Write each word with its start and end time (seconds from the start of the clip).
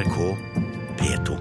NRK 0.00 0.36
P2. 0.98 1.38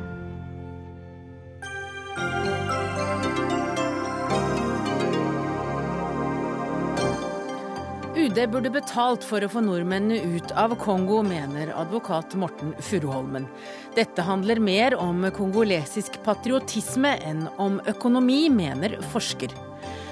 UD 8.15 8.51
burde 8.51 8.69
betalt 8.69 9.23
for 9.23 9.39
å 9.39 9.47
få 9.47 9.63
nordmennene 9.63 10.35
ut 10.35 10.51
av 10.59 10.75
Kongo, 10.81 11.21
mener 11.23 11.71
advokat 11.71 12.35
Morten 12.35 12.75
Furuholmen. 12.83 13.47
Dette 13.95 14.27
handler 14.27 14.59
mer 14.59 14.97
om 14.99 15.23
kongolesisk 15.31 16.19
patriotisme 16.27 17.15
enn 17.23 17.47
om 17.55 17.79
økonomi, 17.87 18.49
mener 18.51 18.99
forsker. 19.15 19.55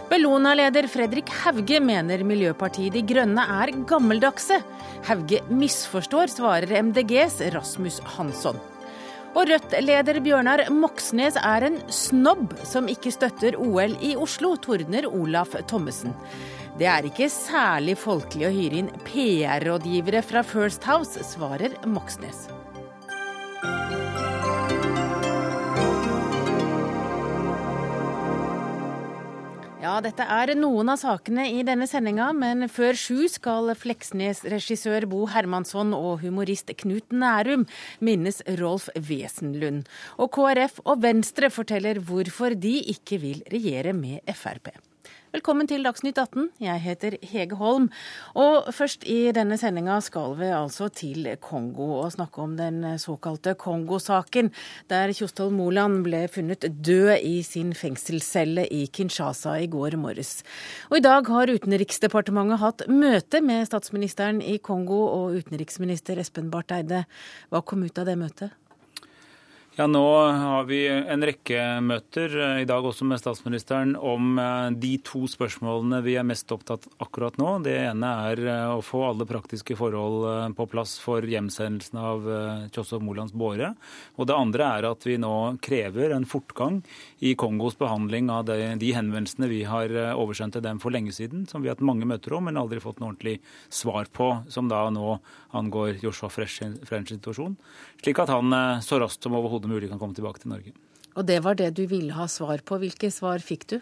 Bellona-leder 0.07 0.87
Fredrik 0.87 1.27
Hauge 1.41 1.81
mener 1.83 2.21
Miljøpartiet 2.23 2.93
De 2.95 3.01
Grønne 3.03 3.43
er 3.59 3.73
gammeldagse. 3.89 4.61
Hauge 5.03 5.41
misforstår, 5.51 6.31
svarer 6.31 6.71
MDGs 6.87 7.41
Rasmus 7.51 7.99
Hansson. 8.15 8.59
Og 9.35 9.49
Rødt-leder 9.51 10.21
Bjørnar 10.23 10.63
Moxnes 10.71 11.35
er 11.41 11.67
en 11.67 11.81
snobb 11.91 12.55
som 12.65 12.87
ikke 12.87 13.11
støtter 13.11 13.59
OL 13.59 13.97
i 13.99 14.15
Oslo, 14.15 14.55
tordner 14.55 15.09
Olaf 15.11 15.57
Thommessen. 15.67 16.15
Det 16.79 16.87
er 16.87 17.09
ikke 17.09 17.27
særlig 17.33 17.97
folkelig 17.99 18.47
å 18.47 18.53
hyre 18.53 18.79
inn 18.83 18.93
PR-rådgivere 19.09 20.23
fra 20.23 20.45
First 20.45 20.87
House, 20.87 21.19
svarer 21.35 21.75
Moxnes. 21.83 22.47
Ja, 29.87 30.01
dette 30.03 30.25
er 30.27 30.49
noen 30.59 30.89
av 30.91 30.97
sakene 30.99 31.45
i 31.47 31.61
denne 31.63 31.85
sendinga, 31.87 32.25
men 32.35 32.65
før 32.67 32.97
sju 32.99 33.29
skal 33.31 33.71
Fleksnes-regissør 33.79 35.05
Bo 35.07 35.21
Hermansson 35.31 35.93
og 35.95 36.25
humorist 36.25 36.73
Knut 36.81 37.15
Nærum 37.15 37.63
minnes 38.03 38.41
Rolf 38.59 38.89
Wesenlund. 38.97 39.87
Og 40.19 40.33
KrF 40.35 40.81
og 40.83 41.05
Venstre 41.05 41.47
forteller 41.53 42.01
hvorfor 42.03 42.57
de 42.67 42.73
ikke 42.97 43.21
vil 43.23 43.39
regjere 43.53 43.95
med 43.95 44.27
Frp. 44.35 44.73
Velkommen 45.35 45.67
til 45.67 45.83
Dagsnytt 45.83 46.15
18. 46.21 46.45
Jeg 46.63 46.79
heter 46.79 47.15
Hege 47.19 47.57
Holm. 47.59 47.89
Og 48.39 48.69
først 48.71 49.01
i 49.11 49.33
denne 49.35 49.57
sendinga 49.59 49.97
skal 49.99 50.37
vi 50.39 50.47
altså 50.55 50.87
til 50.87 51.25
Kongo 51.43 51.97
og 51.97 52.13
snakke 52.13 52.39
om 52.45 52.53
den 52.55 52.77
såkalte 52.95 53.57
Kongo-saken, 53.59 54.53
der 54.87 55.11
Kjostol 55.11 55.51
Moland 55.51 56.05
ble 56.05 56.21
funnet 56.31 56.63
død 56.63 57.17
i 57.27 57.41
sin 57.43 57.73
fengselscelle 57.75 58.69
i 58.71 58.85
Kinshasa 58.87 59.57
i 59.59 59.67
går 59.67 59.97
morges. 59.99 60.45
Og 60.87 61.01
i 61.01 61.03
dag 61.03 61.27
har 61.27 61.51
Utenriksdepartementet 61.51 62.63
hatt 62.63 62.85
møte 62.87 63.43
med 63.43 63.67
statsministeren 63.67 64.39
i 64.39 64.61
Kongo 64.63 65.01
og 65.09 65.35
utenriksminister 65.41 66.23
Espen 66.23 66.47
Barth 66.55 66.79
Eide. 66.79 67.03
Hva 67.51 67.65
kom 67.67 67.83
ut 67.83 67.99
av 67.99 68.07
det 68.07 68.15
møtet? 68.23 68.55
Ja, 69.79 69.85
Nå 69.87 70.07
har 70.33 70.63
vi 70.65 70.79
en 70.89 71.21
rekke 71.21 71.59
møter, 71.85 72.33
i 72.57 72.65
dag 72.65 72.81
også 72.81 73.05
med 73.05 73.19
statsministeren, 73.21 73.91
om 73.93 74.39
de 74.73 74.95
to 75.05 75.27
spørsmålene 75.29 75.99
vi 76.01 76.15
er 76.17 76.25
mest 76.25 76.49
opptatt 76.49 76.87
akkurat 76.97 77.37
nå. 77.37 77.51
Det 77.61 77.75
ene 77.83 78.09
er 78.31 78.41
å 78.73 78.79
få 78.81 79.03
alle 79.05 79.27
praktiske 79.29 79.77
forhold 79.77 80.55
på 80.57 80.65
plass 80.71 80.95
for 80.97 81.21
hjemsendelsen 81.21 81.99
av 82.01 82.25
Kjosov 82.73 83.03
Molands 83.05 83.35
båre. 83.37 83.75
Og 84.17 84.25
det 84.25 84.39
andre 84.39 84.71
er 84.79 84.87
at 84.89 85.05
vi 85.05 85.19
nå 85.21 85.35
krever 85.61 86.15
en 86.15 86.25
fortgang 86.25 86.81
i 87.21 87.35
Kongos 87.37 87.77
behandling 87.77 88.33
av 88.33 88.49
de 88.49 88.91
henvendelsene 88.97 89.51
vi 89.53 89.61
har 89.69 89.93
oversendt 90.15 90.57
til 90.57 90.65
dem 90.65 90.81
for 90.81 90.97
lenge 90.97 91.13
siden, 91.13 91.45
som 91.45 91.61
vi 91.61 91.69
har 91.69 91.77
hatt 91.77 91.85
mange 91.85 92.09
møter 92.09 92.33
om, 92.33 92.49
men 92.49 92.57
aldri 92.57 92.81
fått 92.81 92.97
noe 92.97 93.11
ordentlig 93.13 93.37
svar 93.69 94.09
på, 94.09 94.33
som 94.49 94.73
da 94.73 94.87
nå 94.89 95.19
angår 95.53 96.01
Joshua 96.01 96.33
Frenchs 96.33 97.13
situasjon. 97.13 97.53
Slik 98.01 98.25
at 98.25 98.33
han 98.33 98.81
så 98.81 98.97
raskt 99.05 99.21
som 99.21 99.37
overhodet 99.37 99.66
mulig 99.69 99.91
kan 99.91 100.01
komme 100.01 100.17
tilbake 100.17 100.43
til 100.43 100.53
Norge. 100.53 100.75
Og 101.17 101.25
det 101.25 101.39
var 101.45 101.57
det 101.57 101.71
du 101.77 101.85
ville 101.89 102.13
ha 102.13 102.27
svar 102.29 102.61
på. 102.65 102.77
Hvilke 102.81 103.09
svar 103.13 103.41
fikk 103.43 103.67
du? 103.73 103.79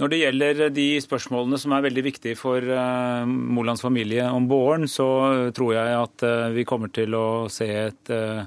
Når 0.00 0.08
det 0.08 0.18
gjelder 0.22 0.60
de 0.72 0.86
spørsmålene 1.04 1.58
som 1.60 1.72
er 1.76 1.84
veldig 1.84 2.04
viktige 2.06 2.36
for 2.38 2.64
uh, 2.64 3.24
Molands 3.28 3.84
familie 3.84 4.24
om 4.32 4.48
våren, 4.50 4.88
så 4.88 5.06
tror 5.54 5.74
jeg 5.76 5.96
at 5.98 6.24
uh, 6.26 6.52
vi 6.56 6.64
kommer 6.68 6.92
til 6.92 7.14
å 7.16 7.26
se 7.52 7.68
et 7.68 8.12
uh, 8.12 8.44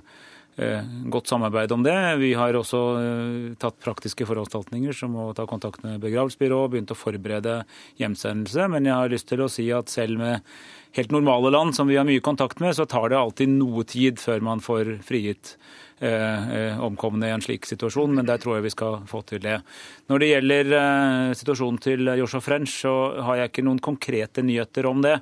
godt 1.12 1.29
samarbeid 1.29 1.74
om 1.75 1.84
det. 1.85 1.96
Vi 2.22 2.29
har 2.40 2.56
også 2.56 2.79
tatt 3.59 3.75
praktiske 3.84 4.24
forholdstaltninger, 4.24 4.96
som 4.96 5.18
å 5.19 5.34
ta 5.35 5.44
kontakt 5.50 5.84
med 5.84 6.00
begravelsesbyrå 6.00 6.62
og 6.63 6.69
begynt 6.72 6.94
å 6.96 6.96
forberede 6.96 7.58
hjemsendelse. 8.00 8.69
Men 8.72 8.88
jeg 8.88 8.96
har 8.96 9.12
lyst 9.12 9.28
til 9.28 9.44
å 9.44 9.50
si 9.52 9.68
at 9.75 9.91
selv 9.91 10.22
med 10.22 10.47
helt 10.96 11.12
normale 11.12 11.52
land 11.52 11.75
som 11.75 11.88
vi 11.88 11.97
har 12.00 12.08
mye 12.08 12.24
kontakt 12.24 12.59
med, 12.63 12.75
så 12.75 12.85
tar 12.88 13.09
det 13.12 13.19
alltid 13.19 13.52
noe 13.58 13.84
tid 13.88 14.19
før 14.22 14.44
man 14.47 14.63
får 14.63 14.96
frigitt 15.06 15.56
eh, 15.56 15.84
omkomne 16.85 17.29
i 17.29 17.33
en 17.35 17.43
slik 17.43 17.67
situasjon, 17.67 18.13
men 18.17 18.27
der 18.27 18.39
tror 18.41 18.57
jeg 18.57 18.67
vi 18.67 18.73
skal 18.73 18.99
få 19.09 19.21
til 19.27 19.41
det. 19.43 19.59
Når 20.11 20.21
det 20.21 20.29
gjelder 20.29 20.71
eh, 20.79 21.33
situasjonen 21.38 21.81
til 21.81 22.11
Joshua 22.19 22.43
French, 22.45 22.77
så 22.83 22.93
har 23.25 23.39
jeg 23.39 23.51
ikke 23.51 23.66
noen 23.66 23.81
konkrete 23.83 24.43
nyheter 24.45 24.85
om 24.89 25.01
det. 25.05 25.16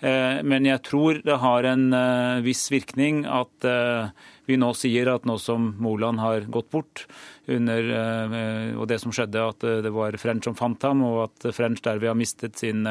Eh, 0.00 0.40
men 0.46 0.68
jeg 0.68 0.80
tror 0.86 1.20
det 1.26 1.40
har 1.42 1.68
en 1.68 1.88
eh, 1.96 2.42
viss 2.46 2.66
virkning 2.72 3.26
at 3.28 3.68
eh, 3.68 4.12
vi 4.50 4.58
nå 4.60 4.72
sier 4.76 5.12
at 5.14 5.26
nå 5.28 5.38
som 5.40 5.72
Moland 5.82 6.20
har 6.22 6.48
gått 6.50 6.70
bort, 6.72 7.06
under, 7.50 7.86
eh, 7.90 8.76
og 8.78 8.86
det 8.86 9.00
som 9.02 9.10
skjedde, 9.14 9.42
at 9.42 9.64
det 9.82 9.90
var 9.90 10.14
French 10.22 10.46
som 10.46 10.54
fant 10.58 10.82
ham, 10.86 11.02
og 11.06 11.24
at 11.24 11.48
French 11.56 11.82
derved 11.82 12.06
har 12.06 12.18
mistet 12.18 12.60
sin 12.60 12.84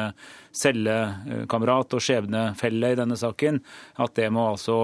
cellekamerat 0.52 1.96
og 1.96 2.04
skjebnefelle 2.04 2.90
i 2.92 2.98
denne 2.98 3.16
saken, 3.16 3.62
at 4.02 4.16
det 4.18 4.28
må 4.34 4.50
altså 4.50 4.82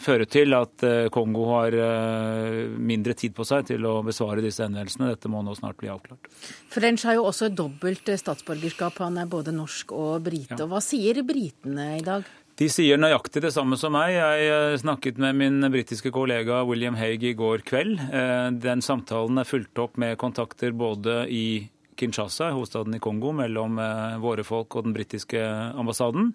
føre 0.00 0.24
til 0.30 0.54
at 0.56 0.84
Kongo 1.12 1.42
har 1.50 1.74
mindre 2.80 3.12
tid 3.18 3.34
på 3.36 3.44
seg 3.44 3.66
til 3.68 3.84
å 3.84 3.98
besvare 4.06 4.40
disse 4.40 4.64
henvendelsene. 4.64 5.10
Dette 5.12 5.28
må 5.28 5.42
nå 5.44 5.52
snart 5.58 5.76
bli 5.82 5.90
avklart. 5.92 6.30
French 6.72 7.04
har 7.04 7.18
jo 7.18 7.26
også 7.28 7.50
dobbelt 7.52 8.08
statsborgerskap. 8.08 9.02
Han 9.04 9.20
er 9.20 9.28
både 9.28 9.52
norsk 9.52 9.92
og 9.92 10.22
brite. 10.24 10.56
Ja. 10.56 10.70
Hva 10.70 10.80
sier 10.80 11.20
britene 11.26 11.98
i 11.98 12.06
dag? 12.06 12.24
De 12.60 12.66
sier 12.68 13.00
nøyaktig 13.00 13.40
det 13.46 13.52
samme 13.54 13.78
som 13.80 13.94
meg. 13.96 14.12
Jeg 14.12 14.80
snakket 14.82 15.16
med 15.22 15.38
min 15.38 15.68
britiske 15.72 16.10
kollega 16.12 16.60
William 16.68 16.98
Hague 17.00 17.30
i 17.30 17.36
går 17.38 17.64
kveld. 17.64 17.96
Den 18.60 18.84
samtalen 18.84 19.40
er 19.40 19.48
fulgt 19.48 19.80
opp 19.80 19.96
med 20.00 20.18
kontakter 20.20 20.74
både 20.76 21.22
i 21.32 21.70
Kinshasa, 21.96 22.50
hovedstaden 22.52 22.96
i 22.96 23.00
Kongo, 23.00 23.32
mellom 23.36 23.80
våre 24.20 24.44
folk 24.44 24.76
og 24.76 24.84
den 24.84 24.94
britiske 24.96 25.40
ambassaden. 25.80 26.34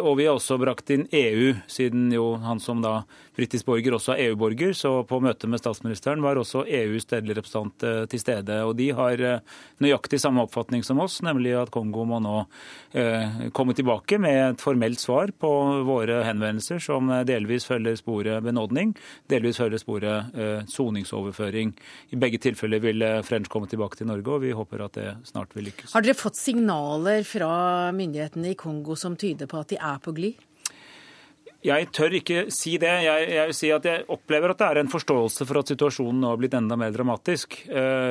Og 0.00 0.16
vi 0.18 0.28
har 0.28 0.38
også 0.38 0.56
brakt 0.62 0.92
inn 0.94 1.04
EU, 1.12 1.52
siden 1.68 2.08
jo 2.16 2.34
han 2.40 2.60
som 2.62 2.80
da 2.84 3.02
britisk 3.36 3.66
borger 3.68 3.96
også 3.96 4.14
er 4.14 4.30
EU-borger. 4.30 4.74
Så 4.76 4.92
på 5.08 5.20
møtet 5.24 5.50
med 5.50 5.62
statsministeren 5.62 6.22
var 6.24 6.40
også 6.40 6.64
EUs 6.66 7.06
stedlige 7.06 7.38
representant 7.40 7.86
til 8.12 8.20
stede. 8.20 8.58
Og 8.66 8.76
de 8.78 8.90
har 8.96 9.22
nøyaktig 9.82 10.20
samme 10.22 10.44
oppfatning 10.44 10.84
som 10.86 11.00
oss, 11.02 11.20
nemlig 11.24 11.54
at 11.58 11.72
Kongo 11.74 12.04
må 12.08 12.20
nå 12.22 12.44
komme 13.56 13.76
tilbake 13.78 14.18
med 14.22 14.38
et 14.52 14.62
formelt 14.62 15.00
svar 15.00 15.32
på 15.32 15.50
våre 15.88 16.20
henvendelser, 16.26 16.82
som 16.82 17.10
delvis 17.28 17.66
følger 17.68 17.96
sporet 18.00 18.44
benådning, 18.44 18.94
delvis 19.32 19.60
følger 19.62 19.80
sporet 19.80 20.68
soningsoverføring. 20.72 21.72
I 22.12 22.20
begge 22.20 22.40
tilfeller 22.42 22.82
vil 22.84 23.06
French 23.26 23.50
komme 23.52 23.70
tilbake 23.70 23.98
til 23.98 24.10
Norge, 24.10 24.28
og 24.28 24.44
vi 24.44 24.54
håper 24.56 24.86
at 24.86 24.98
det 24.98 25.08
snart 25.28 25.56
vil 25.56 25.70
lykkes. 25.70 25.96
Har 25.96 26.04
dere 26.04 26.18
fått 26.18 26.38
signaler 26.40 27.24
fra 27.26 27.52
myndighetene 27.96 28.52
i 28.52 28.58
Kongo 28.58 28.96
som 28.98 29.16
tyder 29.16 29.48
på 29.50 29.60
at 29.62 29.72
de 29.72 29.80
er 29.80 30.00
på 30.02 30.14
glid? 30.16 30.40
Jeg 31.62 31.92
tør 31.94 32.16
ikke 32.18 32.38
si 32.50 32.72
det. 32.82 32.90
Jeg, 33.04 33.26
jeg, 33.30 33.46
vil 33.46 33.54
si 33.54 33.68
at 33.70 33.84
jeg 33.86 34.02
opplever 34.10 34.50
at 34.50 34.58
det 34.58 34.66
er 34.66 34.78
en 34.80 34.90
forståelse 34.90 35.46
for 35.46 35.60
at 35.60 35.70
situasjonen 35.70 36.18
nå 36.18 36.30
har 36.32 36.40
blitt 36.40 36.56
enda 36.58 36.74
mer 36.78 36.90
dramatisk. 36.94 37.54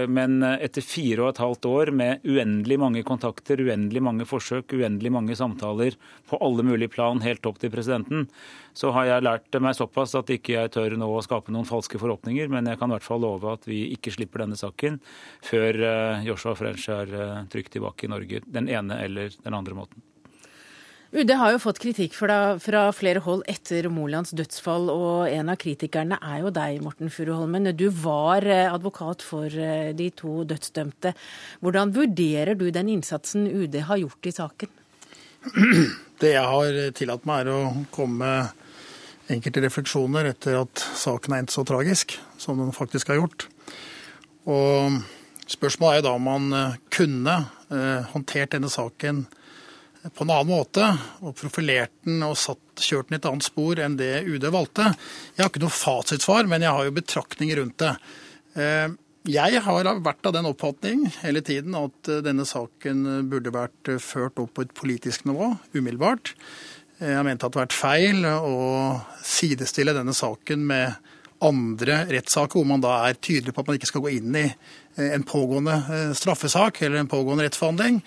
Men 0.07 0.37
etter 0.55 0.85
fire 0.85 1.25
og 1.25 1.33
et 1.33 1.41
halvt 1.43 1.67
år 1.67 1.91
med 1.99 2.23
uendelig 2.23 2.77
mange 2.79 3.03
kontakter, 3.07 3.59
uendelig 3.59 4.03
mange 4.07 4.27
forsøk, 4.29 4.71
uendelig 4.79 5.11
mange 5.11 5.35
samtaler 5.35 5.97
på 6.31 6.39
alle 6.39 6.63
mulige 6.63 6.93
plan 6.93 7.19
helt 7.25 7.49
opp 7.49 7.59
til 7.59 7.73
presidenten, 7.73 8.29
så 8.71 8.93
har 8.95 9.09
jeg 9.09 9.25
lært 9.27 9.59
meg 9.59 9.75
såpass 9.75 10.15
at 10.15 10.31
ikke 10.31 10.55
jeg 10.55 10.71
tør 10.71 10.95
nå 11.01 11.09
å 11.11 11.23
skape 11.25 11.51
noen 11.51 11.67
falske 11.67 11.99
forhåpninger. 11.99 12.47
Men 12.55 12.71
jeg 12.71 12.79
kan 12.79 12.87
i 12.87 12.95
hvert 12.95 13.09
fall 13.09 13.25
love 13.25 13.51
at 13.51 13.67
vi 13.67 13.81
ikke 13.97 14.15
slipper 14.15 14.45
denne 14.45 14.59
saken 14.59 15.01
før 15.43 15.81
Joshua 16.23 16.55
French 16.55 16.87
er 16.87 17.11
trygt 17.51 17.75
tilbake 17.75 18.07
i 18.07 18.13
Norge 18.15 18.45
den 18.47 18.71
ene 18.71 19.01
eller 19.03 19.35
den 19.43 19.59
andre 19.59 19.75
måten. 19.81 20.07
UD 21.11 21.31
har 21.35 21.51
jo 21.51 21.59
fått 21.59 21.81
kritikk 21.83 22.13
fra, 22.15 22.55
fra, 22.63 22.85
flere 22.95 23.19
hold 23.25 23.41
etter 23.51 23.89
Molands 23.91 24.31
dødsfall, 24.31 24.87
og 24.93 25.27
en 25.27 25.51
av 25.51 25.57
kritikerne 25.59 26.15
er 26.23 26.37
jo 26.45 26.51
deg, 26.55 26.77
Morten 26.85 27.11
Furuholmen. 27.11 27.67
Du 27.75 27.89
var 27.91 28.47
advokat 28.47 29.25
for 29.25 29.51
de 29.51 30.07
to 30.15 30.45
dødsdømte. 30.47 31.11
Hvordan 31.59 31.91
vurderer 31.97 32.55
du 32.55 32.69
den 32.71 32.93
innsatsen 32.93 33.43
UD 33.49 33.75
har 33.89 33.99
gjort 33.99 34.29
i 34.31 34.33
saken? 34.37 34.71
Det 36.21 36.31
jeg 36.35 36.47
har 36.47 36.79
tillatt 36.95 37.27
meg, 37.27 37.43
er 37.43 37.57
å 37.57 37.85
komme 37.91 38.21
med 38.21 39.35
enkelte 39.35 39.65
refleksjoner 39.65 40.31
etter 40.31 40.61
at 40.61 40.83
saken 40.95 41.35
er 41.35 41.43
endt 41.43 41.51
så 41.51 41.65
tragisk 41.67 42.15
som 42.39 42.59
den 42.61 42.71
faktisk 42.75 43.11
har 43.11 43.19
gjort. 43.19 43.49
Og 44.47 45.01
spørsmålet 45.49 45.97
er 45.97 46.01
jo 46.01 46.07
da 46.07 46.15
om 46.15 46.27
man 46.29 46.77
kunne 46.93 47.37
håndtert 48.13 48.55
denne 48.55 48.71
saken 48.71 49.25
på 50.09 50.25
en 50.25 50.33
annen 50.33 50.49
måte 50.49 50.87
og 51.21 51.35
profilert 51.37 51.93
den 52.07 52.23
og 52.25 52.37
satt, 52.39 52.59
kjørt 52.81 53.09
den 53.09 53.17
i 53.17 53.19
et 53.19 53.27
annet 53.29 53.45
spor 53.45 53.79
enn 53.81 53.99
det 53.99 54.23
UD 54.25 54.47
valgte. 54.53 54.89
Jeg 55.35 55.43
har 55.43 55.51
ikke 55.51 55.63
noe 55.63 55.75
fasitsvar, 55.75 56.49
men 56.49 56.65
jeg 56.65 56.73
har 56.73 56.87
jo 56.87 56.95
betraktninger 56.97 57.61
rundt 57.61 57.77
det. 57.83 57.93
Eh, 58.57 58.87
jeg 59.29 59.61
har 59.61 59.89
vært 60.01 60.25
av 60.25 60.33
den 60.33 60.49
oppfatning 60.49 61.05
hele 61.19 61.43
tiden 61.45 61.77
at 61.77 62.09
eh, 62.09 62.23
denne 62.25 62.47
saken 62.49 63.29
burde 63.29 63.53
vært 63.53 63.93
ført 64.01 64.41
opp 64.41 64.55
på 64.57 64.65
et 64.65 64.75
politisk 64.77 65.27
nivå 65.29 65.53
umiddelbart. 65.75 66.33
Jeg 67.01 67.17
har 67.17 67.25
ment 67.25 67.41
at 67.41 67.49
det 67.49 67.57
hadde 67.57 67.65
vært 67.65 67.77
feil 67.77 68.25
å 68.25 68.57
sidestille 69.25 69.93
denne 69.97 70.13
saken 70.13 70.65
med 70.69 71.11
andre 71.41 72.03
rettssaker 72.09 72.59
hvor 72.59 72.67
man 72.69 72.83
da 72.83 72.99
er 73.07 73.17
tydelig 73.17 73.53
på 73.53 73.63
at 73.63 73.69
man 73.69 73.77
ikke 73.79 73.89
skal 73.89 74.03
gå 74.05 74.11
inn 74.19 74.35
i 74.37 74.45
Eh, 74.95 75.13
en 75.13 75.23
pågående 75.23 75.73
eh, 75.73 76.13
straffesak 76.13 76.81
eller 76.81 76.97
en 76.97 77.07
pågående 77.07 77.43
rettsforhandling. 77.43 78.01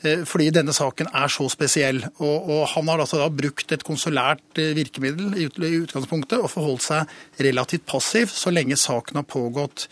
Eh, 0.00 0.22
fordi 0.28 0.48
denne 0.54 0.72
saken 0.72 1.10
er 1.12 1.32
så 1.32 1.46
spesiell. 1.52 2.00
Og, 2.18 2.50
og 2.50 2.62
Han 2.74 2.88
har 2.88 3.02
altså 3.02 3.20
da 3.20 3.28
brukt 3.32 3.72
et 3.72 3.84
konsulært 3.86 4.56
virkemiddel 4.56 5.36
i 5.36 5.48
utgangspunktet 5.82 6.40
og 6.40 6.50
forholdt 6.52 6.86
seg 6.86 7.44
relativt 7.46 7.86
passiv 7.88 8.32
så 8.32 8.52
lenge 8.52 8.78
saken 8.80 9.20
har 9.20 9.28
pågått 9.28 9.88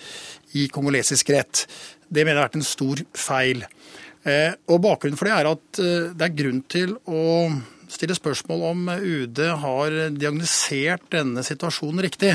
i 0.58 0.68
kongolesisk 0.72 1.34
rett. 1.34 1.66
Det 2.08 2.24
mener 2.24 2.38
jeg 2.38 2.42
har 2.42 2.48
vært 2.48 2.60
en 2.62 2.70
stor 2.70 3.02
feil. 3.12 3.66
Og 4.68 4.80
Bakgrunnen 4.82 5.16
for 5.16 5.28
det 5.28 5.34
er 5.36 5.48
at 5.48 5.80
det 6.16 6.24
er 6.24 6.34
grunn 6.36 6.62
til 6.68 6.94
å 7.08 7.20
stille 7.92 8.16
spørsmål 8.16 8.64
om 8.70 8.88
UD 8.96 9.40
har 9.62 9.94
diagnosert 10.16 11.06
denne 11.12 11.44
situasjonen 11.46 12.02
riktig. 12.04 12.34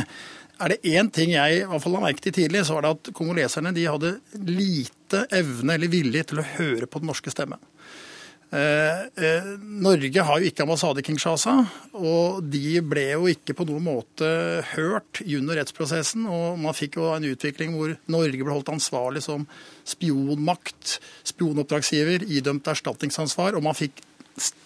Er 0.63 0.71
det 0.71 0.94
én 0.95 1.10
ting 1.12 1.33
jeg 1.33 1.60
i 1.60 1.63
hvert 1.68 1.83
fall 1.83 1.98
la 1.98 2.06
merke 2.06 2.24
til 2.24 2.36
tidlig, 2.38 2.63
så 2.63 2.77
var 2.77 2.86
det 2.86 2.94
at 2.95 3.13
kongoleserne 3.18 3.74
de 3.75 3.83
hadde 3.89 4.15
lite 4.48 5.25
evne 5.36 5.75
eller 5.75 5.92
vilje 5.92 6.30
til 6.30 6.39
å 6.39 6.50
høre 6.56 6.88
på 6.88 7.01
den 7.01 7.12
norske 7.12 7.33
stemmen. 7.33 7.60
Eh, 8.54 9.00
eh, 9.25 9.48
Norge 9.60 10.24
har 10.24 10.39
jo 10.39 10.48
ikke 10.48 10.62
ambassade 10.63 11.01
i 11.01 11.06
Kinshasa, 11.07 11.56
og 11.98 12.44
de 12.54 12.77
ble 12.86 13.07
jo 13.15 13.25
ikke 13.31 13.56
på 13.57 13.65
noen 13.65 13.88
måte 13.88 14.30
hørt 14.75 15.24
under 15.25 15.57
rettsprosessen. 15.57 16.27
og 16.30 16.62
Man 16.62 16.77
fikk 16.77 17.00
jo 17.01 17.10
en 17.15 17.25
utvikling 17.25 17.74
hvor 17.74 17.95
Norge 18.13 18.39
ble 18.45 18.54
holdt 18.54 18.69
ansvarlig 18.75 19.25
som 19.25 19.48
spionmakt, 19.89 21.00
spionoppdragsgiver, 21.33 22.27
idømt 22.30 22.69
erstatningsansvar, 22.69 23.57
og 23.57 23.65
man 23.65 23.77
fikk 23.77 24.04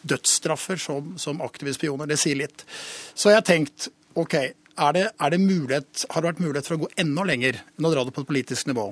dødsstraffer 0.07 0.79
som, 0.79 1.15
som 1.19 1.41
aktive 1.43 1.73
spioner. 1.75 2.11
Det 2.11 2.19
sier 2.19 2.43
litt. 2.43 2.67
Så 3.15 3.31
jeg 3.31 3.39
har 3.39 3.47
tenkt 3.47 3.87
OK, 4.19 4.35
er 4.77 4.95
det, 4.95 5.03
er 5.17 5.33
det 5.33 5.41
mulighet, 5.41 6.05
har 6.11 6.23
det 6.23 6.31
vært 6.31 6.43
mulighet 6.43 6.69
for 6.69 6.77
å 6.77 6.85
gå 6.85 6.93
enda 7.01 7.25
lenger 7.27 7.59
enn 7.61 7.87
å 7.89 7.91
dra 7.93 8.05
det 8.05 8.13
på 8.15 8.23
et 8.23 8.29
politisk 8.29 8.69
nivå. 8.69 8.91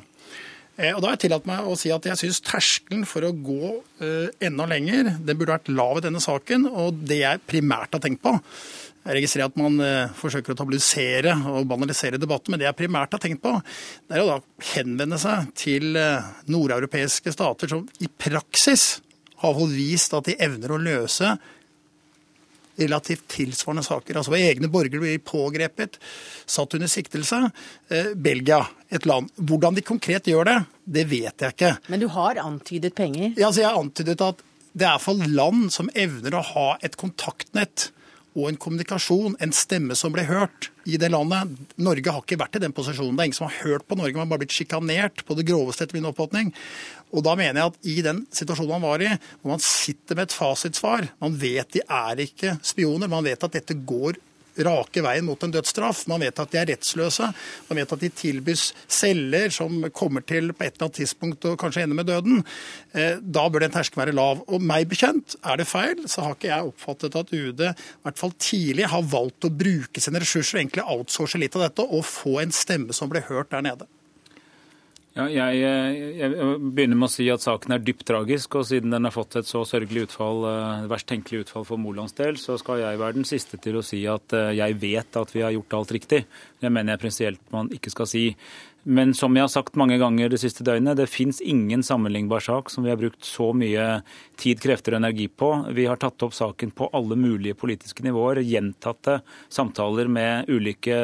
Eh, 0.76 0.92
og 0.92 1.00
Da 1.00 1.08
har 1.08 1.16
jeg 1.16 1.26
tillatt 1.26 1.46
meg 1.48 1.68
å 1.68 1.76
si 1.80 1.92
at 1.94 2.08
jeg 2.10 2.20
syns 2.20 2.42
terskelen 2.44 3.06
for 3.08 3.24
å 3.24 3.32
gå 3.32 3.76
uh, 4.02 4.28
enda 4.44 4.66
lenger 4.68 5.14
den 5.24 5.38
burde 5.38 5.56
vært 5.56 5.72
lav 5.72 6.02
i 6.02 6.04
denne 6.04 6.24
saken. 6.24 6.68
Og 6.68 7.00
det 7.08 7.22
jeg 7.22 7.46
primært 7.48 7.96
har 7.96 8.04
tenkt 8.04 8.24
på 8.26 8.36
Jeg 9.06 9.20
registrerer 9.20 9.52
at 9.52 9.60
man 9.62 9.80
uh, 9.80 10.12
forsøker 10.18 10.52
å 10.52 10.60
tablisere 10.60 11.38
og 11.54 11.70
banalisere 11.70 12.20
debatten, 12.20 12.52
men 12.52 12.60
det 12.60 12.68
jeg 12.68 12.80
primært 12.82 13.16
har 13.16 13.24
tenkt 13.24 13.44
på, 13.44 13.54
det 14.10 14.18
er 14.18 14.26
å 14.26 14.34
da 14.34 14.68
henvende 14.74 15.20
seg 15.22 15.52
til 15.56 15.94
nordeuropeiske 16.52 17.32
stater 17.36 17.72
som 17.72 17.86
i 18.02 18.10
praksis 18.10 18.96
har 19.44 19.60
vist 19.70 20.16
at 20.18 20.28
de 20.28 20.36
evner 20.42 20.74
å 20.74 20.82
løse 20.82 21.36
relativt 22.80 23.28
tilsvarende 23.32 23.86
saker. 23.86 24.20
Altså 24.20 24.34
hvor 24.34 24.42
egne 24.42 24.70
borgere 24.72 25.04
blir 25.04 25.22
pågrepet, 25.24 26.00
satt 26.46 26.76
under 26.78 26.92
siktelse. 26.92 27.42
Eh, 27.90 28.12
Belgia, 28.16 28.62
et 28.90 29.08
land. 29.10 29.32
Hvordan 29.36 29.78
de 29.78 29.86
konkret 29.86 30.28
gjør 30.30 30.50
det, 30.50 30.60
det 30.86 31.08
vet 31.12 31.46
jeg 31.46 31.56
ikke. 31.56 31.74
Men 31.92 32.04
du 32.04 32.10
har 32.14 32.42
antydet 32.44 32.96
penger? 32.98 33.34
Ja, 33.36 33.50
altså 33.50 33.64
jeg 33.64 33.72
har 33.72 33.82
antydet 33.82 34.22
at 34.26 34.46
det 34.76 34.88
er 34.90 35.00
for 35.00 35.28
land 35.32 35.70
som 35.72 35.90
evner 35.96 36.36
å 36.36 36.44
ha 36.44 36.70
et 36.84 36.98
kontaktnett 37.00 37.90
og 38.36 38.50
en 38.50 38.58
kommunikasjon, 38.60 39.38
en 39.40 39.54
stemme 39.56 39.96
som 39.96 40.12
ble 40.12 40.26
hørt 40.28 40.70
i 40.84 41.00
det 41.00 41.08
landet. 41.14 41.56
Norge 41.80 42.12
har 42.12 42.24
ikke 42.26 42.40
vært 42.42 42.58
i 42.60 42.62
den 42.66 42.76
posisjonen. 42.76 43.16
Det 43.16 43.24
er 43.24 43.30
ingen 43.30 43.38
som 43.38 43.48
har 43.48 43.62
hørt 43.64 43.86
på 43.88 43.96
Norge, 43.96 44.18
man 44.18 44.26
har 44.26 44.34
bare 44.34 44.44
blitt 44.44 44.58
sjikanert 44.58 45.24
på 45.26 45.38
det 45.40 45.48
groveste, 45.48 45.88
etter 45.88 45.96
min 45.96 46.10
oppfatning. 46.10 46.52
Og 47.16 47.24
da 47.26 47.36
mener 47.40 47.62
jeg 47.62 47.74
at 47.74 47.90
i 47.90 47.98
den 48.06 48.24
situasjonen 48.36 48.76
man 48.76 48.86
var 48.86 49.04
i, 49.06 49.12
hvor 49.42 49.56
man 49.56 49.64
sitter 49.64 50.18
med 50.18 50.28
et 50.28 50.36
fasitsvar 50.36 51.10
Man 51.22 51.36
vet 51.40 51.74
de 51.76 51.84
er 51.84 52.24
ikke 52.26 52.58
spioner, 52.66 53.12
man 53.12 53.26
vet 53.26 53.44
at 53.44 53.56
dette 53.56 53.78
går 53.88 54.20
rake 54.64 55.04
veien 55.04 55.26
mot 55.26 55.42
en 55.44 55.52
dødsstraff. 55.52 56.06
Man 56.08 56.24
vet 56.24 56.40
at 56.40 56.52
de 56.52 56.60
er 56.60 56.70
rettsløse. 56.70 57.28
Man 57.70 57.80
vet 57.80 57.94
at 57.96 58.04
de 58.04 58.10
tilbys 58.16 58.70
celler 58.88 59.52
som 59.54 59.84
kommer 59.96 60.24
til 60.28 60.54
på 60.54 60.66
et 60.66 60.76
eller 60.76 60.88
annet 60.88 61.00
tidspunkt 61.02 61.48
og 61.50 61.58
kanskje 61.62 61.86
ender 61.86 62.00
med 62.00 62.10
døden. 62.10 62.44
Eh, 62.94 63.20
da 63.20 63.48
bør 63.50 63.66
den 63.66 63.76
terskelen 63.76 64.06
være 64.06 64.16
lav. 64.16 64.46
Og 64.48 64.64
meg 64.64 64.88
bekjent, 64.92 65.38
er 65.44 65.60
det 65.60 65.68
feil, 65.70 66.06
så 66.12 66.26
har 66.26 66.38
ikke 66.38 66.52
jeg 66.52 66.72
oppfattet 66.72 67.20
at 67.20 67.34
UD 67.36 67.66
i 67.66 67.74
hvert 68.06 68.22
fall 68.22 68.36
tidlig 68.40 68.90
har 68.92 69.12
valgt 69.12 69.48
å 69.48 69.54
bruke 69.54 70.04
sine 70.04 70.22
ressurser 70.24 70.58
og 70.58 70.64
egentlig 70.64 70.88
outsource 70.96 71.42
litt 71.42 71.60
av 71.60 71.68
dette 71.68 71.86
og 71.86 72.08
få 72.08 72.40
en 72.44 72.56
stemme 72.56 72.96
som 72.96 73.12
ble 73.12 73.24
hørt 73.28 73.52
der 73.52 73.66
nede. 73.66 73.90
Ja, 75.16 75.30
jeg, 75.32 75.60
jeg, 76.20 76.32
begynner 76.76 76.98
med 77.00 77.08
å 77.08 77.14
si 77.14 77.30
at 77.32 77.40
saken 77.40 77.72
er 77.72 77.80
dypt 77.80 78.04
tragisk. 78.10 78.58
og 78.60 78.66
Siden 78.68 78.92
den 78.92 79.08
har 79.08 79.14
fått 79.16 79.38
et 79.40 79.48
så 79.48 79.62
sørgelig 79.64 80.10
utfall, 80.10 80.44
eh, 80.50 80.88
verst 80.92 81.08
tenkelig 81.08 81.46
utfall 81.46 81.64
for 81.70 81.80
Molands 81.80 82.18
del, 82.18 82.36
så 82.36 82.58
skal 82.60 82.82
jeg 82.82 83.00
være 83.00 83.16
den 83.16 83.28
siste 83.28 83.56
til 83.64 83.80
å 83.80 83.86
si 83.86 84.02
at 84.12 84.36
eh, 84.36 84.52
jeg 84.58 84.76
vet 84.82 85.20
at 85.22 85.32
vi 85.32 85.46
har 85.46 85.56
gjort 85.56 85.78
alt 85.80 85.94
riktig. 85.96 86.26
Det 86.60 86.68
mener 86.68 86.98
jeg 86.98 87.04
prinsipielt 87.06 87.56
man 87.56 87.72
ikke 87.72 87.96
skal 87.96 88.12
si. 88.12 88.26
Men 88.86 89.16
som 89.18 89.34
jeg 89.34 89.48
har 89.48 89.50
sagt 89.50 89.80
mange 89.80 89.96
ganger 89.98 90.30
det 90.30 90.42
siste 90.44 90.68
døgnet, 90.68 91.00
det 91.00 91.08
fins 91.10 91.40
ingen 91.42 91.82
sammenlignbar 91.82 92.44
sak 92.44 92.68
som 92.70 92.84
vi 92.86 92.92
har 92.92 93.00
brukt 93.00 93.24
så 93.26 93.48
mye 93.56 94.04
tid, 94.38 94.60
krefter 94.62 94.94
og 94.94 95.00
energi 95.00 95.26
på. 95.32 95.50
Vi 95.74 95.88
har 95.90 95.98
tatt 95.98 96.28
opp 96.28 96.36
saken 96.36 96.76
på 96.76 96.92
alle 96.94 97.16
mulige 97.18 97.58
politiske 97.58 98.04
nivåer, 98.06 98.44
gjentatte 98.46 99.22
samtaler 99.48 100.12
med 100.12 100.52
ulike 100.52 101.00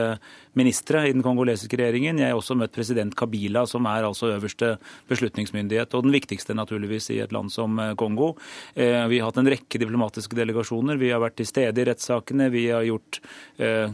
ministre 0.58 1.06
i 1.08 1.14
den 1.16 1.24
kongolesiske 1.24 1.78
regjeringen. 1.80 2.20
Jeg 2.20 2.34
har 2.34 2.40
også 2.40 2.58
møtt 2.60 2.74
president 2.76 3.16
Kabila, 3.18 3.64
som 3.70 3.88
er 3.90 4.08
altså 4.08 4.34
øverste 4.36 4.74
beslutningsmyndighet, 5.10 5.94
og 5.96 6.06
den 6.08 6.16
viktigste 6.16 6.56
naturligvis 6.58 7.12
i 7.16 7.22
et 7.24 7.36
land 7.36 7.54
som 7.54 7.80
eh, 7.80 7.94
Kongo. 8.00 8.34
Eh, 8.76 9.06
vi 9.12 9.22
har 9.22 9.32
hatt 9.32 9.42
en 9.42 9.52
rekke 9.52 9.82
diplomatiske 9.82 10.38
delegasjoner. 10.38 11.00
Vi 11.02 11.12
har 11.14 11.24
vært 11.24 11.40
til 11.40 11.50
stede 11.50 11.84
i 11.84 11.88
rettssakene. 11.88 12.50
Vi 12.54 12.68
har 12.70 12.88
gjort 12.88 13.22
eh, 13.62 13.94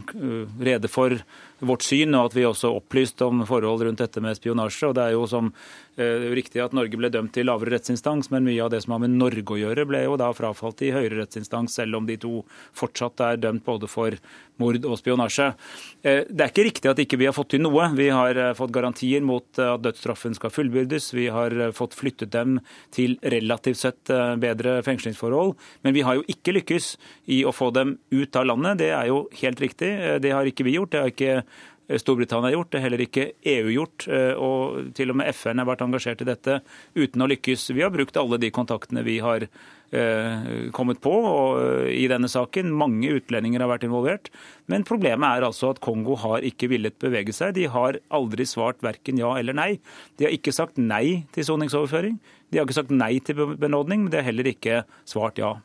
rede 0.70 0.90
for 0.90 1.14
vårt 1.58 1.86
syn, 1.86 2.14
og 2.14 2.30
at 2.30 2.38
vi 2.38 2.46
også 2.46 2.70
opplyst 2.76 3.22
om 3.26 3.42
forhold 3.46 3.86
rundt 3.86 4.02
dette 4.02 4.22
med 4.22 4.38
spionasje. 4.38 4.90
og 4.90 4.98
det 4.98 5.06
er 5.08 5.16
jo 5.16 5.26
som 5.30 5.52
det 5.98 6.06
er 6.06 6.28
jo 6.28 6.36
riktig 6.38 6.62
at 6.62 6.74
Norge 6.76 6.98
ble 7.00 7.10
dømt 7.10 7.36
i 7.40 7.42
lavere 7.42 7.74
rettsinstans, 7.74 8.30
men 8.30 8.46
mye 8.46 8.62
av 8.62 8.70
det 8.70 8.84
som 8.84 8.94
har 8.94 9.02
med 9.02 9.16
Norge 9.18 9.42
å 9.54 9.58
gjøre, 9.58 9.86
ble 9.88 10.04
jo 10.04 10.18
da 10.20 10.28
frafalt 10.36 10.82
i 10.86 10.92
høyere 10.94 11.24
rettsinstans, 11.24 11.74
selv 11.74 11.98
om 11.98 12.06
de 12.06 12.18
to 12.22 12.44
fortsatt 12.78 13.20
er 13.26 13.40
dømt 13.42 13.64
både 13.66 13.90
for 13.90 14.14
mord 14.62 14.86
og 14.86 14.98
spionasje. 14.98 15.48
Eh, 16.02 16.24
det 16.28 16.44
er 16.44 16.52
ikke 16.52 16.66
riktig 16.66 16.90
at 16.90 17.02
ikke 17.02 17.18
vi 17.20 17.28
har 17.28 17.36
fått 17.36 17.52
til 17.54 17.62
noe. 17.64 17.88
Vi 17.98 18.08
har 18.14 18.38
eh, 18.38 18.54
fått 18.58 18.74
garantier 18.74 19.24
mot 19.26 19.46
at 19.62 19.84
dødsstraffen 19.84 20.36
skal 20.38 20.52
fullbyrdes. 20.54 21.10
Vi 21.16 21.28
har 21.34 21.54
eh, 21.54 21.74
fått 21.76 21.96
flyttet 21.98 22.32
dem 22.34 22.58
til 22.94 23.18
relativt 23.22 23.80
sett 23.82 24.12
bedre 24.42 24.78
fengslingsforhold. 24.86 25.54
Men 25.86 25.96
vi 25.96 26.04
har 26.06 26.18
jo 26.18 26.26
ikke 26.30 26.54
lykkes 26.58 26.92
i 27.34 27.42
å 27.46 27.54
få 27.54 27.70
dem 27.76 27.96
ut 28.14 28.38
av 28.38 28.48
landet. 28.48 28.82
Det 28.82 28.92
er 28.94 29.10
jo 29.10 29.24
helt 29.42 29.60
riktig. 29.62 29.90
Det 30.22 30.32
har 30.34 30.48
ikke 30.48 30.66
vi 30.66 30.78
gjort. 30.78 30.94
Det 30.94 31.02
har 31.02 31.12
ikke 31.12 31.42
Storbritannia 31.96 32.52
gjort, 32.52 32.68
det 32.72 32.78
er 32.78 32.84
heller 32.84 33.00
ikke 33.00 33.24
EU 33.48 33.70
gjort. 33.72 34.04
Eh, 34.12 34.36
og 34.36 34.92
til 34.96 35.12
og 35.12 35.18
med 35.20 35.30
FN 35.32 35.62
har 35.62 35.68
vært 35.70 35.84
engasjert 35.86 36.20
i 36.20 36.28
dette 36.28 36.60
uten 36.98 37.24
å 37.24 37.28
lykkes. 37.32 37.70
Vi 37.72 37.84
har 37.84 37.92
brukt 37.94 38.18
alle 38.20 38.36
de 38.42 38.50
kontaktene 38.52 39.04
vi 39.06 39.16
har 39.24 39.46
eh, 39.48 40.48
kommet 40.76 41.00
på 41.04 41.14
eh, 41.56 41.86
i 41.96 42.04
denne 42.12 42.28
saken. 42.28 42.74
Mange 42.76 43.14
utlendinger 43.16 43.64
har 43.64 43.72
vært 43.72 43.86
involvert. 43.88 44.28
Men 44.68 44.84
problemet 44.88 45.38
er 45.38 45.48
altså 45.48 45.72
at 45.72 45.80
Kongo 45.84 46.18
har 46.20 46.44
ikke 46.44 46.68
villet 46.74 46.98
bevege 47.00 47.32
seg. 47.32 47.56
De 47.56 47.64
har 47.72 48.00
aldri 48.12 48.44
svart 48.48 48.84
verken 48.84 49.20
ja 49.20 49.32
eller 49.40 49.56
nei. 49.56 49.70
De 50.20 50.28
har 50.28 50.36
ikke 50.36 50.52
sagt 50.52 50.76
nei 50.76 51.24
til 51.32 51.48
soningsoverføring. 51.48 52.20
De 52.52 52.60
har 52.60 52.68
ikke 52.68 52.82
sagt 52.82 52.92
nei 52.92 53.14
til 53.24 53.56
benådning, 53.56 54.04
men 54.04 54.12
de 54.12 54.20
har 54.20 54.28
heller 54.28 54.52
ikke 54.52 54.82
svart 55.08 55.40
ja. 55.40 55.56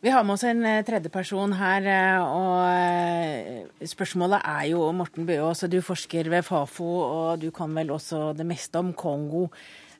Vi 0.00 0.08
har 0.08 0.24
med 0.24 0.32
oss 0.38 0.46
en 0.48 0.62
tredje 0.64 0.84
tredjeperson 0.88 1.52
her, 1.58 1.84
eh, 1.92 2.22
og 2.24 2.60
eh, 2.72 3.84
spørsmålet 3.84 4.40
er 4.48 4.70
jo 4.70 4.86
Morten 4.96 5.26
Bøås, 5.28 5.60
du 5.68 5.76
forsker 5.84 6.30
ved 6.32 6.46
Fafo, 6.46 6.88
og 7.04 7.42
du 7.42 7.50
kan 7.52 7.74
vel 7.76 7.92
også 7.92 8.30
det 8.32 8.46
meste 8.48 8.80
om 8.80 8.94
Kongo. 8.96 9.50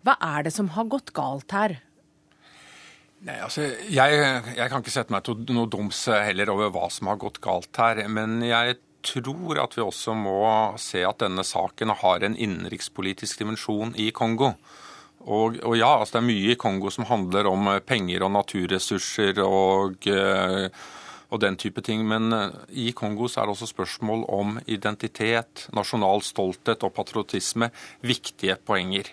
Hva 0.01 0.17
er 0.25 0.49
det 0.49 0.55
som 0.57 0.73
har 0.73 0.89
gått 0.89 1.13
galt 1.13 1.53
her? 1.53 1.77
Nei, 3.29 3.37
altså, 3.45 3.67
jeg, 3.93 4.23
jeg 4.57 4.73
kan 4.73 4.81
ikke 4.81 4.95
sette 4.95 5.13
meg 5.13 5.27
til 5.29 5.45
noe 5.53 5.69
doms 5.69 6.07
heller 6.09 6.49
over 6.55 6.73
hva 6.73 6.89
som 6.89 7.13
har 7.13 7.21
gått 7.21 7.43
galt 7.45 7.77
her. 7.77 8.01
Men 8.09 8.41
jeg 8.41 8.79
tror 9.05 9.61
at 9.61 9.77
vi 9.77 9.85
også 9.85 10.17
må 10.17 10.41
se 10.81 11.05
at 11.05 11.21
denne 11.21 11.45
saken 11.45 11.93
har 12.01 12.25
en 12.25 12.41
innenrikspolitisk 12.41 13.45
dimensjon 13.45 13.93
i 14.01 14.09
Kongo. 14.17 14.55
Og, 15.21 15.59
og, 15.61 15.75
ja, 15.77 15.91
altså 15.99 16.17
det 16.17 16.23
er 16.23 16.31
mye 16.31 16.55
i 16.55 16.59
Kongo 16.61 16.91
som 16.93 17.09
handler 17.09 17.51
om 17.51 17.69
eh, 17.75 17.83
penger 17.85 18.25
og 18.25 18.33
naturressurser 18.39 19.43
og, 19.45 20.09
eh, 20.09 20.71
og 21.29 21.43
den 21.43 21.59
type 21.61 21.85
ting. 21.85 22.07
Men 22.09 22.33
eh, 22.33 22.57
i 22.87 22.93
Kongo 22.97 23.29
så 23.29 23.43
er 23.43 23.49
det 23.49 23.57
også 23.57 23.69
spørsmål 23.75 24.25
om 24.33 24.57
identitet, 24.65 25.67
nasjonal 25.77 26.25
stolthet 26.25 26.87
og 26.87 26.95
patriotisme 26.97 27.69
viktige 28.01 28.57
poenger. 28.65 29.13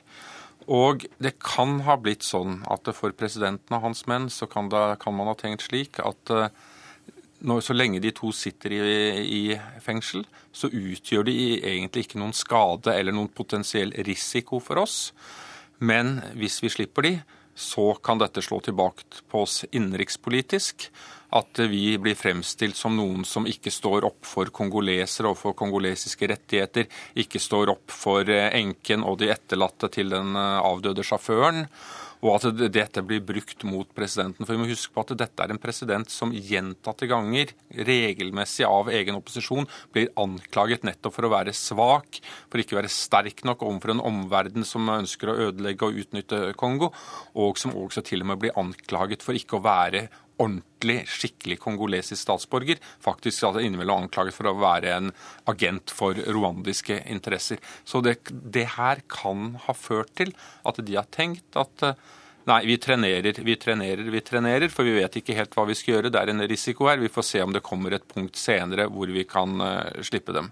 Og 0.67 1.03
det 1.23 1.37
kan 1.43 1.81
ha 1.87 1.95
blitt 1.99 2.23
sånn 2.27 2.61
at 2.71 2.87
for 2.95 3.15
presidenten 3.15 3.75
og 3.75 3.85
hans 3.89 4.07
menn 4.07 4.31
så 4.31 4.47
kan, 4.51 4.71
det, 4.71 4.97
kan 5.03 5.15
man 5.15 5.31
ha 5.31 5.35
tenkt 5.39 5.67
slik 5.67 5.99
at 6.03 6.33
når, 7.39 7.61
så 7.63 7.75
lenge 7.75 8.01
de 8.03 8.11
to 8.15 8.31
sitter 8.35 8.73
i, 8.75 8.83
i, 9.23 9.41
fengsel, 9.83 10.25
så 10.51 10.67
utgjør 10.67 11.27
de 11.27 11.35
egentlig 11.59 12.07
ikke 12.07 12.19
noen 12.19 12.35
skade 12.35 12.95
eller 12.97 13.15
noen 13.15 13.29
potensiell 13.31 13.93
risiko 14.07 14.59
for 14.63 14.81
oss. 14.81 14.97
Men 15.79 16.19
hvis 16.37 16.61
vi 16.63 16.71
slipper 16.73 17.05
de, 17.05 17.13
så 17.57 17.93
kan 18.05 18.19
dette 18.21 18.41
slå 18.45 18.59
tilbake 18.61 19.23
på 19.29 19.41
oss 19.41 19.63
innenrikspolitisk. 19.71 20.89
At 21.37 21.59
vi 21.59 21.97
blir 21.99 22.15
fremstilt 22.15 22.77
som 22.79 22.95
noen 22.95 23.25
som 23.27 23.47
ikke 23.49 23.73
står 23.73 24.05
opp 24.07 24.27
for 24.29 24.47
kongolesere 24.53 25.33
og 25.33 25.39
for 25.41 25.57
kongolesiske 25.57 26.29
rettigheter, 26.31 26.87
ikke 27.19 27.41
står 27.41 27.73
opp 27.73 27.91
for 27.91 28.29
eh, 28.31 28.47
enken 28.61 29.03
og 29.03 29.17
de 29.19 29.33
etterlatte 29.33 29.89
til 29.91 30.13
den 30.13 30.37
eh, 30.39 30.59
avdøde 30.63 31.03
sjåføren 31.03 31.65
og 32.23 32.37
at 32.37 32.61
dette 32.73 33.03
blir 33.05 33.23
brukt 33.25 33.65
mot 33.67 33.89
presidenten. 33.95 34.45
For 34.45 34.55
vi 34.55 34.61
må 34.61 34.69
huske 34.69 34.93
på 34.93 35.03
at 35.03 35.13
dette 35.19 35.43
er 35.43 35.53
en 35.53 35.61
president 35.61 36.11
som 36.11 36.33
gjentatte 36.33 37.09
ganger, 37.09 37.53
regelmessig 37.87 38.65
av 38.67 38.91
egen 38.93 39.19
opposisjon, 39.19 39.67
blir 39.93 40.11
anklaget 40.19 40.87
nettopp 40.87 41.17
for 41.17 41.27
å 41.27 41.33
være 41.33 41.55
svak, 41.55 42.21
for 42.49 42.61
ikke 42.61 42.77
å 42.77 42.81
være 42.81 42.93
sterk 42.93 43.43
nok 43.47 43.65
overfor 43.67 43.93
en 43.93 44.05
omverden 44.09 44.65
som 44.67 44.87
ønsker 44.97 45.31
å 45.31 45.39
ødelegge 45.49 45.87
og 45.87 46.01
utnytte 46.03 46.41
Kongo, 46.57 46.91
og 47.37 47.59
som 47.61 47.75
også 47.77 48.05
til 48.05 48.25
og 48.25 48.31
med 48.31 48.41
blir 48.41 48.57
anklaget 48.57 49.25
for 49.25 49.37
ikke 49.37 49.59
å 49.59 49.65
være 49.65 50.07
ordentlig, 50.37 51.01
skikkelig 51.09 51.57
kongolesisk 51.63 52.21
statsborger. 52.21 52.81
Faktisk 53.03 53.47
altså 53.47 53.63
innimellom 53.65 54.05
anklaget 54.05 54.35
for 54.37 54.49
å 54.49 54.57
være 54.61 54.93
en 54.93 55.11
agent 55.49 55.93
for 55.93 56.17
rwandiske 56.17 56.99
interesser. 57.09 57.61
Så 57.87 58.01
det, 58.05 58.19
det, 58.29 58.67
her 58.77 59.01
kan 59.11 59.55
ha 59.65 59.75
ført 59.77 60.13
til 60.19 60.33
at 60.67 60.81
de 60.83 60.97
har 60.97 61.09
tenkt 61.13 61.59
at 61.59 61.89
eh, 61.89 62.07
Nei, 62.47 62.61
vi 62.63 62.77
trenerer, 62.79 63.41
vi 63.43 63.57
trenerer, 63.59 64.07
vi 64.07 64.21
trenerer, 64.23 64.71
for 64.71 64.87
vi 64.87 64.93
vet 64.95 65.17
ikke 65.19 65.33
helt 65.35 65.51
hva 65.51 65.65
vi 65.67 65.73
skal 65.75 65.97
gjøre. 65.97 66.11
Det 66.15 66.21
er 66.21 66.29
en 66.31 66.45
risiko 66.47 66.87
her. 66.87 67.01
Vi 67.01 67.11
får 67.11 67.25
se 67.27 67.41
om 67.43 67.51
det 67.51 67.59
kommer 67.59 67.91
et 67.97 68.05
punkt 68.07 68.39
senere 68.39 68.85
hvor 68.87 69.11
vi 69.11 69.25
kan 69.27 69.59
uh, 69.59 69.99
slippe 69.99 70.31
dem. 70.31 70.47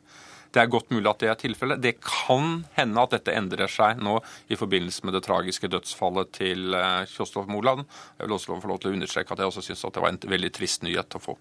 Det 0.56 0.62
er 0.62 0.72
godt 0.72 0.94
mulig 0.94 1.10
at 1.12 1.20
det 1.20 1.28
er 1.28 1.40
tilfellet. 1.40 1.82
Det 1.84 1.98
kan 2.00 2.62
hende 2.78 3.02
at 3.02 3.18
dette 3.18 3.34
endrer 3.36 3.72
seg 3.72 4.00
nå 4.00 4.22
i 4.48 4.56
forbindelse 4.56 5.04
med 5.04 5.18
det 5.18 5.26
tragiske 5.26 5.68
dødsfallet 5.72 6.32
til 6.38 6.78
eh, 6.78 7.02
Kjostolf 7.12 7.50
Moland. 7.52 7.84
Jeg 8.16 8.30
vil 8.30 8.38
også 8.38 8.62
få 8.64 8.72
lov 8.72 8.80
til 8.80 8.94
å 8.94 8.96
understreke 8.96 9.36
at 9.36 9.44
jeg 9.44 9.52
også 9.52 9.66
syns 9.68 9.84
det 9.84 10.04
var 10.06 10.14
en 10.14 10.22
veldig 10.32 10.54
trist 10.56 10.88
nyhet 10.88 11.20
å 11.20 11.22
få. 11.26 11.36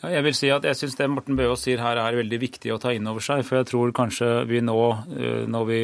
Jeg 0.00 0.24
vil 0.24 0.36
si 0.36 0.48
at 0.48 0.64
jeg 0.64 0.78
syns 0.78 0.96
det 0.96 1.10
Morten 1.12 1.36
Bøås 1.36 1.66
sier 1.66 1.82
her 1.84 1.98
er 2.00 2.16
veldig 2.16 2.38
viktig 2.40 2.72
å 2.72 2.80
ta 2.80 2.94
inn 2.96 3.08
over 3.10 3.20
seg. 3.24 3.44
For 3.44 3.60
jeg 3.60 3.68
tror 3.68 3.92
kanskje 3.96 4.30
vi 4.48 4.62
nå, 4.64 4.78
eh, 5.12 5.44
når 5.44 5.68
vi 5.68 5.82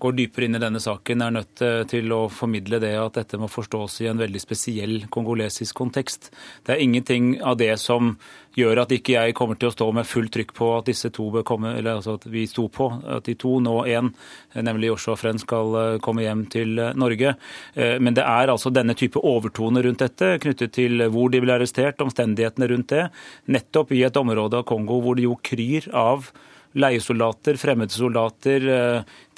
går 0.00 0.16
dypere 0.16 0.48
inn 0.48 0.56
i 0.56 0.62
denne 0.62 0.80
saken, 0.82 1.22
er 1.22 1.34
nødt 1.34 1.62
eh, 1.64 1.82
til 1.90 2.12
å 2.14 2.24
formidle 2.32 2.80
det 2.82 2.92
at 2.98 3.18
dette 3.18 3.38
må 3.40 3.48
forstås 3.50 4.00
i 4.04 4.08
en 4.10 4.20
veldig 4.20 4.42
spesiell 4.42 4.96
kongolesisk 5.12 5.76
kontekst. 5.78 6.30
Det 6.66 6.74
er 6.74 6.84
ingenting 6.84 7.34
av 7.44 7.58
det 7.60 7.72
som 7.82 8.14
gjør 8.56 8.82
at 8.82 8.94
ikke 8.94 9.14
jeg 9.14 9.36
kommer 9.38 9.58
til 9.60 9.70
å 9.70 9.74
stå 9.74 9.86
med 9.94 10.08
fullt 10.08 10.32
trykk 10.34 10.54
på 10.56 10.70
at 10.78 10.88
disse 10.90 11.12
to 11.14 11.28
bør 11.34 11.44
komme, 11.46 11.74
eller 11.78 12.00
altså 12.00 12.16
at 12.18 12.26
vi 12.32 12.46
sto 12.50 12.66
på 12.72 12.88
at 13.18 13.28
de 13.28 13.36
to, 13.38 13.58
nå 13.62 13.76
én, 13.90 14.10
nemlig 14.58 14.90
Joshua 14.90 15.16
Frenn, 15.20 15.40
skal 15.42 15.76
eh, 15.82 15.98
komme 16.02 16.24
hjem 16.26 16.46
til 16.52 16.78
eh, 16.78 16.94
Norge. 16.98 17.36
Men 17.76 18.14
det 18.16 18.24
er 18.26 18.50
altså 18.50 18.70
denne 18.72 18.94
type 18.98 19.20
overtone 19.26 19.82
rundt 19.84 20.02
dette, 20.02 20.32
knyttet 20.42 20.72
til 20.74 21.04
hvor 21.12 21.30
de 21.32 21.40
ble 21.42 21.54
arrestert, 21.54 22.00
omstendighetene 22.02 22.68
rundt 22.70 22.92
det, 22.92 23.06
nettopp 23.52 23.92
i 23.94 24.02
et 24.06 24.16
område 24.18 24.60
av 24.60 24.66
Kongo 24.68 24.98
hvor 25.04 25.18
det 25.18 25.26
jo 25.26 25.36
kryr 25.46 25.86
av 25.96 26.30
leiesoldater, 26.78 27.58
fremmede 27.58 27.94
soldater, 27.94 28.66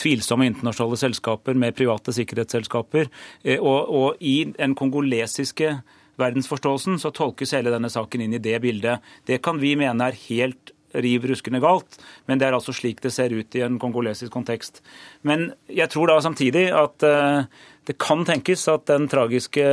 tvilsomme 0.00 0.46
internasjonale 0.50 0.98
selskaper 1.00 1.56
med 1.58 1.76
private 1.78 2.14
sikkerhetsselskaper. 2.16 3.08
Eh, 3.42 3.60
og, 3.60 3.88
og 3.88 4.20
i 4.20 4.42
den 4.52 4.76
kongolesiske 4.78 5.74
verdensforståelsen 6.20 7.00
så 7.00 7.12
tolkes 7.14 7.54
hele 7.56 7.72
denne 7.72 7.90
saken 7.92 8.24
inn 8.24 8.36
i 8.36 8.42
det 8.42 8.58
bildet. 8.64 9.02
Det 9.28 9.40
kan 9.44 9.60
vi 9.62 9.74
mene 9.80 10.10
er 10.10 10.22
helt 10.28 10.74
riv 10.92 11.24
ruskende 11.24 11.60
galt, 11.62 11.96
men 12.28 12.36
det 12.36 12.48
er 12.48 12.56
altså 12.56 12.74
slik 12.76 13.00
det 13.00 13.14
ser 13.14 13.32
ut 13.32 13.56
i 13.56 13.62
en 13.64 13.78
kongolesisk 13.80 14.32
kontekst. 14.34 14.82
Men 15.24 15.50
jeg 15.72 15.88
tror 15.92 16.10
da 16.10 16.18
samtidig 16.20 16.66
at 16.76 17.06
uh, 17.06 17.48
det 17.88 17.96
kan 17.96 18.26
tenkes 18.28 18.66
at 18.68 18.84
den 18.90 19.08
tragiske 19.08 19.64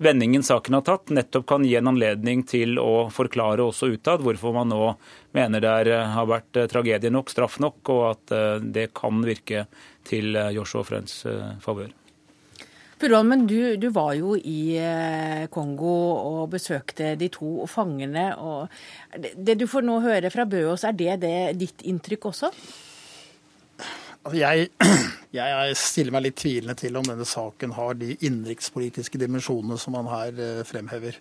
vendingen 0.00 0.42
saken 0.42 0.74
har 0.74 0.80
tatt, 0.80 1.10
nettopp 1.10 1.46
kan 1.46 1.64
gi 1.64 1.74
en 1.76 1.90
anledning 1.90 2.42
til 2.48 2.78
å 2.80 3.10
forklare 3.12 3.66
også 3.68 3.90
utad 3.92 4.24
hvorfor 4.24 4.54
man 4.56 4.72
nå 4.72 4.94
mener 5.36 5.60
det 5.60 5.72
er, 5.82 5.90
har 6.14 6.28
vært 6.30 6.56
eh, 6.56 6.68
tragedie 6.70 7.12
nok, 7.12 7.28
straff 7.32 7.58
nok, 7.60 7.92
og 7.92 8.04
at 8.08 8.34
eh, 8.34 8.64
det 8.64 8.86
kan 8.96 9.20
virke 9.26 9.66
til 10.08 10.36
eh, 10.40 10.52
Joshua 10.56 10.86
Friends 10.88 11.20
favør. 11.60 11.92
men 13.28 13.46
du, 13.46 13.76
du, 13.76 13.88
var 13.92 14.14
jo 14.16 14.34
i 14.36 14.80
Kongo 15.52 15.94
og 16.16 16.50
besøkte 16.52 17.14
de 17.16 17.28
to 17.32 17.66
fangene. 17.68 18.34
og 18.36 18.68
Det 19.36 19.56
du 19.56 19.66
får 19.68 19.84
nå 19.84 20.00
høre 20.04 20.32
fra 20.32 20.44
Bøås, 20.44 20.84
er 20.84 20.92
det, 20.96 21.16
det 21.24 21.58
ditt 21.60 21.84
inntrykk 21.84 22.32
også? 22.32 22.52
Altså 24.20 24.36
jeg, 24.40 24.66
jeg, 25.32 25.76
stiller 25.80 26.14
meg 26.14 26.26
litt 26.26 26.40
tvilende 26.40 26.76
til 26.78 26.98
om 27.00 27.06
denne 27.06 27.26
saken 27.28 27.72
har 27.76 27.96
de 27.96 28.12
innenrikspolitiske 28.18 29.20
dimensjonene 29.20 29.78
som 29.80 29.96
man 29.96 30.10
her 30.10 30.64
fremhever. 30.68 31.16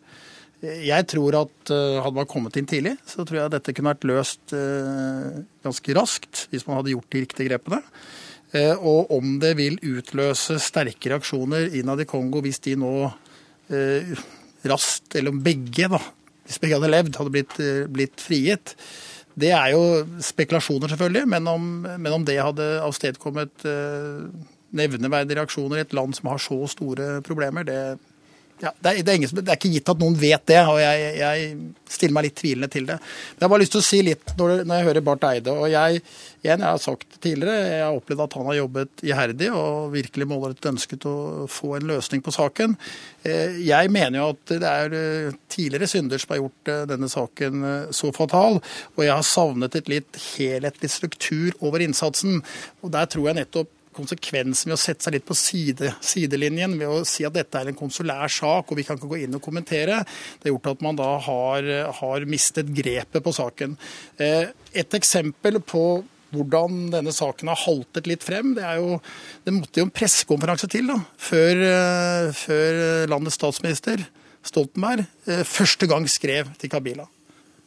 Jeg 0.59 1.05
tror 1.07 1.37
at 1.39 1.71
uh, 1.71 2.01
hadde 2.03 2.17
man 2.17 2.27
kommet 2.27 2.57
inn 2.59 2.67
tidlig, 2.67 2.97
så 3.07 3.23
tror 3.23 3.45
jeg 3.45 3.53
dette 3.53 3.73
kunne 3.75 3.93
vært 3.93 4.07
løst 4.09 4.51
uh, 4.51 5.39
ganske 5.63 5.95
raskt 5.95 6.47
hvis 6.51 6.67
man 6.67 6.81
hadde 6.81 6.91
gjort 6.91 7.07
de 7.15 7.23
riktige 7.23 7.51
grepene. 7.51 7.83
Og 8.49 9.11
om 9.13 9.35
det 9.37 9.51
vil 9.59 9.75
utløse 9.85 10.55
sterke 10.57 11.11
reaksjoner 11.11 11.67
innad 11.77 11.99
i 12.01 12.07
Kongo 12.09 12.39
hvis 12.41 12.57
de 12.65 12.71
nå 12.81 12.93
raskt, 14.65 15.13
eller 15.19 15.29
om 15.29 15.43
begge, 15.45 15.85
da, 15.85 15.99
hvis 16.47 16.57
begge 16.57 16.79
hadde 16.79 16.89
levd, 16.89 17.19
hadde 17.19 17.33
blitt, 17.35 17.59
blitt 17.93 18.23
frigitt, 18.25 18.73
det 19.39 19.51
er 19.55 19.71
jo 19.73 19.83
spekulasjoner, 20.23 20.91
selvfølgelig. 20.91 21.25
Men 21.31 21.47
om, 21.47 21.67
men 21.87 22.13
om 22.13 22.25
det 22.27 22.39
hadde 22.41 22.67
avstedkommet 22.83 23.65
nevneverdige 24.75 25.39
reaksjoner 25.39 25.79
i 25.79 25.83
et 25.85 25.95
land 25.97 26.13
som 26.17 26.29
har 26.29 26.41
så 26.43 26.59
store 26.69 27.19
problemer, 27.25 27.65
det 27.65 27.79
ja, 28.59 28.73
det, 28.75 28.89
er, 28.89 28.97
det, 29.03 29.11
er 29.11 29.17
ingen, 29.19 29.31
det, 29.37 29.45
er, 29.45 29.55
ikke 29.55 29.71
gitt 29.71 29.89
at 29.91 30.01
noen 30.01 30.15
vet 30.19 30.43
det, 30.51 30.59
og 30.67 30.79
jeg, 30.81 31.11
jeg, 31.19 31.51
stiller 31.89 32.15
meg 32.17 32.25
litt 32.27 32.35
tvilende 32.37 32.67
til 32.71 32.89
det. 32.89 32.97
Men 32.99 33.39
jeg 33.39 33.45
har 33.45 33.51
bare 33.53 33.63
lyst 33.63 33.73
til 33.73 33.81
å 33.81 33.87
si 33.87 33.99
litt 34.05 34.33
når, 34.37 34.51
når 34.67 34.81
jeg 34.81 34.87
hører 34.89 35.05
Barth 35.07 35.29
Eide. 35.29 35.53
og 35.55 35.71
jeg, 35.71 36.01
igjen, 36.43 36.65
jeg 36.65 36.67
har 36.67 36.81
sagt 36.83 37.15
tidligere, 37.23 37.55
jeg 37.71 37.85
har 37.85 37.95
opplevd 37.95 38.25
at 38.25 38.35
han 38.37 38.49
har 38.49 38.57
jobbet 38.59 39.05
iherdig 39.07 39.49
og 39.55 39.93
virkelig 39.95 40.27
målrettet 40.29 40.69
ønsket 40.73 41.07
å 41.09 41.15
få 41.49 41.73
en 41.77 41.87
løsning 41.93 42.23
på 42.25 42.35
saken. 42.35 42.75
Eh, 43.23 43.57
jeg 43.63 43.93
mener 43.95 44.19
jo 44.19 44.27
at 44.35 44.53
det 44.53 44.73
er 44.73 44.99
eh, 44.99 45.39
tidligere 45.51 45.89
synder 45.89 46.21
som 46.21 46.35
har 46.35 46.43
gjort 46.43 46.73
eh, 46.75 46.85
denne 46.91 47.09
saken 47.11 47.67
så 47.95 48.11
fatal, 48.15 48.59
og 48.95 49.03
jeg 49.05 49.15
har 49.15 49.27
savnet 49.27 49.79
et 49.79 49.91
litt 49.91 50.23
helhetlig 50.35 50.91
struktur 50.91 51.55
over 51.63 51.87
innsatsen. 51.87 52.43
og 52.83 52.93
Der 52.95 53.07
tror 53.09 53.31
jeg 53.31 53.39
nettopp 53.39 53.73
konsekvensen 53.99 54.71
ved 54.71 54.77
å 54.77 54.81
sette 54.81 55.05
seg 55.05 55.17
litt 55.17 55.27
på 55.27 55.37
side, 55.37 55.93
sidelinjen 56.01 56.77
ved 56.79 56.89
å 56.89 57.01
si 57.07 57.27
at 57.27 57.35
dette 57.35 57.59
er 57.59 57.71
en 57.71 57.79
konsulær 57.79 58.31
sak 58.33 58.71
og 58.71 58.79
vi 58.79 58.85
kan 58.87 58.99
ikke 58.99 59.11
gå 59.11 59.23
inn 59.25 59.37
og 59.37 59.43
kommentere, 59.45 60.01
det 60.39 60.49
har 60.49 60.55
gjort 60.55 60.71
at 60.73 60.85
man 60.85 60.99
da 60.99 61.09
har, 61.27 61.73
har 61.99 62.29
mistet 62.29 62.71
grepet 62.75 63.25
på 63.25 63.35
saken. 63.35 63.75
Eh, 64.21 64.49
et 64.73 64.97
eksempel 64.97 65.61
på 65.61 65.83
hvordan 66.33 66.89
denne 66.93 67.13
saken 67.13 67.49
har 67.49 67.61
haltet 67.63 68.07
litt 68.09 68.25
frem. 68.25 68.53
Det, 68.57 68.65
er 68.65 68.81
jo, 68.81 68.99
det 69.45 69.53
måtte 69.55 69.81
jo 69.81 69.87
en 69.87 69.93
pressekonferanse 69.93 70.69
til 70.71 70.91
da, 70.91 70.99
før, 71.17 71.63
eh, 71.65 72.31
før 72.37 72.81
landets 73.09 73.39
statsminister 73.39 74.05
Stoltenberg 74.45 75.03
eh, 75.27 75.43
første 75.47 75.89
gang 75.89 76.07
skrev 76.09 76.53
til 76.59 76.71
Kabila. 76.71 77.07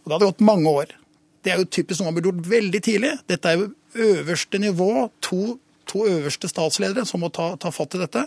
Og 0.02 0.08
Det 0.08 0.16
hadde 0.16 0.30
gått 0.30 0.46
mange 0.46 0.70
år. 0.70 0.94
Det 1.42 1.52
er 1.52 1.60
jo 1.60 1.68
typisk 1.70 2.00
noe 2.00 2.10
man 2.10 2.18
burde 2.18 2.30
gjort 2.30 2.50
veldig 2.52 2.80
tidlig. 2.86 3.12
Dette 3.30 3.50
er 3.50 3.58
jo 3.58 3.70
øverste 4.12 4.60
nivå. 4.62 5.08
To 5.28 5.58
to 5.90 6.06
øverste 6.08 6.50
statsledere 6.50 7.06
som 7.08 7.22
må 7.24 7.30
ta, 7.34 7.52
ta 7.60 7.72
fatt 7.74 7.96
i 7.96 8.02
dette. 8.02 8.26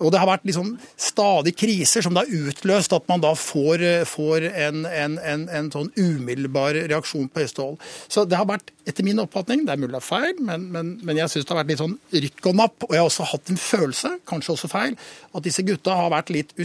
Og 0.00 0.12
det 0.12 0.20
har 0.22 0.30
vært 0.30 0.46
liksom 0.48 0.74
stadig 0.96 1.54
kriser 1.58 2.04
som 2.04 2.14
det 2.16 2.24
har 2.24 2.48
utløst 2.48 2.94
at 2.96 3.08
man 3.10 3.22
da 3.22 3.34
får, 3.38 3.84
får 4.08 4.48
en, 4.50 4.86
en, 4.88 5.18
en, 5.18 5.48
en, 5.48 5.70
sånn 5.72 5.92
umiddelbar 5.98 6.78
reaksjon 6.90 7.28
på 7.32 7.44
hestehold. 7.44 7.78
Så 8.08 8.24
det 8.28 8.38
har 8.38 8.48
vært, 8.48 8.72
etter 8.88 9.06
min 9.06 9.20
oppfatning, 9.22 9.66
det 9.66 9.74
er 9.74 9.82
mulig 9.82 9.92
det 9.92 10.00
er 10.00 10.06
feil, 10.06 10.40
men, 10.42 10.68
men, 10.74 10.94
men 11.04 11.20
jeg 11.20 11.30
syns 11.32 11.46
det 11.46 11.54
har 11.54 11.62
vært 11.62 11.74
litt 11.74 11.82
sånn 11.82 11.98
rykk 12.24 12.50
og 12.50 12.58
napp. 12.62 12.88
Og 12.88 12.96
jeg 12.96 13.02
har 13.02 13.10
også 13.10 13.28
hatt 13.34 13.52
en 13.52 13.60
følelse, 13.60 14.14
kanskje 14.28 14.56
også 14.56 14.72
feil, 14.72 14.96
at 15.32 15.46
disse 15.46 15.66
gutta 15.66 15.98
har 15.98 16.12
vært 16.14 16.32
litt 16.34 16.56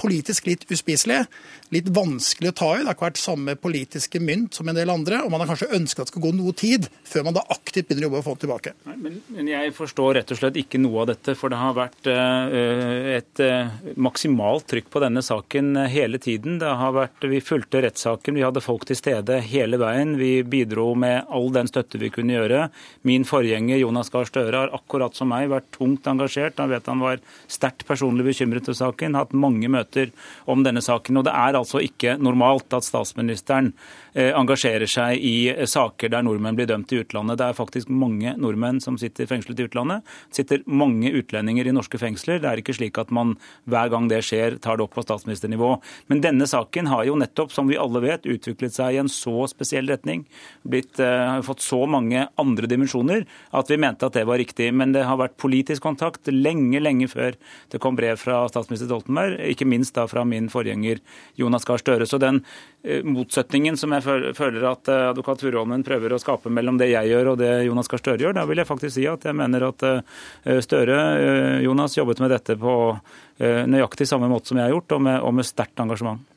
politisk 0.00 0.46
litt 0.48 0.64
uspiselige. 0.72 1.26
Litt 1.72 1.88
vanskelig 1.94 2.50
å 2.50 2.56
ta 2.56 2.68
i. 2.74 2.80
Det 2.82 2.90
har 2.90 2.96
ikke 2.96 3.06
vært 3.06 3.20
samme 3.20 3.54
politiske 3.60 4.20
mynt 4.20 4.56
som 4.58 4.68
en 4.68 4.76
del 4.76 4.92
andre. 4.92 5.22
Og 5.24 5.32
man 5.32 5.42
har 5.42 5.50
kanskje 5.52 5.70
ønsket 5.76 6.02
at 6.02 6.10
det 6.10 6.14
skal 6.14 6.24
gå 6.26 6.32
noe 6.36 6.52
tid 6.56 6.88
før 7.08 7.26
man 7.28 7.36
da 7.36 7.44
aktivt 7.54 7.88
begynner 7.88 8.06
å 8.06 8.10
jobbe 8.10 8.20
og 8.20 8.26
få 8.26 8.34
det 8.36 8.44
tilbake. 8.44 8.74
Nei, 8.88 8.96
men, 9.06 9.20
Men 9.32 9.50
Jeg 9.52 9.74
forstår 9.76 10.18
rett 10.18 10.34
og 10.34 10.40
slett 10.40 10.58
ikke 10.60 10.80
noe 10.82 11.04
av 11.04 11.12
dette. 11.14 11.36
For 11.38 11.52
det 11.52 11.60
har 11.60 11.76
vært 11.78 12.10
eh, 12.12 12.41
et 12.50 13.40
eh, 13.40 13.68
maksimalt 14.00 14.66
trykk 14.70 14.88
på 14.92 15.00
denne 15.02 15.22
saken 15.22 15.76
eh, 15.76 15.90
hele 15.92 16.18
tiden. 16.22 16.58
Det 16.60 16.70
har 16.80 16.94
vært, 16.96 17.24
Vi 17.28 17.40
fulgte 17.44 17.82
rettssaken, 17.84 18.34
vi 18.34 18.44
hadde 18.44 18.62
folk 18.64 18.86
til 18.88 18.96
stede 18.96 19.40
hele 19.46 19.78
veien. 19.80 20.16
Vi 20.18 20.42
bidro 20.42 20.94
med 20.94 21.28
all 21.28 21.50
den 21.54 21.70
støtte 21.70 22.00
vi 22.00 22.10
kunne 22.14 22.34
gjøre. 22.34 22.68
Min 23.08 23.26
forgjenger 23.28 23.80
Jonas 23.82 24.10
Gahr 24.10 24.28
Støre 24.28 24.64
har 24.64 24.74
akkurat 24.74 25.14
som 25.16 25.30
meg 25.32 25.50
vært 25.52 25.70
tungt 25.76 26.06
engasjert. 26.08 26.58
Han 26.58 26.72
vet 26.72 26.88
han 26.90 27.04
var 27.04 27.20
sterkt 27.46 27.86
personlig 27.88 28.26
bekymret 28.30 28.66
for 28.66 28.78
saken, 28.78 29.18
hatt 29.18 29.36
mange 29.36 29.68
møter 29.72 30.10
om 30.46 30.64
denne 30.64 30.82
saken. 30.82 31.20
Og 31.20 31.28
det 31.28 31.36
er 31.36 31.58
altså 31.58 31.82
ikke 31.84 32.16
normalt 32.18 32.72
at 32.72 32.86
statsministeren 32.88 33.72
engasjerer 34.12 34.90
seg 34.90 35.22
i 35.24 35.64
saker 35.64 36.10
der 36.12 36.24
nordmenn 36.26 36.56
blir 36.58 36.68
dømt 36.68 36.92
i 36.92 36.98
utlandet. 37.00 37.38
Det 37.40 37.46
er 37.48 37.56
faktisk 37.56 37.88
mange 37.88 38.34
nordmenn 38.36 38.80
som 38.84 38.98
sitter 39.00 39.28
fengslet 39.30 39.60
i 39.60 39.66
utlandet. 39.68 40.04
Det 40.28 40.42
sitter 40.42 40.64
mange 40.66 41.12
utlendinger 41.16 41.68
i 41.68 41.74
norske 41.74 42.00
fengsler. 42.00 42.31
Det 42.40 42.48
er 42.48 42.62
ikke 42.62 42.76
slik 42.76 42.98
at 43.00 43.12
man 43.14 43.34
hver 43.68 43.90
gang 43.92 44.08
det 44.10 44.22
skjer, 44.26 44.56
tar 44.62 44.78
det 44.78 44.86
opp 44.86 44.94
på 44.96 45.04
statsministernivå. 45.04 45.74
Men 46.12 46.22
denne 46.24 46.48
saken 46.48 46.88
har 46.90 47.04
jo 47.08 47.18
nettopp, 47.20 47.52
som 47.52 47.68
vi 47.68 47.78
alle 47.80 48.02
vet, 48.04 48.28
utviklet 48.28 48.76
seg 48.76 48.96
i 48.96 49.00
en 49.02 49.10
så 49.12 49.46
spesiell 49.50 49.90
retning. 49.90 50.24
Blitt, 50.64 50.96
uh, 51.02 51.40
fått 51.44 51.64
så 51.64 51.82
mange 51.90 52.26
andre 52.40 52.70
dimensjoner 52.70 53.26
at 53.52 53.70
vi 53.70 53.80
mente 53.80 54.08
at 54.08 54.16
det 54.16 54.26
var 54.28 54.40
riktig. 54.40 54.70
Men 54.72 54.94
det 54.96 55.04
har 55.08 55.20
vært 55.20 55.38
politisk 55.42 55.84
kontakt 55.84 56.30
lenge, 56.32 56.80
lenge 56.82 57.10
før 57.10 57.36
det 57.72 57.82
kom 57.82 57.98
brev 57.98 58.20
fra 58.20 58.44
statsminister 58.50 58.88
Stoltenberg, 58.88 59.40
ikke 59.52 59.68
minst 59.68 59.96
da 59.98 60.06
fra 60.10 60.24
min 60.28 60.48
forgjenger 60.52 61.02
Jonas 61.40 61.66
Gahr 61.68 61.82
Støre. 61.82 62.08
Så 62.08 62.20
den 62.22 62.42
motsetningen 62.82 63.76
som 63.78 63.92
jeg 63.94 64.02
føler 64.34 64.64
at 64.66 64.88
uh, 64.90 65.10
advokat 65.12 65.44
Furuholmen 65.44 65.84
prøver 65.86 66.14
å 66.14 66.18
skape 66.18 66.50
mellom 66.50 66.80
det 66.80 66.90
jeg 66.90 67.12
gjør 67.12 67.32
og 67.32 67.38
det 67.42 67.50
Jonas 67.66 67.90
Gahr 67.90 68.02
Støre 68.02 68.26
gjør, 68.26 68.36
da 68.36 68.44
vil 68.48 68.62
jeg 68.62 68.68
faktisk 68.68 68.96
si 68.96 69.06
at 69.08 69.26
jeg 69.28 69.38
mener 69.38 69.68
at 69.68 69.86
eh, 69.86 70.58
Støre, 70.64 70.98
eh, 71.20 71.62
Jonas, 71.66 71.96
jobbet 71.98 72.22
med 72.22 72.32
dette 72.34 72.58
på 72.60 72.74
eh, 72.92 73.64
nøyaktig 73.68 74.08
samme 74.08 74.30
måte 74.32 74.52
som 74.52 74.60
jeg 74.60 74.68
har 74.68 74.76
gjort, 74.76 74.96
og 74.98 75.04
med, 75.08 75.26
med 75.38 75.48
sterkt 75.48 75.82
engasjement. 75.82 76.28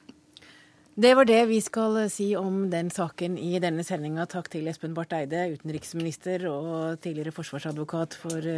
Det 0.96 1.12
var 1.18 1.28
det 1.28 1.42
vi 1.50 1.58
skal 1.60 1.98
si 2.08 2.30
om 2.40 2.70
den 2.72 2.88
saken 2.94 3.36
i 3.36 3.58
denne 3.60 3.84
sendinga. 3.84 4.30
Takk 4.32 4.48
til 4.54 4.70
Espen 4.72 4.96
Barth 4.96 5.18
Eide, 5.18 5.50
utenriksminister 5.58 6.48
og 6.48 7.02
tidligere 7.04 7.36
forsvarsadvokat 7.36 8.16
for 8.16 8.52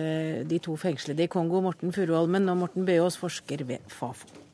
de 0.45 0.59
to 0.61 0.77
fengslede 0.77 1.25
i 1.25 1.31
Kongo, 1.33 1.63
Morten 1.65 1.95
Furuholmen, 1.95 2.45
og 2.53 2.61
Morten 2.61 2.85
Bøås, 2.85 3.17
forsker 3.17 3.65
ved 3.65 3.89
Fafo. 3.89 4.46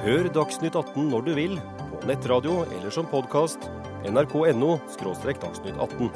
Hør 0.00 0.30
Dagsnytt 0.32 0.72
18 0.78 1.10
når 1.12 1.24
du 1.26 1.34
vil, 1.36 1.58
på 1.92 2.06
nettradio 2.08 2.62
eller 2.72 2.88
som 2.94 3.04
podkast. 3.04 3.66
nrk.no– 4.08 4.78
dagsnytt 4.96 5.76
18. 5.76 6.08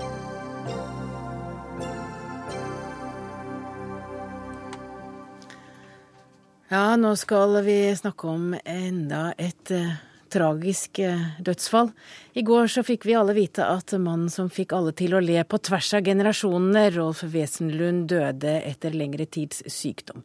Ja, 6.73 6.97
nå 6.97 7.13
skal 7.21 7.61
vi 7.69 7.77
snakke 8.01 8.33
om 8.33 8.55
enda 8.65 9.35
et 9.37 9.75
uh, 9.77 9.93
tragisk 10.35 11.01
uh, 11.05 11.31
dødsfall. 11.47 11.93
I 12.35 12.43
går 12.43 12.67
så 12.73 12.83
fikk 12.83 13.07
vi 13.07 13.15
alle 13.15 13.37
vite 13.37 13.63
at 13.63 13.93
mannen 13.95 14.31
som 14.33 14.49
fikk 14.51 14.73
alle 14.75 14.91
til 14.99 15.15
å 15.15 15.23
le 15.23 15.39
på 15.47 15.61
tvers 15.63 15.93
av 15.95 16.03
generasjonene, 16.09 16.89
Rolf 16.97 17.23
Wesenlund, 17.31 18.09
døde 18.11 18.57
etter 18.67 18.97
lengre 18.97 19.29
tids 19.31 19.63
sykdom. 19.71 20.25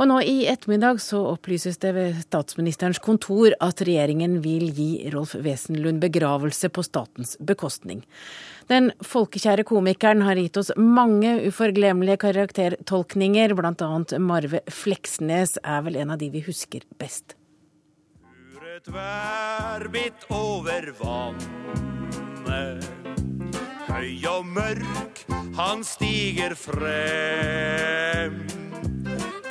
Og 0.00 0.08
nå 0.08 0.22
i 0.24 0.46
ettermiddag 0.48 1.02
så 1.04 1.20
opplyses 1.34 1.76
det 1.82 1.92
ved 1.96 2.22
statsministerens 2.24 3.02
kontor 3.04 3.52
at 3.60 3.84
regjeringen 3.84 4.38
vil 4.44 4.70
gi 4.72 5.10
Rolf 5.12 5.36
Wesenlund 5.36 6.00
begravelse 6.00 6.72
på 6.72 6.86
statens 6.88 7.36
bekostning. 7.36 8.00
Den 8.72 8.88
folkekjære 9.04 9.66
komikeren 9.68 10.24
har 10.24 10.40
gitt 10.40 10.56
oss 10.56 10.72
mange 10.78 11.34
uforglemmelige 11.50 12.22
karaktertolkninger, 12.24 13.52
annet 13.60 14.16
Marve 14.22 14.64
Fleksnes 14.70 15.58
er 15.62 15.84
vel 15.84 16.00
en 16.00 16.16
av 16.16 16.22
de 16.22 16.32
vi 16.32 16.44
husker 16.48 16.88
best. 16.96 17.36
Et 18.72 18.86
værbitt 18.88 20.22
over 20.32 20.86
vannet, 20.96 22.86
høy 23.84 24.24
og 24.30 24.46
mørk, 24.48 25.20
han 25.58 25.84
stiger 25.84 26.54
frem. 26.56 28.38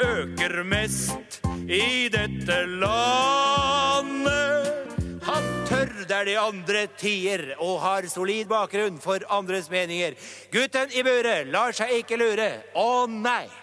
Øker 0.02 0.64
mest 0.66 1.38
i 1.70 2.10
dette 2.10 2.66
landet 2.82 4.42
han 5.30 5.44
tør 5.70 5.94
der 6.10 6.26
de 6.26 6.40
andre 6.40 6.88
tier, 6.98 7.54
og 7.60 7.78
har 7.86 8.10
solid 8.10 8.50
bakgrunn 8.50 8.98
for 8.98 9.22
andres 9.30 9.70
meninger. 9.70 10.18
Gutten 10.50 10.90
i 10.98 11.06
buret 11.06 11.46
lar 11.54 11.78
seg 11.78 11.94
ikke 12.02 12.18
lure. 12.18 12.56
Å 12.74 13.06
nei! 13.06 13.61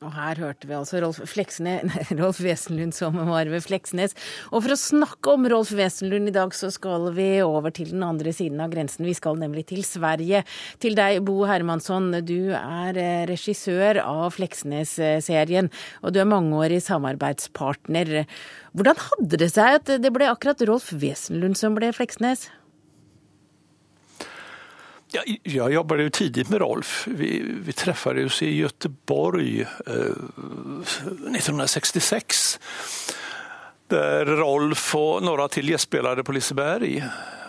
Og 0.00 0.14
her 0.16 0.38
hørte 0.40 0.64
vi 0.64 0.72
altså 0.72 0.96
Rolf, 1.02 1.18
Fleksnes, 1.28 1.82
Rolf 2.20 2.38
Wesenlund 2.40 2.94
som 2.96 3.18
var 3.28 3.50
ved 3.52 3.60
Fleksnes. 3.66 4.14
Og 4.48 4.62
for 4.64 4.72
å 4.72 4.78
snakke 4.80 5.34
om 5.34 5.44
Rolf 5.52 5.74
Wesenlund 5.76 6.30
i 6.30 6.32
dag, 6.32 6.54
så 6.56 6.70
skal 6.72 7.10
vi 7.12 7.26
over 7.44 7.68
til 7.76 7.90
den 7.92 8.06
andre 8.06 8.32
siden 8.32 8.62
av 8.64 8.72
grensen. 8.72 9.04
Vi 9.04 9.12
skal 9.18 9.36
nemlig 9.36 9.66
til 9.68 9.84
Sverige. 9.84 10.40
Til 10.80 10.96
deg, 10.96 11.20
Bo 11.26 11.42
Hermansson. 11.44 12.14
Du 12.24 12.48
er 12.56 12.96
eh, 12.96 13.26
regissør 13.28 14.00
av 14.00 14.30
Fleksnes-serien, 14.38 15.68
og 16.00 16.16
du 16.16 16.22
er 16.22 16.32
mangeårig 16.32 16.80
samarbeidspartner. 16.86 18.22
Hvordan 18.72 19.04
hadde 19.04 19.42
det 19.44 19.50
seg 19.52 19.82
at 19.82 19.92
det 20.00 20.14
ble 20.16 20.32
akkurat 20.32 20.64
Rolf 20.64 20.94
Wesenlund 20.96 21.60
som 21.60 21.76
ble 21.76 21.92
Fleksnes? 21.92 22.48
Ja, 25.12 25.22
jag 25.42 25.72
jobbade 25.72 26.02
ju 26.02 26.10
tidigt 26.10 26.48
med 26.48 26.60
Rolf. 26.60 27.06
Vi, 27.06 27.54
vi 27.64 27.72
träffades 27.72 28.42
i 28.42 28.56
Göteborg 28.56 29.60
eh, 29.60 29.94
1966. 31.36 32.60
Där 33.86 34.26
Rolf 34.26 34.94
och 34.94 35.22
några 35.22 35.48
till 35.48 35.68
gästspelade 35.68 36.24
på 36.24 36.32
Liseberg 36.32 37.04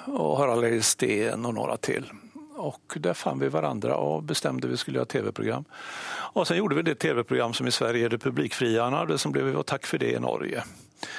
och 0.06 0.38
Harald 0.38 0.86
Sten 0.86 1.46
och 1.46 1.54
några 1.54 1.78
till. 1.78 2.12
Och 2.56 2.98
där 3.00 3.14
fann 3.14 3.40
vi 3.40 3.48
varandra 3.48 3.96
och 3.96 4.24
bestämde 4.24 4.68
vi 4.68 4.78
skulle 4.78 4.98
göra 4.98 5.06
tv-program. 5.06 5.64
Och 6.34 6.48
sen 6.48 6.58
gjorde 6.58 6.76
vi 6.76 6.82
det 6.82 6.96
tv-program 6.96 7.54
som 7.54 7.68
i 7.68 7.72
Sverige 7.72 8.06
är 8.06 8.18
Publikfriarna, 8.18 9.06
det 9.06 9.18
som 9.18 9.32
blev 9.32 9.64
Tack 9.64 9.86
för 9.86 9.98
det 9.98 10.12
i 10.12 10.20
Norge. 10.20 10.64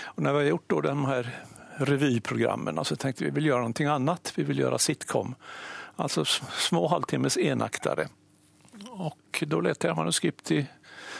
Och 0.05 0.22
när 0.22 0.33
vi 0.33 0.38
har 0.38 0.44
gjort 0.44 0.64
då 0.66 0.81
de 0.81 1.05
här 1.05 1.31
revyprogrammen 1.76 2.85
så 2.85 2.96
tänkte 2.96 3.24
vi 3.24 3.31
vi 3.31 3.35
vill 3.35 3.46
göra 3.46 3.59
någonting 3.59 3.87
annat. 3.87 4.33
Vi 4.37 4.42
vill 4.42 4.59
göra 4.59 4.78
sitcom. 4.78 5.35
Alltså 5.96 6.24
små 6.59 6.88
halvtimmes 6.88 7.38
enaktare. 7.38 8.09
Och 8.90 9.44
då 9.46 9.61
letade 9.61 9.88
jag 9.88 9.96
manuskript 9.96 10.50
i 10.50 10.66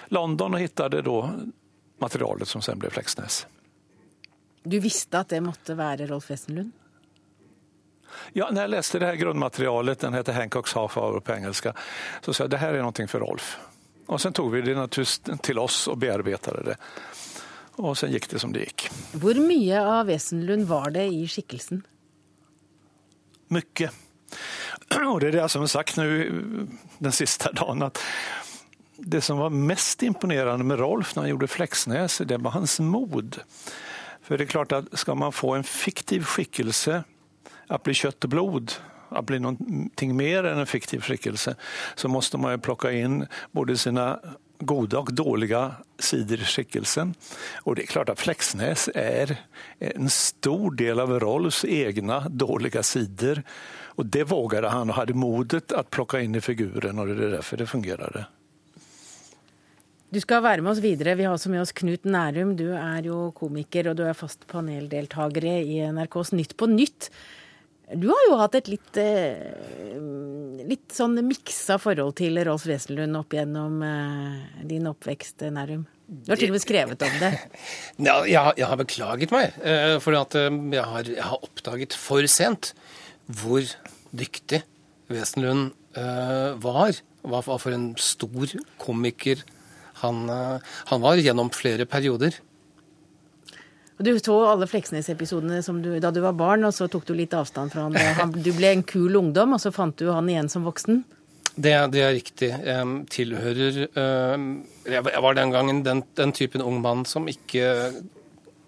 London 0.07 0.55
och 0.55 0.61
hittade 0.61 1.03
då 1.03 1.31
materialet 1.99 2.49
som 2.49 2.63
sen 2.63 2.79
blev 2.79 2.91
Fleksnes. 2.91 3.47
Du 4.63 4.79
visste 4.79 5.19
at 5.19 5.29
det 5.29 5.41
måtte 5.41 5.75
være 5.75 6.07
Rolf 6.07 6.31
Wesenlund? 6.31 6.73
Ja, 8.33 8.51
når 8.51 8.67
jeg 8.67 8.71
leste 8.75 9.01
det 9.01 9.09
her 9.09 9.17
grunnmaterialet, 9.17 10.01
den 10.05 10.15
heter 10.15 10.37
Hancocks 10.37 10.75
Half 10.77 10.97
Hour 10.97 11.21
på 11.21 11.33
engelska, 11.33 11.73
så 12.23 12.33
sa 12.33 12.45
jeg 12.45 12.53
det 12.55 12.61
her 12.61 12.77
er 12.77 12.85
noe 12.85 13.07
for 13.09 13.25
Rolf. 13.25 13.57
Og 14.07 14.21
så 14.21 14.31
tog 14.31 14.51
vi 14.53 14.61
det 14.63 14.77
naturligvis 14.77 15.41
til 15.43 15.59
oss 15.59 15.87
og 15.89 15.99
bearbeidet 16.03 16.67
det. 16.67 16.77
Og 17.81 17.97
så 17.97 18.11
gikk 18.13 18.29
det 18.29 18.43
som 18.43 18.53
det 18.53 18.67
gikk. 18.67 18.87
Hvor 19.17 19.39
mye 19.41 19.81
av 19.81 20.11
Wesenlund 20.11 20.69
var 20.69 20.93
det 20.93 21.07
i 21.09 21.25
skikkelsen? 21.31 21.81
Mycket. 23.49 23.91
Och 25.13 25.21
det 25.21 25.29
är 25.29 25.33
det 25.33 25.49
som 25.49 25.63
jag 25.63 25.71
sagt 25.71 25.97
nu 25.97 26.67
den 26.99 27.13
sista 27.13 27.53
dagen 27.53 27.83
att 27.83 27.99
det 28.97 29.21
som 29.21 29.39
var 29.39 29.51
mest 29.51 30.03
imponerande 30.03 30.65
med 30.65 30.79
Rolf 30.79 31.17
när 31.17 31.23
han 31.23 31.31
gjorde 31.31 31.47
Fleksnes, 31.47 32.19
det 32.19 32.37
var 32.37 32.51
hans 32.51 32.81
mod. 32.81 33.41
För 34.23 34.39
det 34.39 34.45
är 34.45 34.47
klart 34.47 34.73
att 34.73 34.99
ska 34.99 35.15
man 35.15 35.33
få 35.33 35.55
en 35.55 35.65
fiktiv 35.65 36.25
skikkelse 36.25 37.05
att 37.67 37.83
bli 37.83 37.95
kött 37.95 38.25
och 38.25 38.31
blod, 38.31 38.73
att 39.09 39.25
bli 39.25 39.39
någonting 39.39 40.17
mer 40.17 40.45
än 40.45 40.59
en 40.59 40.67
fiktiv 40.67 41.01
skikkelse 41.01 41.57
så 41.95 42.09
måste 42.09 42.39
man 42.39 42.53
ju 42.53 42.59
plocka 42.59 42.93
in 42.93 43.27
både 43.51 43.77
sina 43.77 44.21
goda 44.69 45.03
og 45.03 45.13
dårlige 45.17 45.63
sider 46.03 46.43
i 46.43 46.49
skikkelsen. 46.49 47.15
Og 47.67 47.77
det 47.77 47.87
er 47.87 47.93
klart 47.95 48.13
at 48.13 48.23
Fleksnes 48.23 48.89
er 48.95 49.37
en 49.93 50.11
stor 50.13 50.75
del 50.79 51.03
av 51.03 51.15
Rolfs 51.23 51.63
egne 51.65 52.23
dårlige 52.29 52.85
sider. 52.87 53.43
Og 54.01 54.09
det 54.09 54.29
våget 54.31 54.71
han 54.73 54.93
og 54.93 54.99
hadde 54.99 55.19
modet 55.19 55.75
å 55.77 55.85
plukke 55.85 56.23
inn 56.25 56.39
i 56.39 56.45
figuren 56.45 57.03
og 57.03 57.13
det 57.13 57.19
er 57.19 57.37
derfor 57.39 57.61
det 57.61 57.69
fungerte. 57.71 58.27
Du 60.13 60.19
skal 60.21 60.43
være 60.45 60.61
med 60.61 60.75
oss 60.75 60.83
videre. 60.85 61.15
Vi 61.17 61.25
har 61.25 61.33
også 61.33 61.49
med 61.49 61.63
oss 61.63 61.73
Knut 61.73 62.05
Nærum. 62.05 62.51
Du 62.59 62.67
er 62.77 63.07
jo 63.07 63.31
komiker, 63.33 63.89
og 63.89 63.97
du 63.97 64.03
er 64.05 64.17
fast 64.17 64.45
paneldeltaker 64.51 65.47
i 65.49 65.79
NRKs 65.89 66.35
Nytt 66.37 66.53
på 66.61 66.69
nytt. 66.69 67.09
Du 67.99 68.09
har 68.09 68.23
jo 68.29 68.37
hatt 68.41 68.55
et 68.57 68.69
litt, 68.73 68.97
eh, 69.01 69.97
litt 70.69 70.95
sånn 70.95 71.19
miksa 71.27 71.79
forhold 71.83 72.17
til 72.21 72.41
Rolf 72.47 72.65
Wesenlund 72.69 73.19
opp 73.19 73.37
gjennom 73.37 73.83
eh, 73.85 74.65
din 74.69 74.89
oppvekst, 74.89 75.45
Nærum. 75.53 75.85
Du 76.13 76.33
har 76.33 76.41
til 76.41 76.51
og 76.51 76.57
med 76.57 76.65
skrevet 76.65 77.05
om 77.07 77.15
det. 77.23 77.33
Ja, 78.09 78.17
jeg, 78.29 78.57
jeg 78.61 78.69
har 78.69 78.81
beklaget 78.81 79.33
meg. 79.35 79.57
Eh, 79.61 79.97
for 80.03 80.17
jeg 80.17 80.85
har, 80.85 81.09
jeg 81.09 81.25
har 81.25 81.47
oppdaget 81.49 81.97
for 81.97 82.27
sent 82.31 82.73
hvor 83.33 83.65
dyktig 84.13 84.63
Wesenlund 85.13 85.73
eh, 85.97 86.53
var. 86.63 86.97
Hva 87.23 87.43
for 87.47 87.71
en 87.73 87.93
stor 88.01 88.57
komiker 88.83 89.45
han, 90.03 90.25
eh, 90.31 90.73
han 90.91 91.05
var 91.05 91.21
gjennom 91.23 91.53
flere 91.55 91.87
perioder. 91.89 92.37
Du 93.99 94.13
så 94.19 94.37
alle 94.49 94.67
Fleksnes-episodene 94.67 95.61
da 96.01 96.11
du 96.11 96.23
var 96.25 96.37
barn, 96.39 96.65
og 96.65 96.75
så 96.75 96.89
tok 96.91 97.05
du 97.07 97.13
litt 97.17 97.35
avstand 97.37 97.75
fra 97.75 97.87
han. 97.87 97.97
han. 98.19 98.33
Du 98.33 98.53
ble 98.57 98.73
en 98.73 98.87
kul 98.87 99.19
ungdom, 99.21 99.55
og 99.55 99.61
så 99.63 99.73
fant 99.75 99.97
du 100.01 100.09
han 100.11 100.31
igjen 100.33 100.49
som 100.53 100.65
voksen. 100.67 101.03
Det, 101.53 101.75
det 101.93 102.01
er 102.01 102.15
riktig. 102.17 102.49
Jeg 102.65 102.93
tilhører 103.13 103.83
Jeg 104.89 105.23
var 105.27 105.37
den 105.37 105.53
gangen 105.53 105.83
den, 105.85 106.01
den 106.17 106.33
typen 106.33 106.65
ung 106.65 106.81
mann 106.81 107.05
som 107.05 107.29
ikke 107.29 107.69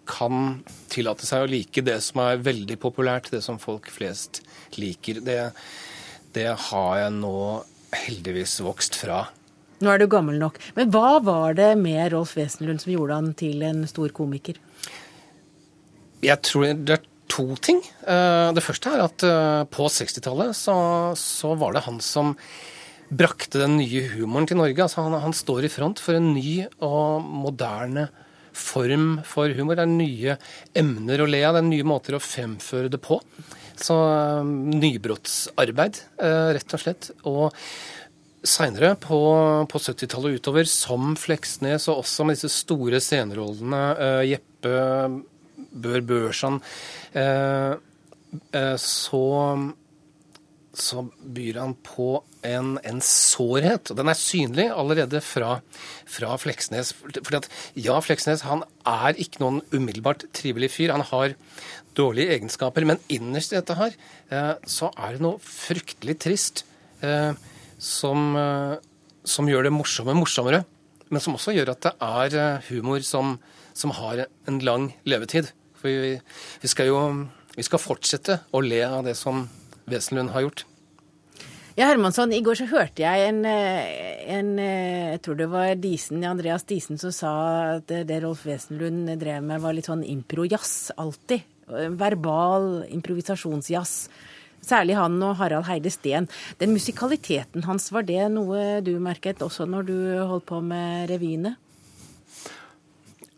kan 0.04 0.60
tillate 0.92 1.24
seg 1.24 1.46
å 1.46 1.48
like 1.48 1.80
det 1.84 1.96
som 2.04 2.20
er 2.26 2.42
veldig 2.44 2.76
populært, 2.82 3.30
det 3.32 3.40
som 3.44 3.56
folk 3.60 3.88
flest 3.92 4.42
liker. 4.76 5.22
Det, 5.24 5.38
det 6.36 6.50
har 6.68 6.98
jeg 7.00 7.14
nå 7.16 7.38
heldigvis 7.94 8.58
vokst 8.66 8.98
fra. 9.00 9.24
Nå 9.82 9.90
er 9.90 10.00
du 10.00 10.06
gammel 10.10 10.38
nok. 10.40 10.60
Men 10.76 10.92
hva 10.94 11.18
var 11.24 11.56
det 11.58 11.72
med 11.80 12.12
Rolf 12.12 12.36
Wesenlund 12.38 12.84
som 12.84 12.92
gjorde 12.94 13.18
han 13.18 13.32
til 13.38 13.64
en 13.66 13.82
stor 13.90 14.12
komiker? 14.14 14.60
Jeg 16.24 16.40
tror 16.46 16.70
det 16.72 16.96
er 16.96 17.08
to 17.30 17.46
ting. 17.60 17.80
Eh, 18.06 18.52
Det 18.56 18.64
første 18.64 18.92
er 18.92 19.04
at 19.04 19.24
eh, 19.26 19.64
på 19.70 19.88
60-tallet 19.88 20.54
så, 20.56 20.76
så 21.18 21.54
var 21.58 21.74
det 21.74 21.84
han 21.86 22.00
som 22.04 22.34
brakte 23.14 23.60
den 23.60 23.76
nye 23.78 24.06
humoren 24.14 24.48
til 24.48 24.58
Norge. 24.58 24.80
Altså 24.82 25.04
han, 25.04 25.16
han 25.20 25.36
står 25.36 25.66
i 25.66 25.72
front 25.72 26.00
for 26.02 26.16
en 26.16 26.32
ny 26.34 26.64
og 26.82 27.24
moderne 27.24 28.08
form 28.54 29.18
for 29.26 29.50
humor. 29.50 29.76
Det 29.76 29.84
er 29.84 29.92
nye 29.92 30.38
emner 30.78 31.20
å 31.20 31.28
le 31.28 31.42
av, 31.44 31.56
det 31.56 31.64
er 31.64 31.68
nye 31.72 31.88
måter 31.90 32.16
å 32.16 32.22
fremføre 32.22 32.92
det 32.92 33.02
på. 33.02 33.20
Så 33.74 33.98
eh, 33.98 34.54
nybrottsarbeid, 34.80 36.00
rett 36.56 36.78
og 36.78 36.84
slett. 36.86 37.12
Og 37.28 37.52
Seinere, 38.44 38.90
på, 39.00 39.16
på 39.72 39.78
70-tallet 39.80 40.34
og 40.34 40.42
utover, 40.42 40.66
som 40.68 41.14
Fleksnes 41.16 41.86
og 41.88 42.02
også 42.02 42.26
med 42.28 42.36
disse 42.36 42.50
store 42.52 42.98
scenerollene, 43.00 43.78
Jeppe 44.28 44.74
Bør 45.54 46.02
Børson, 46.06 46.60
eh, 47.14 47.74
eh, 48.54 48.76
så, 48.80 49.24
så 50.74 51.04
byr 51.36 51.60
han 51.62 51.74
på 51.86 52.08
en, 52.44 52.74
en 52.82 53.00
sårhet. 53.04 53.90
og 53.90 53.98
Den 54.00 54.10
er 54.10 54.18
synlig 54.18 54.66
allerede 54.70 55.22
fra, 55.24 55.58
fra 56.10 56.36
Fleksnes. 56.40 56.92
Fordi 56.98 57.40
at, 57.40 57.48
ja, 57.78 57.98
Fleksnes 58.02 58.44
han 58.48 58.64
er 58.86 59.20
ikke 59.20 59.42
noen 59.44 59.62
umiddelbart 59.72 60.26
trivelig 60.36 60.74
fyr. 60.76 60.94
Han 60.94 61.06
har 61.12 61.36
dårlige 61.94 62.34
egenskaper, 62.34 62.86
men 62.88 63.02
innerst 63.12 63.54
i 63.54 63.60
dette 63.60 63.78
her, 63.78 63.94
eh, 64.34 64.54
så 64.66 64.90
er 64.98 65.16
det 65.16 65.26
noe 65.26 65.42
fryktelig 65.42 66.18
trist. 66.26 66.66
Som, 67.84 68.30
som 69.28 69.48
gjør 69.50 69.66
det 69.66 69.72
morsomme 69.74 70.14
morsommere, 70.16 70.62
men 71.12 71.20
som 71.20 71.34
også 71.36 71.52
gjør 71.52 71.74
at 71.74 71.82
det 71.84 71.92
er 72.00 72.62
humor 72.70 73.02
som, 73.04 73.34
som 73.74 73.92
har 73.98 74.26
en 74.48 74.60
lang 74.64 74.92
levetid. 75.04 75.50
For 75.78 75.90
vi, 75.90 76.18
vi 76.62 76.70
skal 76.70 76.88
jo 76.88 77.00
vi 77.54 77.62
skal 77.62 77.78
fortsette 77.78 78.40
å 78.54 78.62
le 78.64 78.80
av 78.86 79.04
det 79.06 79.14
som 79.18 79.44
Wesenlund 79.90 80.32
har 80.34 80.46
gjort. 80.46 80.64
Ja, 81.74 81.88
Hermansson, 81.88 82.30
i 82.34 82.42
går 82.42 82.58
så 82.60 82.68
hørte 82.70 83.02
jeg 83.02 83.28
en, 83.28 83.40
eh, 83.44 84.30
en 84.30 84.58
eh, 84.58 85.10
Jeg 85.14 85.22
tror 85.22 85.36
det 85.38 85.48
var 85.50 85.74
Disen, 85.74 86.22
Andreas 86.24 86.62
Disen 86.62 86.98
som 86.98 87.10
sa 87.10 87.32
at 87.76 87.86
det- 87.86 88.22
Rolf 88.22 88.44
Wesenlund 88.46 89.18
drev 89.18 89.42
med, 89.42 89.60
var 89.60 89.72
litt 89.72 89.86
sånn 89.86 90.04
impro-jazz 90.06 90.92
alltid. 90.96 91.42
Verbal 91.66 92.86
improvisasjonsjazz. 92.90 94.08
Særlig 94.62 94.94
han 94.94 95.22
og 95.22 95.36
Harald 95.36 95.66
Heide 95.66 95.90
Steen. 95.90 96.28
Den 96.58 96.72
musikaliteten 96.72 97.64
hans, 97.64 97.90
var 97.90 98.02
det 98.02 98.30
noe 98.30 98.80
du 98.80 98.98
merket 98.98 99.38
også 99.38 99.66
når 99.68 99.86
du 99.86 100.26
holdt 100.26 100.46
på 100.46 100.62
med 100.62 101.10
revyene? 101.10 101.56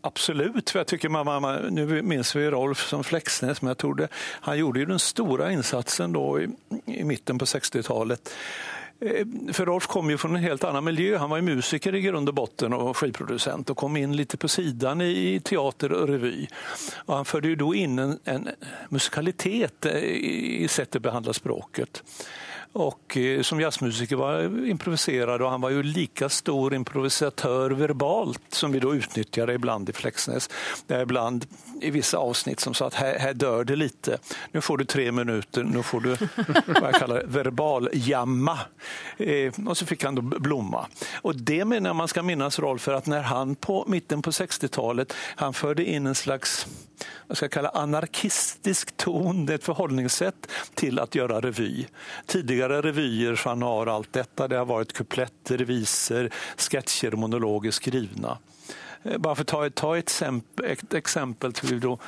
Absolut, 0.07 0.69
för 0.69 0.79
jag 0.79 0.87
tycker 0.87 1.09
man, 1.09 1.41
man, 1.41 1.61
nu 1.61 2.01
minns 2.01 2.35
vi 2.35 2.49
Rolf 2.49 2.87
som 2.87 3.03
Flexnes, 3.03 3.61
men 3.61 3.67
jag 3.67 3.77
tror 3.77 3.95
det, 3.95 4.07
han 4.15 4.57
gjorde 4.57 4.79
ju 4.79 4.85
den 4.85 4.99
stora 4.99 5.51
insatsen 5.51 6.13
då 6.13 6.41
i, 6.41 6.49
i 6.85 7.03
mitten 7.03 7.37
på 7.37 7.45
60-talet. 7.45 8.35
For 8.99 9.53
För 9.53 9.65
Rolf 9.65 9.87
kom 9.87 10.09
ju 10.09 10.17
från 10.17 10.35
en 10.35 10.41
helt 10.41 10.63
annan 10.63 10.83
miljö. 10.83 11.17
Han 11.17 11.29
var 11.29 11.37
ju 11.37 11.43
musiker 11.43 11.95
i 11.95 12.01
grund 12.01 12.29
och 12.29 12.35
botten 12.35 12.73
och 12.73 12.97
skivproducent 12.97 13.69
och 13.69 13.77
kom 13.77 13.97
in 13.97 14.15
lite 14.15 14.37
på 14.37 14.47
sidan 14.47 15.01
i 15.01 15.41
teater 15.43 15.91
och 15.91 16.07
revy. 16.07 16.47
Och 16.95 17.15
han 17.15 17.25
förde 17.25 17.47
ju 17.47 17.55
då 17.55 17.75
in 17.75 17.99
en, 17.99 18.19
en 18.23 18.49
musikalitet 18.89 19.85
eh, 19.85 20.03
i 20.63 20.67
sättet 20.69 20.95
att 20.95 21.01
behandla 21.01 21.33
språket. 21.33 22.03
Och 22.71 23.17
eh, 23.17 23.41
som 23.41 23.61
jazzmusiker 23.61 24.15
var 24.15 24.33
jag 24.33 24.67
improviserad 24.67 25.41
och 25.41 25.49
han 25.49 25.61
var 25.61 25.69
ju 25.69 25.83
lika 25.83 26.29
stor 26.29 26.73
improvisatör 26.73 27.71
verbalt 27.71 28.41
som 28.49 28.71
vi 28.71 28.79
då 28.79 28.95
utnyttjade 28.95 29.53
ibland 29.53 29.89
i 29.89 29.93
Flexnäs. 29.93 30.49
Där 30.87 31.01
ibland 31.01 31.45
i 31.81 31.89
vissa 31.89 32.17
avsnitt 32.17 32.59
som 32.59 32.73
sa 32.73 32.87
att 32.87 32.93
här, 32.93 33.19
här 33.19 33.33
dör 33.33 33.63
det 33.63 33.75
lite. 33.75 34.17
Nu 34.51 34.61
får 34.61 34.77
du 34.77 34.85
tre 34.85 35.11
minuter, 35.11 35.63
nu 35.63 35.83
får 35.83 36.01
du 36.01 36.17
vad 36.65 36.83
jag 36.83 36.95
kallar 36.95 37.23
verbaljamma. 37.25 38.59
Eh, 39.17 39.53
och 39.67 39.77
så 39.77 39.85
fick 39.85 40.03
han 40.03 40.15
då 40.15 40.21
blomma. 40.21 40.87
Och 41.21 41.35
det 41.35 41.65
menar 41.65 41.89
jag 41.89 41.95
man 41.95 42.07
ska 42.07 42.23
minnas 42.23 42.59
Rolf 42.59 42.81
för 42.81 42.93
att 42.93 43.05
när 43.05 43.21
han 43.21 43.55
på 43.55 43.85
mitten 43.87 44.21
på 44.21 44.31
60-talet 44.31 45.13
han 45.35 45.53
förde 45.53 45.85
in 45.85 46.07
en 46.07 46.15
slags 46.15 46.67
vad 47.27 47.37
ska 47.37 47.43
jag 47.43 47.51
kalla 47.51 47.69
anarkistisk 47.69 48.97
ton, 48.97 49.45
det 49.45 49.53
er 49.53 49.55
ett 49.55 49.63
förhållningssätt 49.63 50.51
till 50.73 50.99
att 50.99 51.15
göra 51.15 51.41
revy. 51.41 51.85
Tidigare 52.25 52.81
revyer, 52.81 53.41
Jeanne 53.45 53.65
har 53.65 53.87
allt 53.87 54.13
detta, 54.13 54.47
det 54.47 54.57
har 54.57 54.65
varit 54.65 54.93
kupletter, 54.93 55.57
visor, 55.57 56.29
sketcher 56.57 57.11
monologer 57.11 57.71
skrivna. 57.71 58.37
Eh, 59.11 59.17
Bara 59.17 59.35
för 59.35 59.41
att 59.41 59.47
ta 59.47 59.69
ta 59.69 59.97
exempel, 59.97 60.65
ett 60.65 60.93
exempel 60.93 61.53
till 61.53 61.69
hur 61.69 61.79
då 61.79 61.99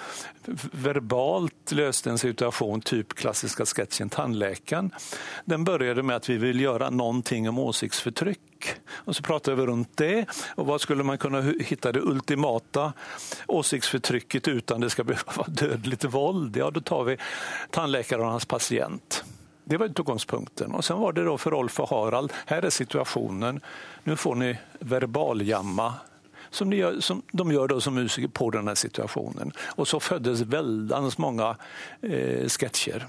verbalt 0.72 1.72
löste 1.72 2.10
en 2.10 2.18
situation, 2.18 2.82
typ 2.82 3.14
klassiska 3.14 3.66
sketchen 3.66 4.10
Tandläkaren. 4.10 4.92
Den 5.46 5.64
började 5.64 6.04
med 6.04 6.16
att 6.16 6.30
vi 6.30 6.38
vill 6.38 6.60
göra 6.62 6.90
någonting 6.90 7.50
om 7.50 7.60
åsiktsförtryck. 7.60 8.40
Och 8.94 9.16
så 9.16 9.24
pratade 9.24 9.58
vi 9.58 9.66
runt 9.66 9.98
det. 9.98 10.26
Och 10.56 10.66
vad 10.66 10.82
skulle 10.82 11.04
man 11.04 11.18
kunna 11.18 11.42
hu- 11.42 11.64
hitta 11.64 11.92
det 11.92 12.00
ultimata 12.02 12.94
åsiktsförtrycket 13.48 14.48
utan 14.48 14.82
det 14.82 14.90
ska 14.90 15.04
behöva 15.10 15.32
vara 15.36 15.48
dödligt 15.48 16.04
våld? 16.04 16.58
Ja, 16.58 16.72
då 16.72 16.82
tar 16.82 17.04
vi 17.04 17.18
tandläkaren 17.72 18.22
och 18.26 18.32
hans 18.32 18.46
patient. 18.46 19.24
Det 19.64 19.78
var 19.78 19.86
utgångspunkten. 19.86 20.72
Och 20.72 20.86
sen 20.86 21.00
var 21.00 21.14
det 21.14 21.24
då 21.24 21.38
för 21.38 21.52
Rolf 21.52 21.80
och 21.80 21.90
Harald, 21.90 22.34
här 22.46 22.62
är 22.62 22.70
situationen. 22.70 23.62
Nu 24.04 24.16
får 24.16 24.36
ni 24.36 24.58
verbaljamma 24.80 25.94
som, 26.52 26.70
de 26.70 26.78
gör, 26.78 27.00
som 27.00 27.22
de 27.32 27.52
gör 27.52 27.68
då 27.68 27.82
som 27.82 27.96
musiker 27.96 28.28
på 28.28 28.50
den 28.50 28.68
här 28.68 28.76
situationen. 28.76 29.52
Och 29.76 29.88
så 29.88 30.00
föddes 30.00 30.42
väldans 30.42 31.18
många 31.18 31.56
eh, 32.02 32.48
sketcher. 32.48 33.08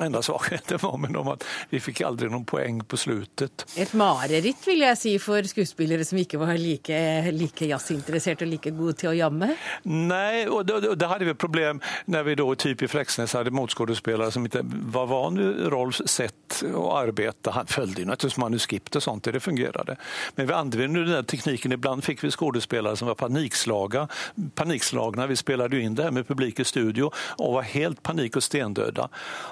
Enda 0.00 0.22
svakheten 0.24 0.80
var 0.82 0.96
med 0.98 1.16
om 1.20 1.28
at 1.34 1.44
vi 1.70 1.80
fikk 1.82 2.02
aldri 2.08 2.30
noen 2.32 2.46
poeng 2.48 2.80
på 2.88 2.98
slutet. 3.00 3.66
Et 3.76 3.92
mareritt, 3.98 4.62
vil 4.66 4.84
jeg 4.86 4.98
si, 5.00 5.14
for 5.22 5.44
skuespillere 5.46 6.06
som 6.08 6.20
ikke 6.20 6.40
var 6.40 6.54
like, 6.60 7.00
like 7.36 7.68
jazzinteressert 7.68 8.46
og 8.46 8.52
like 8.52 8.72
gode 8.76 8.96
til 9.02 9.12
å 9.12 9.16
jamme. 9.16 9.52
Nei, 9.84 10.46
og 10.48 10.64
da, 10.68 10.80
da 10.80 10.94
då 10.94 11.10
hade 11.10 11.28
vi 11.28 11.34
problem 11.34 11.82
når 12.06 12.26
vi 12.28 12.38
da 12.40 12.48
typ 12.54 12.82
i 12.82 12.90
Fleksnes 12.90 13.34
hadde 13.36 13.52
motskuespillere 13.54 14.30
som 14.32 14.46
ikke 14.46 14.64
var 14.94 15.10
van 15.10 15.38
vid 15.38 15.66
Rolfs 15.72 16.02
sett 16.10 16.62
å 16.64 16.88
arbeide. 16.96 17.52
Han 17.54 17.66
fulgte 17.66 18.02
ju 18.02 18.08
naturligtvis 18.08 18.40
manuskript 18.40 18.96
og 18.96 19.04
sånt, 19.04 19.28
det 19.28 19.40
fungerte. 19.40 19.96
Men 20.36 20.46
vi 20.46 20.54
anvendte 20.56 21.04
den 21.04 21.24
teknikken. 21.24 21.50
tekniken. 21.50 21.72
Ibland 21.72 22.04
fick 22.04 22.24
vi 22.24 22.30
skuespillere 22.30 22.96
som 22.96 23.08
var 23.08 23.14
panikslaga, 23.14 24.08
panikslagna. 24.54 25.26
Vi 25.26 25.36
spilte 25.36 25.68
jo 25.72 25.80
inn 25.80 25.94
det 25.94 26.02
her 26.02 26.10
med 26.10 26.26
publik 26.26 26.60
i 26.60 26.64
studio 26.64 27.10
og 27.38 27.54
var 27.54 27.62
helt 27.62 28.02
panik 28.02 28.36
og 28.36 28.42
stendøde. 28.42 29.08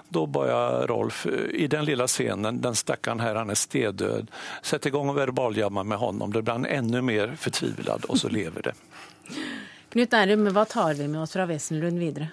Då 0.08 0.26
började 0.38 0.87
Rolf, 0.87 1.27
i 1.51 1.66
den 1.66 1.85
lilla 1.85 2.07
scenen, 2.07 2.61
den 2.61 2.74
stackaren 2.74 3.20
här, 3.20 3.35
han 3.35 3.51
är 3.51 3.55
stedöd, 3.55 4.31
sätta 4.62 4.88
igång 4.88 5.09
och 5.09 5.16
verbaljamma 5.16 5.85
med 5.85 5.98
honom. 5.98 6.33
Då 6.33 6.42
blir 6.42 6.53
han 6.53 6.66
ännu 6.66 7.03
mer 7.03 7.37
förtvivlad 7.38 8.05
och 8.05 8.18
så 8.18 8.29
lever 8.29 8.62
det. 8.62 8.72
Knut 9.92 10.12
Nærum, 10.12 10.46
hva 10.53 10.64
tar 10.64 10.94
vi 10.94 11.09
med 11.09 11.20
oss 11.20 11.33
fra 11.33 11.46
Wesenlund 11.46 11.98
videre? 11.98 12.29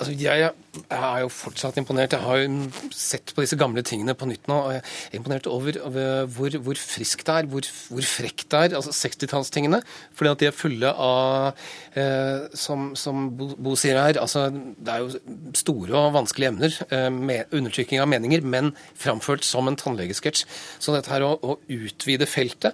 Altså, 0.00 0.14
jeg, 0.16 0.46
jeg 0.78 0.96
er 0.96 1.18
jo 1.20 1.28
fortsatt 1.28 1.76
imponert. 1.76 2.14
Jeg 2.16 2.24
har 2.24 2.38
jo 2.40 2.68
sett 2.96 3.34
på 3.36 3.42
disse 3.44 3.58
gamle 3.60 3.82
tingene 3.84 4.14
på 4.16 4.28
nytt 4.30 4.46
nå. 4.48 4.56
og 4.56 4.72
Jeg 4.72 4.80
er 4.80 5.18
imponert 5.18 5.48
over, 5.50 5.76
over 5.84 6.30
hvor, 6.36 6.56
hvor 6.64 6.80
friskt 6.80 7.26
det 7.28 7.34
er, 7.34 7.48
hvor, 7.52 7.68
hvor 7.92 8.06
frekt 8.08 8.46
det 8.54 8.62
er. 8.62 8.76
Altså 8.78 8.94
60-tallstingene. 8.96 9.82
Fordi 10.16 10.32
de 10.40 10.48
er 10.48 10.56
fulle 10.56 10.92
av, 10.94 11.60
eh, 12.00 12.46
som, 12.56 12.94
som 12.96 13.28
Bo, 13.36 13.74
sier 13.76 14.00
her, 14.00 14.22
altså 14.22 14.46
det 14.50 14.94
er 14.94 15.04
jo 15.04 15.52
store 15.60 16.00
og 16.00 16.16
vanskelige 16.16 16.54
emner. 16.54 16.80
Eh, 16.88 17.10
med 17.12 17.52
undertrykking 17.60 18.00
av 18.00 18.08
meninger, 18.08 18.40
men 18.40 18.72
framført 18.96 19.44
som 19.44 19.68
en 19.68 19.76
tannlegesketsj. 19.76 20.46
Så 20.80 20.96
dette 20.96 21.12
her 21.12 21.28
å, 21.28 21.34
å 21.44 21.58
utvide 21.68 22.28
feltet 22.30 22.72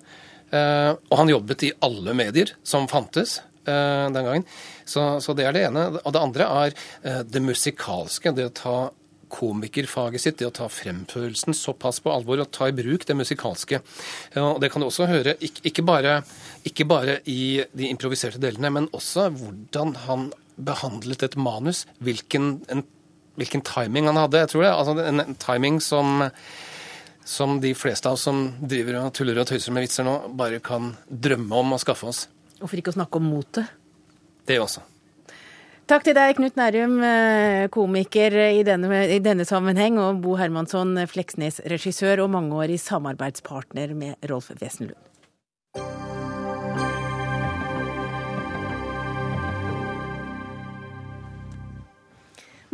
eh, 0.55 0.93
Og 0.95 1.19
han 1.19 1.35
jobbet 1.35 1.67
i 1.67 1.75
alle 1.83 2.15
medier 2.15 2.55
som 2.63 2.87
fantes 2.91 3.41
den 3.67 4.29
gangen. 4.29 4.47
Så, 4.85 5.09
så 5.25 5.35
det 5.37 5.49
er 5.49 5.57
det 5.57 5.67
ene. 5.69 5.89
Og 6.03 6.15
det 6.15 6.23
andre 6.23 6.53
er 6.67 6.79
eh, 7.03 7.25
det 7.27 7.43
musikalske. 7.43 8.35
Det 8.37 8.49
å 8.51 8.55
ta 8.55 8.79
komikerfaget 9.33 10.23
sitt, 10.23 10.39
det 10.39 10.49
å 10.49 10.55
ta 10.55 10.69
fremførelsen 10.71 11.55
såpass 11.57 11.99
på 12.03 12.13
alvor 12.13 12.43
og 12.43 12.51
ta 12.55 12.69
i 12.71 12.75
bruk 12.77 13.07
det 13.09 13.17
musikalske. 13.19 13.81
Og 14.39 14.61
det 14.63 14.71
kan 14.73 14.83
du 14.83 14.89
også 14.89 15.09
høre, 15.11 15.37
ikke 15.43 15.85
bare, 15.87 16.21
ikke 16.69 16.87
bare 16.89 17.19
i 17.31 17.65
de 17.77 17.91
improviserte 17.91 18.41
delene, 18.43 18.71
men 18.73 18.91
også 18.97 19.29
hvordan 19.35 19.97
han 20.07 20.29
behandlet 20.57 21.27
et 21.27 21.37
manus, 21.37 21.85
hvilken, 22.01 22.55
en, 22.73 22.85
hvilken 23.37 23.65
timing 23.67 24.09
han 24.09 24.21
hadde. 24.21 24.45
jeg 24.45 24.53
tror 24.55 24.65
det, 24.65 24.73
altså 24.73 24.97
En, 25.05 25.21
en 25.21 25.41
timing 25.43 25.81
som, 25.85 26.31
som 27.25 27.59
de 27.61 27.75
fleste 27.77 28.09
av 28.09 28.17
oss 28.17 28.25
som 28.29 28.47
driver 28.61 29.03
og 29.03 29.13
tuller 29.17 29.43
og 29.43 29.51
tøyser 29.51 29.75
med 29.75 29.85
vitser 29.85 30.07
nå, 30.07 30.17
bare 30.39 30.63
kan 30.65 30.95
drømme 31.09 31.61
om 31.61 31.77
å 31.77 31.83
skaffe 31.83 32.09
oss. 32.09 32.27
Og 32.61 32.69
for 32.69 32.81
ikke 32.81 32.93
å 32.95 32.99
snakke 32.99 33.21
om 33.21 33.27
motet. 33.31 33.73
Det 34.47 34.61
også. 34.63 34.85
Takk 35.87 36.03
til 36.03 36.17
deg, 36.19 36.33
Knut 36.35 36.57
Nærum, 36.59 36.97
eh, 37.07 37.69
komiker 37.71 38.35
i 38.49 38.65
denne, 38.67 39.05
i 39.07 39.21
denne 39.23 39.47
sammenheng, 39.47 40.01
og 40.03 40.19
Bo 40.25 40.35
Hermansson, 40.35 40.97
Fleksnes-regissør 41.07 42.25
og 42.25 42.33
mangeårig 42.35 42.81
samarbeidspartner 42.83 43.95
med 43.95 44.17
Rolf 44.27 44.51
Wesenlund. 44.59 45.06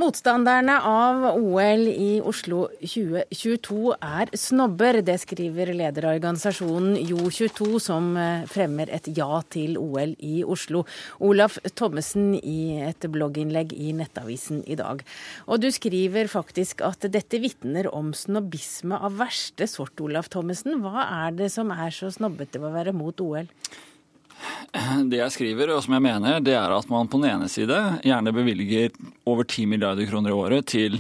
Motstanderne 0.02 0.80
av 0.82 1.20
OL 1.38 1.84
i 1.86 2.16
Oslo 2.26 2.64
2022 2.80 3.92
er 4.02 4.32
snobber. 4.34 4.96
Det 5.06 5.14
skriver 5.22 5.70
leder 5.78 6.08
av 6.08 6.16
organisasjonen 6.16 6.96
Jo22, 6.98 7.68
som 7.84 8.08
eh, 8.18 8.42
fremmer 8.50 8.90
et 8.90 9.06
ja 9.14 9.38
til 9.54 9.76
OL 9.78 10.16
i 10.18 10.40
Oslo. 10.42 10.82
Olaf 11.22 11.60
Thommessen 11.78 12.32
i 12.34 12.80
et 12.88 13.06
blogginnlegg 13.14 13.76
i 13.76 13.92
Nettavisen 13.94 14.64
i 14.66 14.80
dag. 14.80 15.06
Og 15.46 15.62
du 15.62 15.68
skriver 15.70 16.26
faktisk 16.32 16.82
at 16.88 17.06
dette 17.14 17.38
vitner 17.44 17.86
om 17.94 18.10
snobbisme 18.10 18.98
av 18.98 19.22
verste 19.22 19.70
sort, 19.70 19.94
Olaf 20.02 20.32
Thommessen. 20.34 20.80
Hva 20.82 21.06
er 21.28 21.38
det 21.44 21.52
som 21.54 21.70
er 21.70 21.94
så 21.94 22.10
snobbete 22.10 22.58
ved 22.58 22.72
å 22.72 22.76
være 22.80 22.98
mot 23.04 23.22
OL? 23.22 23.46
Det 25.10 25.18
jeg 25.18 25.34
skriver, 25.34 25.74
og 25.74 25.84
som 25.84 25.94
jeg 25.96 26.04
mener, 26.04 26.40
det 26.44 26.56
er 26.58 26.72
at 26.74 26.90
man 26.90 27.10
på 27.10 27.20
den 27.20 27.30
ene 27.30 27.48
side 27.52 27.78
gjerne 28.06 28.34
bevilger 28.34 28.90
over 29.28 29.46
10 29.46 29.68
milliarder 29.70 30.08
kroner 30.08 30.32
i 30.32 30.36
året 30.36 30.68
til 30.72 30.98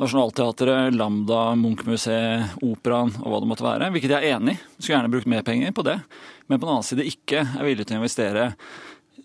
Nationaltheatret, 0.00 0.94
Lambda, 0.96 1.50
Munch-museet, 1.60 2.54
Operaen 2.64 3.12
og 3.20 3.26
hva 3.28 3.40
det 3.42 3.50
måtte 3.50 3.66
være. 3.66 3.90
Hvilket 3.92 4.14
jeg 4.14 4.30
er 4.30 4.38
enig 4.38 4.54
i. 4.56 4.60
Skulle 4.78 4.94
gjerne 4.94 5.12
brukt 5.12 5.28
mer 5.28 5.44
penger 5.44 5.74
på 5.76 5.84
det. 5.84 5.98
Men 6.48 6.60
på 6.60 6.66
den 6.66 6.72
annen 6.72 6.88
side 6.88 7.08
ikke 7.10 7.42
er 7.44 7.66
villig 7.68 7.84
til 7.84 7.98
å 7.98 8.00
investere 8.00 8.46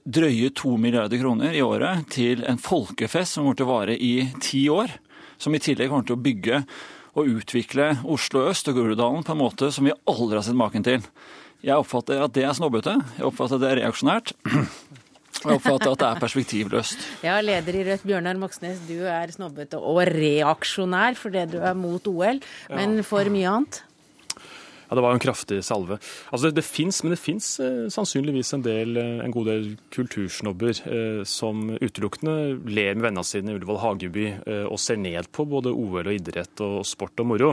drøye 0.05 0.51
2 0.53 0.75
milliarder 0.77 1.21
kroner 1.21 1.55
i 1.55 1.63
året 1.65 2.03
til 2.13 2.43
en 2.45 2.59
folkefest 2.61 3.37
som 3.37 3.45
kommer 3.45 3.57
til 3.57 3.65
å 3.65 3.71
vare 3.71 3.95
i 3.95 4.13
ti 4.43 4.65
år. 4.69 4.91
Som 5.41 5.55
i 5.55 5.63
tillegg 5.63 5.89
kommer 5.91 6.05
til 6.07 6.19
å 6.19 6.25
bygge 6.27 6.61
og 7.15 7.31
utvikle 7.39 7.93
Oslo 8.11 8.43
øst 8.51 8.67
og 8.69 8.77
Groruddalen 8.77 9.23
på 9.23 9.33
en 9.33 9.41
måte 9.41 9.71
som 9.71 9.87
vi 9.87 9.95
aldri 10.11 10.37
har 10.37 10.45
sett 10.45 10.59
maken 10.59 10.83
til. 10.85 11.07
Jeg 11.65 11.81
oppfatter 11.81 12.21
at 12.21 12.33
det 12.35 12.43
er 12.45 12.53
snobbete. 12.53 12.93
Jeg 13.17 13.25
oppfatter 13.25 13.57
at 13.57 13.63
det 13.63 13.69
er 13.71 13.79
reaksjonært. 13.81 14.35
Og 15.45 15.49
jeg 15.49 15.59
oppfatter 15.59 15.91
at 15.95 16.01
det 16.01 16.07
er 16.07 16.21
perspektivløst. 16.21 17.07
Ja, 17.25 17.39
leder 17.41 17.77
i 17.79 17.81
Rødt, 17.87 18.05
Bjørnar 18.05 18.37
Moxnes, 18.37 18.83
du 18.85 18.99
er 19.09 19.33
snobbete 19.33 19.79
og 19.81 20.03
reaksjonær 20.13 21.17
fordi 21.17 21.47
du 21.55 21.59
er 21.61 21.75
mot 21.77 22.05
OL, 22.09 22.41
men 22.73 23.01
for 23.05 23.33
mye 23.33 23.49
annet? 23.49 23.81
Ja, 24.89 24.95
Det 24.95 25.03
var 25.03 25.13
jo 25.13 25.19
en 25.19 25.25
kraftig 25.25 25.63
salve. 25.65 25.99
Altså, 26.31 26.47
Det, 26.49 26.55
det 26.55 26.65
fins, 26.65 27.03
men 27.03 27.13
det 27.15 27.19
fins 27.19 27.59
eh, 27.59 27.85
sannsynligvis 27.89 28.53
en, 28.53 28.65
del, 28.65 28.97
eh, 28.97 29.25
en 29.25 29.33
god 29.33 29.45
del 29.49 29.67
kultursnobber 29.95 30.81
eh, 30.85 31.23
som 31.25 31.69
utelukkende 31.81 32.35
ler 32.69 32.95
med 32.95 33.07
vennene 33.07 33.25
sine 33.25 33.53
i 33.53 33.57
Ullevål 33.57 33.81
Hageby 33.83 34.25
eh, 34.45 34.65
og 34.65 34.79
ser 34.81 34.99
ned 35.01 35.29
på 35.35 35.47
både 35.49 35.73
OL 35.73 36.05
og 36.05 36.13
idrett 36.13 36.61
og 36.65 36.83
sport 36.87 37.19
og 37.23 37.29
moro. 37.31 37.51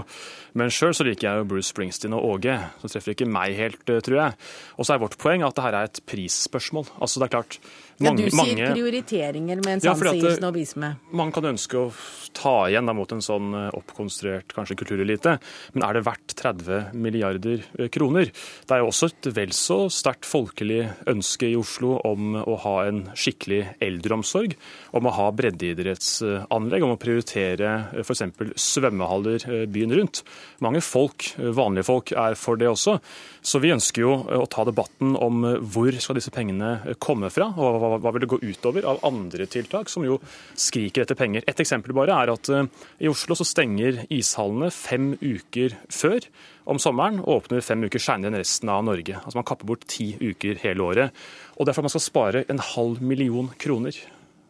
Men 0.58 0.72
sjøl 0.72 0.94
så 0.96 1.06
liker 1.06 1.28
jeg 1.28 1.42
jo 1.42 1.48
Bruce 1.52 1.72
Springsteen 1.72 2.16
og 2.16 2.26
Åge. 2.34 2.58
Så 2.82 2.92
treffer 2.92 3.16
ikke 3.16 3.30
meg 3.30 3.56
helt, 3.58 3.82
eh, 3.88 4.02
tror 4.04 4.18
jeg. 4.20 4.38
Og 4.76 4.86
så 4.86 4.94
er 4.94 5.02
vårt 5.04 5.18
poeng 5.20 5.46
at 5.46 5.56
det 5.56 5.64
her 5.66 5.78
er 5.78 5.88
et 5.90 6.02
prisspørsmål. 6.08 6.90
Altså, 7.00 7.20
det 7.22 7.28
er 7.28 7.36
klart 7.38 7.58
mange, 8.04 8.26
ja, 8.26 8.30
du 8.30 8.36
sier 8.36 8.40
mange, 8.42 8.72
prioriteringer 8.76 9.62
med 9.64 9.78
en 9.78 9.84
sans 9.84 10.04
ja, 10.22 10.34
snobisme. 10.38 10.94
Man 11.14 11.32
kan 11.34 11.52
ønske 11.52 11.78
å 11.80 11.88
ta 12.36 12.68
igjen 12.68 12.88
da, 12.88 12.94
mot 12.96 13.12
en 13.12 13.22
sånn 13.24 13.52
eh, 13.56 13.68
oppkonstruert 13.76 14.52
kanskje 14.56 14.76
kulturelite, 14.80 15.36
men 15.74 15.86
er 15.86 15.96
det 15.96 16.04
verdt 16.06 16.34
30 16.38 16.92
milliarder 16.98 17.64
eh, 17.78 17.88
kroner? 17.92 18.32
Det 18.32 18.76
er 18.76 18.82
jo 18.82 18.90
også 18.90 19.10
et 19.10 19.30
vel 19.36 19.54
så 19.56 19.78
sterkt 19.92 20.28
folkelig 20.28 20.84
ønske 21.10 21.50
i 21.50 21.58
Oslo 21.58 21.98
om 22.08 22.36
å 22.40 22.56
ha 22.64 22.76
en 22.88 23.04
skikkelig 23.18 23.62
eldreomsorg, 23.84 24.56
om 24.96 25.08
å 25.08 25.14
ha 25.18 25.28
breddeidrettsanlegg, 25.36 26.86
om 26.86 26.94
å 26.96 27.00
prioritere 27.00 27.72
eh, 27.92 28.02
f.eks. 28.04 28.24
svømmehaller 28.56 29.68
byen 29.72 29.96
rundt. 29.98 30.22
Mange 30.64 30.82
folk, 30.84 31.32
vanlige 31.38 31.88
folk, 31.88 32.14
er 32.16 32.38
for 32.38 32.60
det 32.60 32.70
også. 32.70 32.98
Så 33.44 33.60
vi 33.62 33.72
ønsker 33.74 34.04
jo 34.04 34.14
å 34.38 34.46
ta 34.50 34.64
debatten 34.66 35.16
om 35.18 35.44
hvor 35.72 35.92
skal 36.00 36.16
disse 36.18 36.32
pengene 36.34 36.96
komme 37.02 37.30
fra, 37.32 37.50
og 37.52 37.80
hva, 37.82 37.91
hva 38.00 38.12
vil 38.14 38.24
det 38.24 38.30
gå 38.32 38.40
utover 38.42 38.86
av 38.88 39.02
andre 39.08 39.46
tiltak 39.50 39.90
som 39.92 40.06
jo 40.06 40.18
skriker 40.54 41.04
etter 41.04 41.18
penger. 41.18 41.44
Et 41.48 41.62
eksempel 41.64 41.94
bare 41.96 42.16
er 42.16 42.32
at 42.32 42.52
uh, 42.52 42.64
i 43.02 43.10
Oslo 43.10 43.36
så 43.38 43.46
stenger 43.48 44.04
ishallene 44.12 44.70
fem 44.74 45.12
uker 45.20 45.76
før 45.92 46.28
om 46.70 46.80
sommeren 46.82 47.20
og 47.22 47.42
åpner 47.42 47.64
fem 47.64 47.84
uker 47.84 48.02
seinere 48.02 48.32
enn 48.32 48.40
resten 48.40 48.70
av 48.72 48.84
Norge. 48.86 49.18
Altså 49.20 49.40
Man 49.40 49.48
kapper 49.48 49.68
bort 49.68 49.86
ti 49.90 50.12
uker 50.20 50.60
hele 50.62 50.86
året. 50.86 51.22
Og 51.58 51.66
det 51.66 51.72
er 51.72 51.78
for 51.78 51.82
at 51.82 51.90
man 51.90 51.96
skal 51.96 52.08
spare 52.08 52.44
en 52.52 52.62
halv 52.72 53.02
million 53.02 53.50
kroner. 53.58 53.96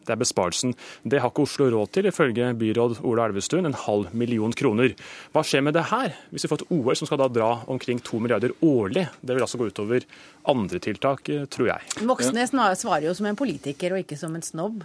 Det 0.03 0.13
er 0.15 0.21
besparelsen. 0.21 0.73
Det 1.03 1.21
har 1.23 1.31
ikke 1.31 1.45
Oslo 1.47 1.69
råd 1.71 1.93
til, 1.95 2.09
ifølge 2.09 2.51
byråd 2.59 2.99
Ola 3.07 3.27
Elvestuen. 3.29 3.67
En 3.69 3.77
halv 3.85 4.13
million 4.13 4.53
kroner. 4.53 4.95
Hva 5.33 5.43
skjer 5.47 5.63
med 5.65 5.77
det 5.77 5.87
her, 5.91 6.15
hvis 6.31 6.45
vi 6.45 6.51
får 6.51 6.63
et 6.63 6.73
OL 6.75 6.97
som 6.99 7.09
skal 7.09 7.21
da 7.23 7.29
dra 7.31 7.51
omkring 7.71 8.01
to 8.03 8.19
milliarder 8.23 8.55
årlig? 8.61 9.07
Det 9.21 9.35
vil 9.35 9.45
altså 9.45 9.61
gå 9.61 9.69
utover 9.71 10.07
andre 10.51 10.81
tiltak, 10.83 11.29
eh, 11.29 11.45
tror 11.45 11.73
jeg. 11.73 12.03
Moxnes 12.07 12.53
svarer 12.53 13.07
jo 13.07 13.15
som 13.17 13.29
en 13.29 13.39
politiker 13.39 13.95
og 13.95 14.03
ikke 14.03 14.19
som 14.19 14.35
en 14.35 14.45
snobb. 14.45 14.83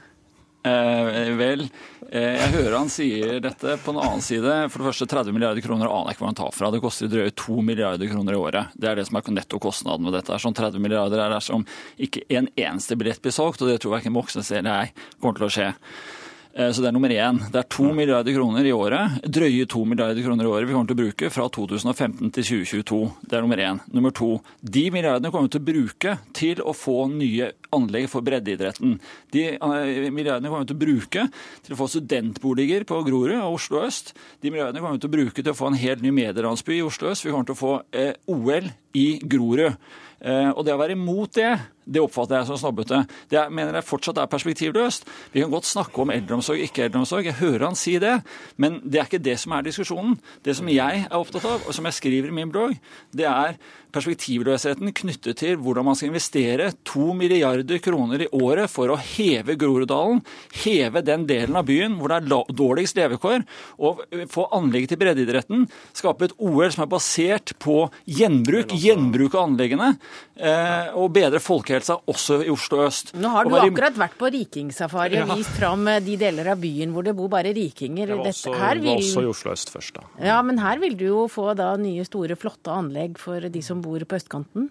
Eh, 0.63 1.37
vel, 1.39 1.63
eh, 2.11 2.35
jeg 2.35 2.51
hører 2.57 2.77
han 2.77 2.91
sier 2.91 3.39
dette. 3.41 3.77
På 3.85 3.93
en 3.95 4.01
annen 4.03 4.25
side, 4.25 4.57
for 4.73 4.83
det 4.83 4.91
første 4.91 5.07
30 5.07 5.35
milliarder 5.37 5.65
kroner 5.65 5.87
aner 5.87 6.11
jeg 6.11 6.19
ikke 6.19 6.25
hvor 6.25 6.33
han 6.33 6.41
tar 6.41 6.57
fra. 6.57 6.71
Det 6.75 6.83
koster 6.83 7.13
drøye 7.13 7.35
2 7.39 7.59
milliarder 7.63 8.11
kroner 8.11 8.35
i 8.35 8.41
året. 8.41 8.75
Det 8.75 8.91
er 8.91 8.99
det 8.99 9.07
som 9.09 9.21
er 9.21 9.35
nettokostnaden 9.39 10.09
med 10.09 10.19
dette. 10.19 10.41
Sånn 10.43 10.57
30 10.59 10.83
milliarder 10.83 11.23
er 11.23 11.37
dersom 11.37 11.67
ikke 11.97 12.27
en 12.29 12.51
eneste 12.57 12.99
billett 12.99 13.23
blir 13.23 13.35
solgt, 13.35 13.63
og 13.63 13.71
det 13.71 13.79
tror 13.83 14.01
ikke 14.01 14.15
Moxnes 14.15 14.51
eller 14.51 14.89
jeg 14.89 14.97
kommer 15.21 15.39
til 15.39 15.49
å 15.49 15.53
skje. 15.55 15.71
Eh, 16.55 16.71
så 16.73 16.83
det 16.83 16.89
er 16.91 16.95
nummer 16.97 17.13
én. 17.13 17.39
Det 17.53 17.61
er 17.61 17.69
to 17.71 17.91
milliarder 17.95 18.35
kroner 18.35 18.67
i 18.67 18.73
året, 18.75 19.21
drøye 19.25 19.67
to 19.71 19.85
milliarder 19.89 20.25
kroner 20.25 20.47
i 20.47 20.51
året 20.51 20.69
vi 20.69 20.75
kommer 20.75 20.91
til 20.91 20.97
å 20.97 21.03
bruke 21.03 21.31
fra 21.33 21.49
2015 21.55 22.33
til 22.35 22.47
2022. 22.49 23.01
Det 23.29 23.39
er 23.39 23.45
nummer 23.45 23.63
én. 23.63 23.81
Nummer 23.95 24.15
to. 24.17 24.31
De 24.63 24.89
milliardene 24.95 25.33
kommer 25.35 25.49
vi 25.49 25.55
til 25.55 25.63
å 25.63 25.69
bruke 25.69 26.17
til 26.37 26.65
å 26.65 26.75
få 26.77 26.97
nye 27.13 27.53
anlegg 27.77 28.09
for 28.11 28.25
breddeidretten. 28.27 28.97
De 29.35 29.45
eh, 29.55 30.09
milliardene 30.15 30.51
kommer 30.51 30.65
vi 30.67 30.73
til 30.73 30.79
å 30.79 30.85
bruke 30.87 31.29
til 31.67 31.77
å 31.77 31.81
få 31.83 31.91
studentboliger 31.95 32.89
på 32.89 33.03
Grorud 33.07 33.39
og 33.39 33.61
Oslo 33.61 33.85
øst. 33.85 34.15
De 34.43 34.53
milliardene 34.53 34.83
kommer 34.83 34.99
vi 34.99 35.05
til 35.05 35.13
å 35.13 35.17
bruke 35.19 35.43
til 35.43 35.55
å 35.55 35.59
få 35.59 35.71
en 35.71 35.81
helt 35.81 36.05
ny 36.05 36.15
medielandsby 36.17 36.81
i 36.81 36.85
Oslo 36.87 37.13
øst. 37.13 37.27
Vi 37.27 37.35
kommer 37.35 37.49
til 37.49 37.59
å 37.59 37.63
få 37.63 37.75
eh, 37.93 38.15
OL 38.33 38.71
i 38.99 39.09
Grorud. 39.23 39.77
Eh, 40.19 40.51
og 40.51 40.65
det 40.67 40.75
å 40.75 40.81
være 40.81 40.97
imot 40.99 41.37
det, 41.39 41.53
det 41.89 42.03
oppfatter 42.05 42.39
jeg 42.39 42.49
som 42.51 42.61
snobbete. 42.61 43.01
Det 43.31 43.39
jeg 43.39 43.55
mener 43.55 43.79
jeg 43.79 43.89
fortsatt 43.89 44.21
er 44.21 44.31
perspektivløst. 44.31 45.09
Vi 45.33 45.43
kan 45.43 45.53
godt 45.53 45.69
snakke 45.69 46.05
om 46.05 46.13
eldreomsorg, 46.13 46.61
ikke 46.67 46.87
eldreomsorg. 46.87 47.29
Jeg 47.31 47.41
hører 47.41 47.69
han 47.71 47.79
si 47.79 47.97
det, 48.03 48.19
men 48.61 48.81
det 48.85 49.01
er 49.01 49.09
ikke 49.09 49.25
det 49.25 49.39
som 49.41 49.57
er 49.57 49.67
diskusjonen. 49.67 50.19
Det 50.45 50.57
som 50.59 50.69
jeg 50.73 51.05
er 51.07 51.19
opptatt 51.19 51.49
av, 51.49 51.65
og 51.65 51.77
som 51.77 51.89
jeg 51.89 51.99
skriver 51.99 52.33
i 52.33 52.39
min 52.41 52.53
blogg, 52.53 52.77
det 53.17 53.29
er 53.31 53.57
perspektivløsheten 53.95 54.93
knyttet 54.97 55.39
til 55.41 55.57
hvordan 55.63 55.87
man 55.89 55.97
skal 55.97 56.11
investere 56.11 56.71
to 56.87 57.13
milliarder 57.17 57.81
kroner 57.83 58.25
i 58.25 58.31
året 58.37 58.71
for 58.71 58.93
å 58.93 58.99
heve 59.01 59.57
Groruddalen, 59.59 60.21
heve 60.65 61.03
den 61.07 61.25
delen 61.29 61.57
av 61.59 61.67
byen 61.69 61.97
hvor 61.99 62.13
det 62.13 62.19
er 62.21 62.53
dårligst 62.59 62.99
levekår, 62.99 63.47
og 63.81 64.05
få 64.33 64.49
anlegget 64.57 64.93
til 64.93 65.01
breddeidretten, 65.01 65.67
skape 65.97 66.29
et 66.29 66.37
OL 66.37 66.69
som 66.75 66.85
er 66.85 66.93
basert 66.93 67.55
på 67.63 67.81
gjenbruk, 68.19 68.75
gjenbruk 68.77 69.37
av 69.39 69.49
anleggene, 69.49 69.95
eh, 70.37 70.93
og 70.99 71.15
bedre 71.17 71.41
folkehelsa 71.79 71.99
også 72.09 72.39
i 72.45 72.51
Oslo 72.53 72.83
øst. 72.85 73.13
Nå 73.15 73.29
har 73.33 73.45
du 73.45 73.55
være... 73.55 73.71
akkurat 73.71 73.99
vært 73.99 74.17
på 74.19 74.31
rikingsafari 74.35 75.21
og 75.23 75.35
vist 75.37 75.55
fram 75.59 75.87
eh, 75.89 76.01
de 76.05 76.17
deler 76.21 76.53
av 76.53 76.61
byen 76.61 76.93
hvor 76.93 77.07
det 77.07 77.15
bor 77.17 77.29
bare 77.29 77.53
rikinger. 77.55 78.07
Det 78.07 78.17
var 78.19 78.31
også, 78.33 78.53
vil... 78.53 78.89
var 78.89 79.03
også 79.03 79.23
i 79.23 79.31
Oslo 79.33 79.53
øst 79.53 79.71
først, 79.71 79.95
da. 79.99 80.09
Ja, 80.31 80.41
men 80.43 80.59
her 80.59 80.79
vil 80.79 80.97
du 80.99 81.07
jo 81.09 81.29
få 81.29 81.53
da 81.59 81.75
nye, 81.77 82.05
store, 82.05 82.37
flotte 82.37 82.73
anlegg 82.75 83.19
for 83.19 83.49
de 83.49 83.63
som 83.63 83.83
bor 83.83 84.03
på 84.05 84.19
østkanten? 84.19 84.71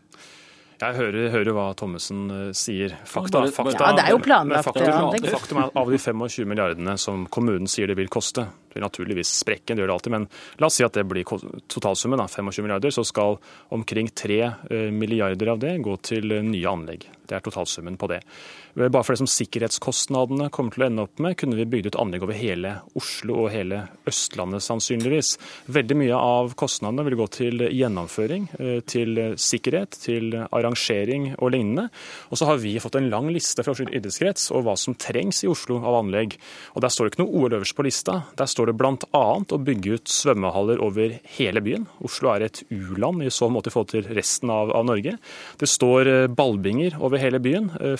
Jeg 0.78 0.93
hører, 0.93 1.32
hører, 1.34 1.56
hva 1.58 1.72
Thommessen 1.74 2.28
uh, 2.30 2.41
sier. 2.54 2.93
Fakta, 3.10 3.48
fakta, 3.50 3.80
ja, 3.82 3.93
det 3.98 4.04
er 4.04 4.13
jo 4.13 4.20
planlagt. 4.22 4.67
Faktum, 4.67 5.26
faktum 5.34 5.62
er 5.63 5.72
at 5.72 5.80
av 5.82 5.89
de 5.89 5.98
25 5.98 6.46
milliardene 6.46 6.93
som 7.02 7.24
kommunen 7.34 7.65
sier 7.72 7.89
det 7.89 7.96
vil 7.98 8.12
koste, 8.13 8.46
vil 8.78 8.86
naturligvis 8.86 9.34
sprekke, 9.42 9.74
det 9.76 9.84
gjør 9.84 9.92
det 9.92 9.98
alltid, 9.98 10.16
men 10.16 10.28
la 10.62 10.70
oss 10.70 10.80
si 10.80 10.86
at 10.88 10.96
det 10.98 11.06
blir 11.10 11.28
totalsummen, 11.28 12.24
25 12.24 12.63
milliarder, 12.63 12.94
så 12.94 13.06
skal 13.08 13.38
omkring 13.76 14.10
3 14.13 14.40
milliarder 14.94 15.54
av 15.54 15.62
det 15.62 15.76
gå 15.84 15.98
til 16.06 16.40
nye 16.46 16.72
anlegg. 16.72 17.10
Det 17.28 17.36
er 17.36 17.44
totalsummen 17.44 18.00
på 18.00 18.10
det. 18.13 18.22
Bare 18.78 19.02
for 19.02 19.16
det 19.16 19.24
som 19.24 19.30
sikkerhetskostnadene 19.32 20.52
kommer 20.54 20.76
til 20.76 20.84
å 20.84 20.88
ende 20.92 21.06
opp 21.08 21.22
med, 21.24 21.34
kunne 21.40 21.58
vi 21.58 21.66
bygd 21.66 21.88
ut 21.90 21.96
anlegg 21.98 22.28
over 22.28 22.38
hele 22.38 22.76
Oslo 23.00 23.40
og 23.42 23.48
hele 23.50 23.80
Østlandet 24.06 24.62
sannsynligvis. 24.62 25.32
Veldig 25.74 25.98
mye 25.98 26.20
av 26.22 26.54
kostnadene 26.60 27.08
vil 27.08 27.18
gå 27.18 27.26
til 27.34 27.63
gjennomføring, 27.66 28.46
eh, 28.60 28.80
til 28.86 29.18
sikkerhet, 29.34 29.98
til 29.98 30.36
arrangering 30.46 31.32
og 31.40 31.56
lignende. 31.56 31.88
Og 32.30 32.38
så 32.38 32.46
har 32.46 32.60
vi 32.62 32.76
fått 32.78 33.00
en 33.00 33.10
lang 33.10 33.32
liste 33.34 33.66
fra 33.66 33.74
Oslo 33.74 33.88
idrettskrets 33.90 34.52
over 34.52 34.68
hva 34.70 34.78
som 34.78 34.94
trengs 34.94 35.44
i 35.44 35.50
Oslo 35.50 35.80
av 35.82 35.98
anlegg. 36.04 36.38
Og 36.76 36.82
Der 36.82 36.94
står 36.94 37.10
det 37.10 37.16
ikke 37.16 37.26
noe 37.26 37.34
OL 37.34 37.58
øverst 37.58 37.76
på 37.76 37.84
lista. 37.84 38.26
Der 38.38 38.46
står 38.46 38.68
det 38.68 38.78
bl.a. 38.78 39.26
å 39.42 39.58
bygge 39.58 39.98
ut 39.98 40.06
svømmehaller 40.06 40.80
over 40.80 41.20
hele 41.38 41.62
byen. 41.66 41.88
Oslo 42.06 42.30
er 42.30 42.46
et 42.46 42.63
u-land 42.70 43.26
i 43.26 43.34
så 43.34 43.50
måte 43.50 43.68
i 43.68 43.74
forhold 43.74 43.90
til 43.90 44.04
resten 44.13 44.52
av, 44.54 44.70
av 44.72 44.86
Norge. 44.86 45.18
Det 45.58 45.68
står 45.68 46.08
eh, 46.08 46.28
ballbinger 46.28 47.02
over 47.02 47.18
hele 47.18 47.42
byen. 47.42 47.72
Eh, 47.82 47.98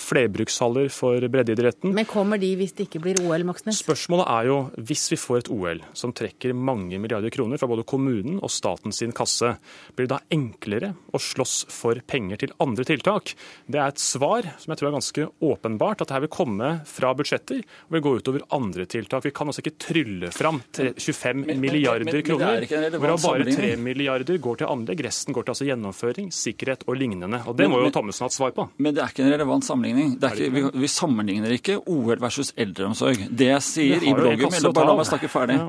flerbrukshaller 0.68 0.90
for 0.90 1.28
breddeidretten. 1.30 1.94
Men 1.94 2.06
kommer 2.06 2.38
de 2.38 2.56
hvis 2.58 2.74
det 2.74 2.88
ikke 2.88 3.02
blir 3.02 3.20
OL, 3.26 3.44
Moxnes? 3.48 3.82
Spørsmålet 3.84 4.28
er 4.28 4.48
jo, 4.50 4.58
hvis 4.78 5.12
vi 5.12 5.18
får 5.18 5.38
et 5.40 5.50
OL 5.52 5.82
som 5.94 6.14
trekker 6.14 6.54
mange 6.54 6.98
milliarder 7.00 7.30
kroner 7.30 7.58
fra 7.58 7.68
både 7.68 7.86
kommunen 7.88 8.40
og 8.42 8.52
staten 8.52 8.92
sin 8.92 9.12
kasse, 9.12 9.58
blir 9.96 10.08
det 10.08 10.16
da 10.16 10.20
enklere 10.32 10.94
å 11.14 11.20
slåss 11.20 11.68
for 11.72 12.00
penger 12.08 12.38
til 12.38 12.54
andre 12.60 12.86
tiltak? 12.88 13.34
Det 13.68 13.80
er 13.80 13.92
et 13.92 14.02
svar 14.02 14.48
som 14.58 14.72
jeg 14.72 14.80
tror 14.80 14.90
er 14.90 14.98
ganske 14.98 15.28
åpenbart, 15.42 16.02
at 16.02 16.08
dette 16.08 16.24
vil 16.26 16.34
komme 16.34 16.72
fra 16.88 17.14
budsjetter 17.18 17.64
og 17.64 17.98
vil 17.98 18.06
gå 18.06 18.16
utover 18.20 18.48
andre 18.56 18.88
tiltak. 18.90 19.26
Vi 19.26 19.34
kan 19.36 19.50
altså 19.50 19.64
ikke 19.64 19.78
trylle 19.82 20.32
fram 20.36 20.62
25 20.74 21.46
men, 21.46 21.62
milliarder 21.62 22.08
men, 22.08 22.16
men, 22.16 22.26
kroner, 22.26 22.98
hvorav 22.98 23.22
bare 23.24 23.48
3 23.52 23.74
milliarder 23.82 24.40
går 24.42 24.62
til 24.62 24.72
anlegg, 24.72 25.04
resten 25.08 25.36
går 25.36 25.48
til 25.48 25.56
altså 25.56 25.68
gjennomføring, 25.68 26.32
sikkerhet 26.34 26.86
og 26.88 27.00
lignende. 27.00 27.42
Og 27.48 27.58
Det 27.58 27.70
må 27.70 27.82
jo 27.84 27.92
Thommessen 27.94 28.26
ha 28.26 28.32
et 28.32 28.36
svar 28.36 28.54
på. 28.56 28.68
Men 28.84 28.96
det 28.96 29.04
er 29.04 29.14
ikke 29.14 29.24
en 29.26 29.32
relevant 29.34 29.66
sammenligning. 29.66 30.16
Det 30.20 30.30
er 30.30 30.42
ikke, 30.42 30.47
vi, 30.54 30.64
vi, 30.74 30.90
sammenligner 30.92 31.54
ikke 31.56 31.80
OL 31.90 32.20
versus 32.22 32.54
eldreomsorg. 32.60 33.28
Det 33.30 33.52
jeg 33.52 33.66
sier 33.66 34.04
i 34.04 34.14
bloggen 34.16 34.52
min, 34.54 34.72
bare 34.74 34.90
la 34.90 34.98
meg 35.00 35.10
snakke 35.10 35.30
ferdig, 35.32 35.60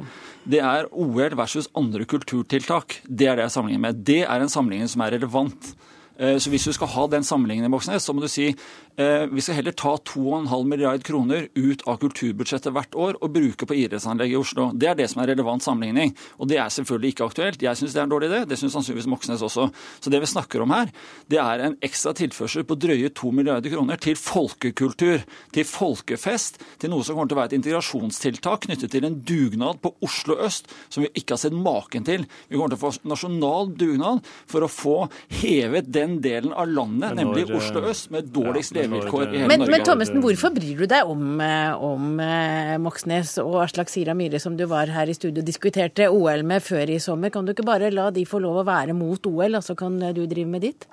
det 0.48 0.62
er 0.64 0.88
OL 0.92 1.36
versus 1.38 1.68
andre 1.78 2.06
kulturtiltak. 2.08 3.00
Det 3.04 3.28
er 3.28 3.38
det 3.38 3.48
jeg 3.48 3.56
sammenligner 3.56 3.84
med. 3.88 4.02
Det 4.06 4.22
er 4.24 4.44
en 4.44 4.52
sammenligning 4.52 4.90
som 4.90 5.04
er 5.04 5.16
relevant. 5.18 5.72
Eh, 6.18 6.36
så 6.42 6.50
hvis 6.50 6.66
du 6.66 6.72
skal 6.74 6.90
ha 6.94 7.06
den 7.10 7.26
sammenligningen, 7.26 7.70
Moxnes, 7.70 8.02
så 8.02 8.14
må 8.14 8.24
du 8.24 8.30
si 8.32 8.50
vi 8.98 9.42
skal 9.44 9.60
heller 9.60 9.74
ta 9.78 9.92
2,5 10.10 10.64
milliard 10.66 11.04
kroner 11.06 11.44
ut 11.54 11.84
av 11.86 12.00
kulturbudsjettet 12.02 12.74
hvert 12.74 12.96
år 12.98 13.18
og 13.22 13.30
bruke 13.30 13.66
på 13.68 13.76
idrettsanlegg 13.78 14.32
i 14.34 14.38
Oslo. 14.40 14.72
Det 14.74 14.88
er 14.90 14.96
det 14.98 15.06
som 15.12 15.22
er 15.22 15.30
relevant 15.30 15.62
sammenligning. 15.62 16.14
Og 16.42 16.50
det 16.50 16.58
er 16.58 16.72
selvfølgelig 16.74 17.12
ikke 17.14 17.28
aktuelt. 17.28 17.62
Jeg 17.62 17.78
syns 17.78 17.94
det 17.94 18.00
er 18.02 18.08
en 18.08 18.14
dårlig 18.14 18.30
idé. 18.32 18.40
Det 18.50 18.58
syns 18.58 18.74
sannsynligvis 18.74 19.06
Moxnes 19.12 19.44
også. 19.46 19.68
Så 20.02 20.10
det 20.10 20.18
vi 20.24 20.30
snakker 20.30 20.64
om 20.64 20.74
her, 20.74 20.90
det 21.30 21.38
er 21.42 21.62
en 21.62 21.76
ekstra 21.84 22.14
tilførsel 22.18 22.66
på 22.66 22.78
drøye 22.80 23.12
2 23.14 23.30
milliarder 23.38 23.70
kroner 23.70 24.02
til 24.02 24.18
folkekultur, 24.18 25.22
til 25.54 25.68
folkefest, 25.68 26.58
til 26.82 26.92
noe 26.92 27.06
som 27.06 27.14
kommer 27.14 27.30
til 27.30 27.38
å 27.38 27.40
være 27.42 27.52
et 27.52 27.58
integrasjonstiltak 27.60 28.66
knyttet 28.66 28.92
til 28.96 29.06
en 29.06 29.20
dugnad 29.22 29.78
på 29.84 29.94
Oslo 30.04 30.40
øst 30.42 30.68
som 30.88 31.04
vi 31.04 31.12
ikke 31.14 31.36
har 31.36 31.42
sett 31.44 31.54
maken 31.54 32.06
til. 32.08 32.26
Vi 32.48 32.58
kommer 32.58 32.74
til 32.74 32.80
å 32.80 32.84
få 32.88 33.08
nasjonal 33.08 33.72
dugnad 33.78 34.26
for 34.50 34.66
å 34.66 34.72
få 34.72 34.96
hevet 35.40 35.90
den 35.94 36.18
delen 36.24 36.50
av 36.50 36.66
landet, 36.70 37.12
når, 37.12 37.20
nemlig 37.22 37.46
Oslo 37.58 37.84
øst, 37.88 38.10
med 38.14 38.30
dårligst 38.34 38.74
ja, 38.74 38.87
levevilkår 38.88 39.24
i 39.28 39.40
hele 39.42 39.50
men, 39.50 39.62
Norge. 39.62 39.74
Men 39.74 39.86
Thommessen, 39.86 40.20
hvorfor 40.24 40.54
bryr 40.56 40.82
du 40.82 40.86
deg 40.90 41.12
om, 41.12 41.24
eh, 41.44 41.86
om 41.88 42.20
eh, 42.24 42.74
Moxnes 42.82 43.36
og 43.42 43.60
Aslak 43.64 43.92
Sira 43.92 44.16
Myhre, 44.18 44.40
som 44.42 44.56
du 44.58 44.64
var 44.70 44.90
her 44.92 45.10
i 45.10 45.16
studio 45.16 45.44
og 45.44 45.48
diskuterte 45.48 46.10
OL 46.10 46.44
med 46.48 46.64
før 46.64 46.90
i 46.90 47.00
sommer? 47.02 47.32
Kan 47.34 47.46
du 47.46 47.54
ikke 47.54 47.68
bare 47.68 47.92
la 47.94 48.10
de 48.14 48.26
få 48.28 48.42
lov 48.44 48.62
å 48.62 48.68
være 48.68 48.96
mot 48.96 49.30
OL, 49.30 49.60
og 49.60 49.64
så 49.64 49.76
kan 49.78 50.00
du 50.00 50.24
drive 50.26 50.48
med 50.48 50.66
ditt? 50.66 50.88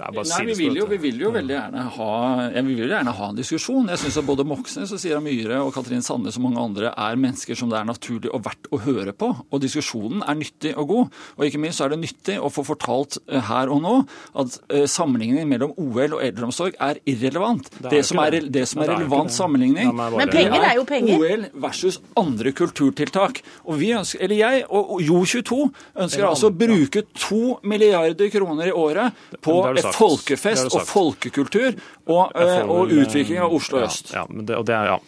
Nei, 0.00 0.44
vi 0.48 0.54
vil, 0.56 0.78
jo, 0.80 0.86
vi 0.88 0.96
vil 1.02 1.20
jo 1.20 1.30
veldig 1.34 1.52
gjerne 1.52 1.82
ha, 1.94 2.12
ja, 2.54 2.62
vi 2.64 2.76
vil 2.78 2.90
gjerne 2.90 3.12
ha 3.12 3.26
en 3.28 3.38
diskusjon. 3.38 3.90
Jeg 3.92 4.00
syns 4.00 4.18
både 4.26 4.46
Moxnes 4.48 4.92
og 4.94 5.00
Sira 5.02 5.20
Myhre 5.22 5.58
og 5.62 5.72
Katrin 5.74 6.04
Sandnes 6.04 6.38
og 6.40 6.46
mange 6.46 6.62
andre 6.62 6.92
er 6.96 7.18
mennesker 7.20 7.58
som 7.58 7.70
det 7.70 7.78
er 7.78 7.88
naturlig 7.88 8.30
og 8.32 8.42
verdt 8.46 8.70
å 8.72 8.80
høre 8.86 9.12
på. 9.12 9.28
Og 9.52 9.62
diskusjonen 9.62 10.24
er 10.24 10.38
nyttig 10.38 10.72
og 10.80 10.88
god. 10.90 11.18
Og 11.36 11.44
ikke 11.46 11.60
minst 11.62 11.84
er 11.84 11.92
det 11.92 12.00
nyttig 12.00 12.38
å 12.40 12.50
få 12.52 12.64
fortalt 12.66 13.18
eh, 13.26 13.42
her 13.50 13.72
og 13.72 13.82
nå 13.84 13.94
at 14.40 14.56
uh, 14.72 14.86
sammenligningen 14.88 15.50
mellom 15.50 15.74
OL 15.76 16.16
og 16.16 16.24
eldreomsorg 16.24 16.78
er 16.82 17.02
irrelevant. 17.12 17.68
Det, 17.76 17.84
er 17.90 17.96
det, 17.98 18.02
som, 18.08 18.22
er, 18.24 18.38
det 18.56 18.64
som 18.70 18.82
er, 18.84 18.94
relevant 18.94 19.34
sammenligning, 19.34 19.92
Men 19.92 20.32
penger 20.32 20.68
er 20.70 20.78
jo 20.80 20.86
penger. 20.88 21.20
OL 21.20 21.46
versus 21.66 22.00
andre 22.18 22.54
kulturtiltak. 22.56 23.42
Og 23.68 23.78
vi 23.82 23.92
ønsker, 23.98 24.24
eller 24.24 24.40
jeg 24.40 24.64
og 24.72 25.04
Jo22 25.04 25.60
ønsker 26.06 26.26
altså 26.28 26.48
å 26.48 26.56
bruke 26.56 27.04
to 27.12 27.58
milliarder 27.68 28.32
kroner 28.32 28.72
i 28.72 28.76
året 28.76 29.22
på 29.44 29.60
folkefest 29.96 30.72
og 30.72 30.86
folkekultur 30.88 31.70
og, 32.06 32.32
eh, 32.34 32.58
og, 32.66 32.92
utvikling 32.92 33.42
av 33.44 33.54
Oslo 33.54 33.82
øst. 33.86 34.12
Ja, 34.14 34.26
ja, 34.28 34.42
det, 34.42 34.60
det 34.68 34.76
er, 34.76 34.94
ja. 34.94 34.98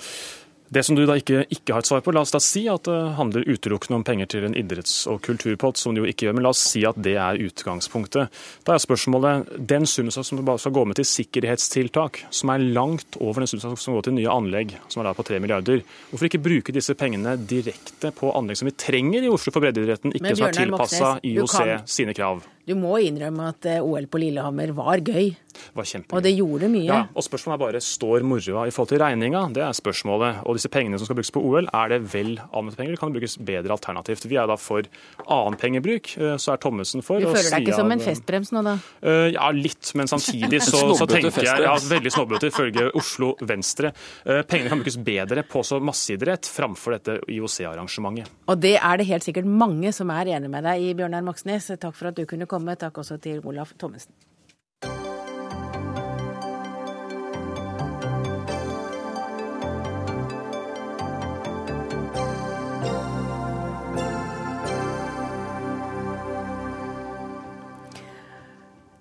Det 0.75 0.83
som 0.83 0.97
du 0.99 1.05
da 1.07 1.15
ikke, 1.15 1.45
ikke, 1.55 1.71
har 1.71 1.85
et 1.85 1.87
svar 1.87 2.01
på, 2.03 2.11
la 2.11 2.25
oss 2.25 2.33
da 2.35 2.41
si 2.43 2.65
at 2.71 2.89
det 2.89 2.97
handler 3.15 3.47
utelukkende 3.47 4.01
om 4.01 4.05
penger 4.07 4.27
til 4.33 4.47
en 4.49 4.57
idretts- 4.59 5.05
og 5.11 5.21
kulturpott, 5.23 5.79
som 5.79 5.95
det 5.95 6.03
jo 6.03 6.09
ikke 6.11 6.27
gjør, 6.27 6.35
men 6.35 6.47
la 6.47 6.51
oss 6.51 6.65
si 6.73 6.83
at 6.89 6.99
det 6.99 7.13
er 7.15 7.39
utgangspunktet. 7.45 8.41
Da 8.67 8.75
er 8.75 8.83
spørsmålet 8.83 9.53
den 9.71 9.87
summen 9.87 10.11
som 10.11 10.41
bare 10.43 10.59
skal 10.59 10.75
gå 10.75 10.83
med 10.91 10.99
til 10.99 11.07
sikkerhetstiltak, 11.07 12.25
som 12.35 12.51
er 12.51 12.65
langt 12.75 13.21
over 13.21 13.45
den 13.45 13.53
summen 13.53 13.79
som 13.79 13.95
går 13.95 14.09
til 14.09 14.17
nye 14.19 14.35
anlegg, 14.35 14.75
som 14.91 15.05
er 15.05 15.11
da 15.11 15.15
på 15.15 15.27
3 15.31 15.39
milliarder, 15.45 15.85
hvorfor 16.11 16.31
ikke 16.31 16.43
bruke 16.43 16.75
disse 16.75 16.99
pengene 16.99 17.37
direkte 17.39 18.11
på 18.19 18.35
anlegg 18.35 18.59
som 18.59 18.67
vi 18.67 18.75
trenger 18.75 19.23
i 19.23 19.31
Oslo 19.31 19.55
for 19.55 19.63
breddeidretten, 19.63 20.17
ikke 20.19 20.35
som 20.35 20.49
er 20.51 20.59
tilpassa 20.59 21.15
IOC 21.23 21.57
sine 21.87 22.19
krav? 22.19 22.43
Du 22.65 22.73
må 22.81 22.97
innrømme 23.05 23.51
at 23.53 23.67
eh, 23.69 23.83
OL 23.85 24.07
på 24.09 24.19
Lillehammer 24.23 24.71
var 24.75 25.03
gøy. 25.05 25.35
Var 25.75 25.89
og 26.11 26.23
det 26.25 26.33
gjorde 26.35 26.69
mye. 26.73 26.87
Ja, 26.89 27.01
og 27.15 27.25
Spørsmålet 27.27 27.57
er 27.57 27.63
bare 27.65 27.81
står 27.85 28.25
moroa 28.27 28.65
i 28.67 28.73
forhold 28.75 28.91
til 28.93 29.01
regninga. 29.03 29.45
Det 29.55 29.63
er 29.65 29.77
spørsmålet. 29.77 30.43
Og 30.49 30.59
disse 30.59 30.71
pengene 30.73 30.99
som 30.99 31.09
skal 31.09 31.19
brukes 31.19 31.33
på 31.35 31.43
OL, 31.45 31.69
er 31.69 31.93
det 31.93 32.01
vel 32.13 32.35
anvendte 32.51 32.79
penger, 32.79 32.95
eller 32.95 33.01
kan 33.01 33.13
det 33.13 33.21
brukes 33.21 33.37
bedre 33.39 33.75
alternativt? 33.77 34.27
Vi 34.31 34.39
er 34.41 34.49
da 34.51 34.57
for 34.61 34.89
annen 35.25 35.59
pengebruk, 35.61 36.15
eh, 36.19 36.37
så 36.41 36.55
er 36.55 36.63
Thommessen 36.63 37.05
for. 37.05 37.23
Du 37.23 37.29
føler 37.31 37.51
deg 37.53 37.69
ikke 37.69 37.79
som 37.79 37.95
en 37.95 38.03
festbrems 38.03 38.53
nå, 38.55 38.65
da? 38.67 38.77
Uh, 39.05 39.29
ja, 39.35 39.51
litt. 39.55 39.93
Men 39.99 40.11
samtidig 40.11 40.63
så, 40.65 40.83
så 40.99 41.09
tenker 41.11 41.45
jeg 41.45 41.67
ja, 41.67 41.77
veldig 41.91 42.15
snobbete 42.15 42.51
ifølge 42.51 42.89
Oslo 42.99 43.35
Venstre. 43.45 43.93
Uh, 44.25 44.43
pengene 44.49 44.73
kan 44.73 44.83
brukes 44.83 44.99
bedre 45.05 45.47
på 45.47 45.63
så 45.67 45.81
masseidrett 45.85 46.49
framfor 46.51 46.99
dette 46.99 47.19
IOC-arrangementet. 47.31 48.33
Og 48.51 48.61
det 48.61 48.77
er 48.81 49.01
det 49.01 49.09
helt 49.09 49.27
sikkert 49.27 49.49
mange 49.49 49.93
som 49.95 50.11
er 50.15 50.35
enig 50.37 50.51
med 50.53 50.67
deg 50.67 50.83
i, 50.83 50.93
Bjørnar 50.97 51.25
Moxnes. 51.27 51.71
Takk 51.81 51.97
for 51.97 52.11
at 52.11 52.19
du 52.19 52.25
kunne 52.29 52.49
komme 52.51 52.65
komme. 52.65 52.79
Takk 52.81 53.03
også 53.03 53.21
til 53.23 53.43
Olaf 53.45 53.75
Thommessen. 53.79 54.15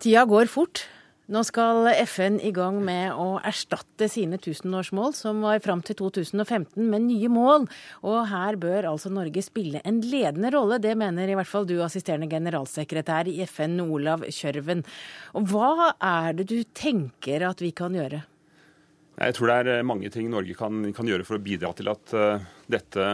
Tida 0.04 0.26
går 0.28 0.50
fort. 0.52 0.82
Nå 1.32 1.40
skal 1.48 1.88
FN 2.04 2.36
i 2.44 2.50
gang 2.52 2.82
med 2.84 3.16
å 3.16 3.38
erstatte 3.48 4.10
sine 4.12 4.36
tusenårsmål, 4.36 5.14
som 5.16 5.38
var 5.46 5.62
fram 5.64 5.80
til 5.88 5.96
2015, 6.02 6.76
med 6.92 7.06
nye 7.06 7.30
mål. 7.32 7.70
Og 8.04 8.18
her 8.28 8.58
bør 8.60 8.90
altså 8.90 9.08
Norge 9.16 9.40
spille 9.46 9.80
en 9.88 10.02
ledende 10.04 10.52
rolle. 10.52 10.82
Det 10.84 10.92
mener 11.00 11.32
i 11.32 11.38
hvert 11.40 11.48
fall 11.48 11.70
du, 11.70 11.78
assisterende 11.86 12.28
generalsekretær 12.28 13.30
i 13.32 13.38
FN, 13.48 13.80
Olav 13.86 14.26
Kjørven. 14.28 14.84
Og 15.40 15.48
hva 15.54 15.94
er 15.96 16.36
det 16.36 16.50
du 16.52 16.58
tenker 16.76 17.46
at 17.48 17.64
vi 17.64 17.72
kan 17.72 17.96
gjøre? 17.96 18.20
Jeg 19.24 19.38
tror 19.38 19.54
det 19.54 19.78
er 19.78 19.88
mange 19.88 20.12
ting 20.12 20.28
Norge 20.34 20.58
kan, 20.60 20.90
kan 20.92 21.08
gjøre 21.08 21.24
for 21.30 21.40
å 21.40 21.46
bidra 21.46 21.72
til 21.78 21.94
at 21.94 22.18
uh, 22.18 22.44
dette 22.68 23.08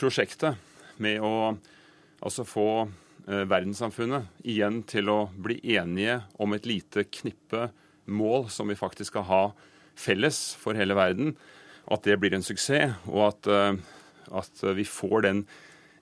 prosjektet 0.00 0.58
med 0.98 1.22
å 1.22 1.52
altså 2.18 2.42
få 2.42 2.66
verdenssamfunnet 3.26 4.44
igjen 4.48 4.80
til 4.88 5.10
å 5.12 5.18
bli 5.34 5.58
enige 5.76 6.20
om 6.40 6.54
et 6.56 6.68
lite 6.68 7.04
knippe 7.12 7.68
mål 8.10 8.48
som 8.52 8.70
vi 8.70 8.78
faktisk 8.78 9.12
skal 9.12 9.26
ha 9.28 9.42
felles 9.98 10.38
for 10.60 10.78
hele 10.78 10.96
verden, 10.98 11.34
at 11.90 12.06
det 12.06 12.18
blir 12.20 12.34
en 12.36 12.44
suksess, 12.44 12.94
og 13.10 13.26
at, 13.30 13.50
eh, 13.50 13.80
at 14.40 14.64
vi 14.76 14.86
får 14.86 15.26
den 15.26 15.44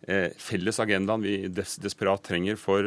eh, 0.07 0.31
felles 0.39 0.79
agendaen 0.83 1.25
vi 1.25 1.37
des 1.49 1.77
desperat 1.83 2.23
trenger 2.25 2.59
for, 2.61 2.87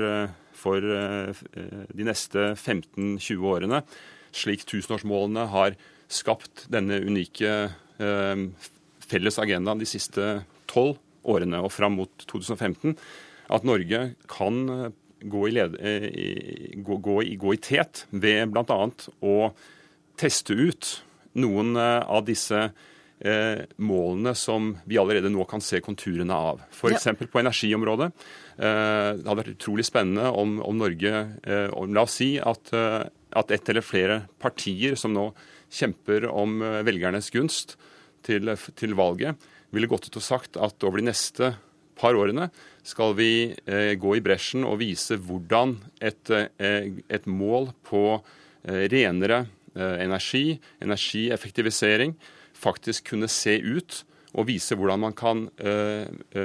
for 0.55 0.81
de 0.81 2.07
neste 2.07 2.51
15-20 2.53 3.47
årene, 3.51 3.81
slik 4.31 4.63
tusenårsmålene 4.69 5.47
har 5.51 5.75
skapt 6.11 6.67
denne 6.71 7.01
unike 7.03 7.51
felles 9.11 9.37
agendaen 9.41 9.81
de 9.81 9.87
siste 9.89 10.27
tolv 10.71 10.99
årene 11.27 11.59
og 11.61 11.73
fram 11.73 11.99
mot 11.99 12.23
2015 12.31 12.95
at 13.51 13.67
Norge 13.67 14.01
kan 14.31 14.61
eh, 14.69 14.87
gå 15.21 15.47
i, 15.47 15.53
led, 15.55 15.77
eh, 15.79 16.07
gå, 16.81 16.97
gå, 16.97 17.21
gå 17.37 17.53
i 17.53 17.61
tet 17.61 18.05
ved 18.09 18.53
bl.a. 18.53 18.79
å 19.21 19.35
teste 20.19 20.55
ut 20.55 20.95
noen 21.39 21.75
eh, 21.79 21.99
av 22.01 22.25
disse 22.27 22.63
eh, 22.63 23.63
målene 23.81 24.33
som 24.37 24.73
vi 24.89 24.99
allerede 25.01 25.31
nå 25.31 25.45
kan 25.49 25.63
se 25.63 25.81
konturene 25.83 26.35
av. 26.35 26.63
F.eks. 26.73 27.07
Ja. 27.11 27.15
på 27.21 27.41
energiområdet. 27.43 28.11
Eh, 28.57 29.09
det 29.19 29.27
hadde 29.27 29.39
vært 29.43 29.55
utrolig 29.55 29.87
spennende 29.87 30.31
om, 30.31 30.59
om 30.65 30.81
Norge 30.81 31.15
eh, 31.43 31.69
om, 31.77 31.93
La 31.95 32.05
oss 32.07 32.19
si 32.21 32.33
at, 32.41 32.73
at 32.73 33.55
ett 33.55 33.73
eller 33.73 33.85
flere 33.85 34.21
partier 34.41 34.97
som 34.99 35.13
nå 35.15 35.31
kjemper 35.71 36.27
om 36.27 36.59
velgernes 36.83 37.29
gunst 37.31 37.77
til, 38.27 38.51
til 38.75 38.95
valget, 38.97 39.39
ville 39.71 39.87
gått 39.87 40.09
ut 40.09 40.17
og 40.19 40.25
sagt 40.25 40.57
at 40.59 40.83
over 40.83 40.99
de 40.99 41.07
neste 41.07 41.53
par 41.95 42.17
årene 42.17 42.49
skal 42.83 43.15
vi 43.17 43.31
eh, 43.65 43.93
gå 43.99 44.15
i 44.17 44.23
bresjen 44.23 44.65
og 44.67 44.79
vise 44.81 45.17
hvordan 45.21 45.75
et, 46.01 46.31
eh, 46.33 46.89
et 47.09 47.27
mål 47.29 47.71
på 47.87 48.05
eh, 48.17 48.87
renere 48.91 49.45
energi, 49.71 50.57
energieffektivisering, 50.83 52.11
faktisk 52.59 53.13
kunne 53.13 53.29
se 53.31 53.53
ut 53.55 54.01
og 54.35 54.49
vise 54.49 54.75
hvordan 54.75 54.99
man 54.99 55.13
kan 55.15 55.45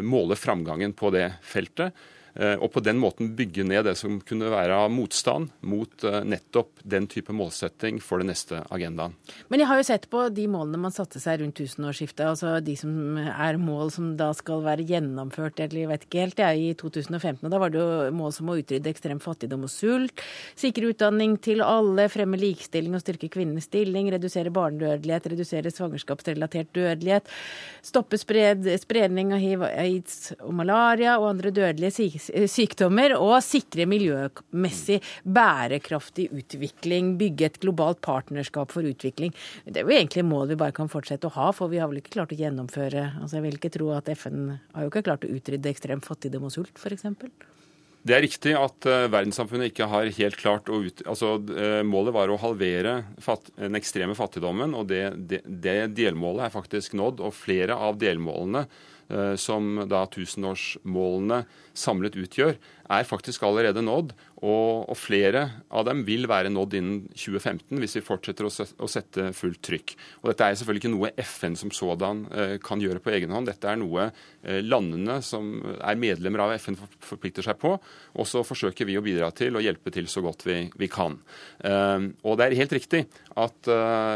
måle 0.07 0.37
framgangen 0.39 0.95
på 0.95 1.11
det 1.11 1.24
feltet. 1.43 1.91
Eh, 2.37 2.57
og 2.61 2.68
på 2.74 2.82
den 2.84 2.99
måten 3.01 3.30
bygge 3.37 3.64
ned 3.64 3.87
det 3.89 3.95
som 3.97 4.18
kunne 4.26 4.51
være 4.53 4.76
av 4.76 4.91
motstand 4.93 5.53
mot 5.64 6.05
eh, 6.05 6.20
nettopp 6.28 6.82
den 6.84 7.07
type 7.09 7.32
målsetting 7.32 7.97
for 8.05 8.20
den 8.20 8.28
neste 8.28 8.61
agendaen. 8.72 9.14
Men 9.49 9.62
jeg 9.62 9.70
har 9.70 9.80
jo 9.80 9.87
sett 9.89 10.09
på 10.12 10.26
de 10.37 10.45
målene 10.53 10.80
man 10.82 10.93
satte 10.93 11.20
seg 11.22 11.41
rundt 11.41 11.57
tusenårsskiftet, 11.57 12.26
altså 12.28 12.59
de 12.64 12.74
som 12.76 13.16
er 13.22 13.57
mål 13.61 13.93
som 13.95 14.11
da 14.20 14.28
skal 14.37 14.64
være 14.66 14.84
gjennomført, 14.89 15.62
eller 15.64 15.82
jeg 15.82 15.93
vet 15.93 16.05
ikke 16.09 16.24
helt, 16.26 16.37
det 16.37 16.47
er 16.47 16.61
i 16.61 16.74
2015. 16.76 17.41
og 17.47 17.55
Da 17.55 17.62
var 17.62 17.72
det 17.72 17.80
jo 17.80 18.11
mål 18.18 18.37
som 18.37 18.53
å 18.53 18.59
utrydde 18.61 18.93
ekstrem 18.93 19.22
fattigdom 19.24 19.64
og 19.64 19.72
sult, 19.72 20.24
sikre 20.59 20.93
utdanning 20.93 21.39
til 21.41 21.64
alle, 21.64 22.11
fremme 22.12 22.41
likestilling 22.41 22.99
og 22.99 23.05
styrke 23.05 23.32
kvinnenes 23.32 23.70
stilling, 23.70 24.12
redusere 24.12 24.53
barnedødelighet, 24.53 25.30
redusere 25.32 25.72
svangerskapsrelatert 25.72 26.74
dødelighet, 26.76 27.32
stoppe 27.87 28.20
spred, 28.20 28.68
spredning 28.82 29.32
av 29.32 29.41
hiv, 29.41 29.64
aids 29.72 30.34
og 30.43 30.53
malaria 30.61 31.16
og 31.16 31.30
andre 31.32 31.55
dødelige 31.55 31.97
sykdommer 31.97 32.26
og 32.35 33.41
sikre 33.45 33.87
miljømessig 33.89 35.01
bærekraftig 35.24 36.29
utvikling. 36.35 37.14
Bygge 37.20 37.51
et 37.51 37.61
globalt 37.62 38.01
partnerskap 38.05 38.74
for 38.74 38.87
utvikling. 38.87 39.35
Det 39.64 39.83
er 39.83 39.89
jo 39.89 39.97
egentlig 39.97 40.27
mål 40.27 40.53
vi 40.53 40.61
bare 40.61 40.77
kan 40.77 40.91
fortsette 40.93 41.29
å 41.29 41.37
ha, 41.37 41.51
for 41.57 41.72
vi 41.72 41.81
har 41.83 41.91
vel 41.91 42.03
ikke 42.03 42.16
klart 42.18 42.35
å 42.35 42.41
gjennomføre 42.41 43.09
altså 43.20 43.39
Jeg 43.39 43.45
vil 43.47 43.59
ikke 43.59 43.74
tro 43.74 43.91
at 43.97 44.09
FN 44.16 44.57
har 44.74 44.87
jo 44.87 44.93
ikke 44.93 45.05
klart 45.07 45.27
å 45.27 45.33
utrydde 45.33 45.70
ekstrem 45.70 46.03
fattigdom 46.05 46.49
og 46.49 46.55
sult, 46.55 46.81
f.eks. 46.81 47.07
Det 48.07 48.14
er 48.14 48.22
riktig 48.22 48.53
at 48.55 48.87
uh, 48.87 49.09
verdenssamfunnet 49.11 49.72
ikke 49.72 49.89
har 49.91 50.11
helt 50.18 50.37
klart 50.39 50.68
å 50.70 50.79
ut... 50.85 51.03
Altså, 51.11 51.37
uh, 51.43 51.81
målet 51.87 52.14
var 52.14 52.31
å 52.31 52.39
halvere 52.39 53.01
fatt, 53.22 53.51
den 53.59 53.79
ekstreme 53.79 54.14
fattigdommen, 54.14 54.77
og 54.79 54.87
det, 54.93 55.09
det, 55.31 55.41
det, 55.47 55.79
delmålet 55.97 56.47
er 56.47 56.55
faktisk 56.55 56.95
nådd. 56.99 57.24
Og 57.27 57.35
flere 57.35 57.74
av 57.74 57.99
delmålene 57.99 58.66
som 59.39 59.83
da 59.89 60.03
tusenårsmålene 60.11 61.45
samlet 61.77 62.17
utgjør, 62.19 62.57
er 62.89 63.09
faktisk 63.09 63.45
allerede 63.47 63.84
nådd. 63.84 64.14
Og, 64.45 64.84
og, 64.91 64.97
flere 65.01 65.47
av 65.72 65.87
dem 65.89 66.03
vil 66.05 66.26
være 66.28 66.51
nådd 66.53 66.74
innen 66.76 66.97
2015 67.16 67.80
hvis 67.80 67.97
vi 67.97 68.05
fortsetter 68.05 68.45
å, 68.45 68.51
å 68.53 68.89
sette 68.91 69.30
fullt 69.37 69.62
trykk. 69.64 69.95
Og 70.20 70.28
Dette 70.28 70.49
er 70.49 70.59
selvfølgelig 70.61 70.82
ikke 70.82 70.93
noe 70.93 71.12
FN 71.24 71.57
som 71.57 71.72
sådan 71.72 72.24
eh, 72.28 72.57
kan 72.62 72.82
gjøre 72.82 73.01
på 73.01 73.14
egen 73.16 73.32
hånd. 73.32 73.49
Dette 73.49 73.70
er 73.70 73.80
noe 73.80 74.11
eh, 74.11 74.61
landene 74.61 75.22
som 75.24 75.55
er 75.80 76.01
medlemmer 76.01 76.45
av 76.45 76.53
FN 76.61 76.76
forplikter 76.76 77.47
seg 77.47 77.57
på. 77.62 77.72
Og 78.16 78.28
så 78.28 78.45
forsøker 78.45 78.89
vi 78.89 78.99
å 79.01 79.05
bidra 79.05 79.30
til 79.37 79.57
og 79.57 79.64
hjelpe 79.64 79.95
til 79.95 80.11
så 80.12 80.20
godt 80.24 80.45
vi, 80.49 80.59
vi 80.76 80.91
kan. 80.93 81.16
Eh, 81.64 82.11
og 82.28 82.37
det 82.37 82.51
er 82.51 82.59
helt 82.61 82.76
riktig 82.76 83.07
at 83.37 83.68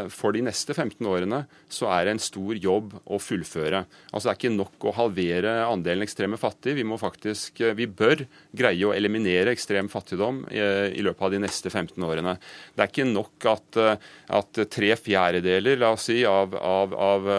for 0.09 0.33
de 0.33 0.41
neste 0.41 0.73
15 0.73 1.05
årene 1.05 1.43
så 1.69 1.91
er 1.93 2.07
det 2.07 2.13
en 2.15 2.21
stor 2.23 2.57
jobb 2.57 2.95
å 3.05 3.19
fullføre. 3.21 3.83
Altså 4.09 4.23
Det 4.25 4.31
er 4.31 4.39
ikke 4.39 4.53
nok 4.55 4.87
å 4.89 4.93
halvere 4.97 5.51
andelen 5.67 6.07
ekstreme 6.07 6.39
fattige. 6.41 6.79
Vi 6.79 6.85
må 6.89 6.97
faktisk 6.97 7.61
vi 7.77 7.85
bør 7.85 8.23
greie 8.61 8.87
å 8.87 8.93
eliminere 8.95 9.53
ekstrem 9.55 9.89
fattigdom 9.91 10.45
i, 10.51 10.61
eh, 10.61 10.95
løpet 11.03 11.27
av 11.27 11.33
de 11.33 11.41
neste 11.43 11.71
15 11.71 12.07
årene. 12.07 12.37
Det 12.75 12.85
er 12.85 12.91
ikke 12.91 13.09
nok 13.11 13.49
at, 13.51 13.77
eh, 13.77 14.09
at 14.29 14.63
tre 14.69 14.95
fjerdedeler 14.95 15.79
la 15.81 15.93
oss 15.97 16.09
si, 16.11 16.23
av, 16.25 16.55
av, 16.55 16.97
av 17.11 17.31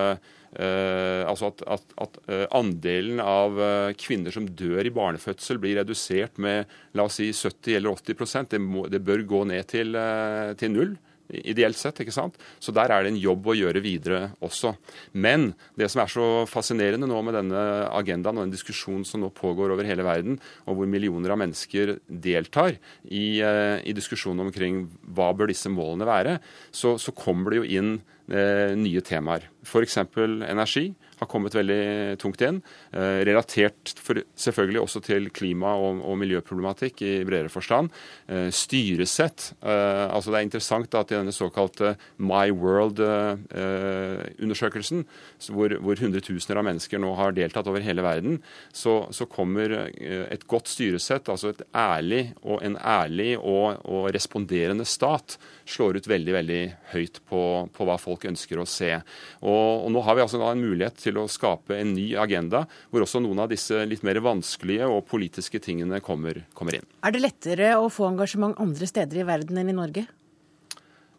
Uh, 0.52 1.24
altså 1.24 1.46
at, 1.48 1.62
at, 1.64 1.92
at 2.04 2.16
andelen 2.52 3.22
av 3.24 3.56
kvinner 3.96 4.34
som 4.34 4.44
dør 4.44 4.84
i 4.84 4.90
barnefødsel 4.92 5.56
blir 5.56 5.78
redusert 5.78 6.36
med 6.36 6.68
la 6.92 7.06
oss 7.08 7.16
si 7.22 7.30
70 7.32 7.78
eller 7.78 7.96
80 7.96 8.50
det, 8.50 8.60
må, 8.60 8.82
det 8.92 9.00
bør 9.00 9.24
gå 9.24 9.40
ned 9.48 9.64
til, 9.72 9.96
til 10.60 10.74
null 10.74 10.92
ideelt 11.32 11.78
sett. 11.78 12.00
ikke 12.02 12.14
sant? 12.14 12.38
Så 12.60 12.74
der 12.74 12.92
er 12.92 13.02
det 13.04 13.12
en 13.12 13.20
jobb 13.20 13.48
å 13.48 13.56
gjøre 13.56 13.82
videre 13.84 14.20
også. 14.44 14.74
Men 15.12 15.52
det 15.78 15.90
som 15.92 16.02
er 16.04 16.12
så 16.12 16.26
fascinerende 16.50 17.08
nå 17.08 17.20
med 17.24 17.36
denne 17.38 17.62
agendaen 17.90 18.38
og 18.38 18.46
den 18.46 18.54
diskusjonen 18.54 19.06
som 19.08 19.24
nå 19.24 19.32
pågår 19.34 19.74
over 19.74 19.88
hele 19.88 20.06
verden, 20.06 20.38
og 20.66 20.78
hvor 20.78 20.90
millioner 20.90 21.34
av 21.34 21.40
mennesker 21.42 21.96
deltar 22.06 22.76
i, 23.04 23.40
eh, 23.40 23.78
i 23.84 23.96
diskusjonen 23.96 24.46
omkring 24.46 24.84
hva 25.14 25.32
bør 25.36 25.52
disse 25.52 25.72
målene 25.72 26.08
være, 26.08 26.38
så, 26.70 26.96
så 27.00 27.14
kommer 27.16 27.52
det 27.52 27.62
jo 27.62 27.70
inn 27.80 27.94
eh, 28.28 28.74
nye 28.78 29.02
temaer. 29.04 29.48
F.eks. 29.66 29.98
energi 30.48 30.90
har 31.22 31.30
kommet 31.30 31.54
veldig 31.56 32.18
tungt 32.22 32.40
inn. 32.44 32.58
Eh, 32.92 33.24
relatert 33.28 33.94
selvfølgelig 33.96 34.80
også 34.82 35.00
til 35.04 35.30
klima- 35.34 35.78
og, 35.78 36.02
og, 36.04 36.18
miljøproblematikk 36.22 37.02
i 37.06 37.24
bredere 37.26 37.48
forstand. 37.52 37.86
Eh, 38.28 38.50
styresett. 38.54 39.40
Eh, 39.62 40.08
altså 40.08 40.30
Det 40.30 40.38
er 40.38 40.42
interessant 40.48 40.94
at 40.98 41.10
i 41.12 41.18
denne 41.18 41.34
såkalte 41.34 41.88
My 42.18 42.50
World-undersøkelsen, 42.50 45.04
hvor, 45.52 45.68
hvor 45.82 45.96
hundretusener 45.98 46.58
av 46.60 46.64
mennesker 46.68 46.98
nå 47.02 47.10
har 47.18 47.30
deltatt 47.36 47.68
over 47.70 47.80
hele 47.84 48.02
verden, 48.04 48.34
så, 48.72 48.92
så 49.14 49.24
kommer 49.30 49.68
et 49.92 50.46
godt 50.50 50.68
styresett, 50.70 51.28
altså 51.32 51.46
et 51.52 51.62
ærlig 51.76 52.22
og 52.42 52.62
en 52.66 52.76
ærlig 52.78 53.38
og, 53.38 53.76
og 53.88 54.14
responderende 54.14 54.84
stat, 54.88 55.38
slår 55.68 55.96
ut 56.00 56.08
veldig 56.10 56.34
veldig 56.34 56.60
høyt 56.92 57.20
på, 57.28 57.42
på 57.72 57.86
hva 57.86 57.96
folk 58.00 58.24
ønsker 58.28 58.60
å 58.60 58.68
se. 58.68 58.92
Og, 59.40 59.86
og 59.86 59.90
Nå 59.92 60.02
har 60.06 60.16
vi 60.16 60.24
altså 60.24 60.40
en 60.42 60.62
mulighet 60.62 60.98
til 61.02 61.11
å 61.20 61.28
skape 61.30 61.76
en 61.78 61.92
ny 61.96 62.12
agenda, 62.18 62.64
hvor 62.90 63.04
også 63.04 63.20
noen 63.24 63.42
av 63.44 63.50
disse 63.52 63.82
litt 63.88 64.04
mer 64.06 64.20
vanskelige 64.24 64.88
og 64.88 65.04
politiske 65.10 65.60
tingene 65.62 66.00
kommer, 66.04 66.44
kommer 66.56 66.78
inn. 66.78 66.86
Er 67.04 67.14
det 67.14 67.24
lettere 67.24 67.74
å 67.80 67.90
få 67.92 68.08
engasjement 68.10 68.58
andre 68.62 68.88
steder 68.88 69.22
i 69.22 69.26
verden 69.28 69.60
enn 69.60 69.72
i 69.72 69.76
Norge? 69.76 70.06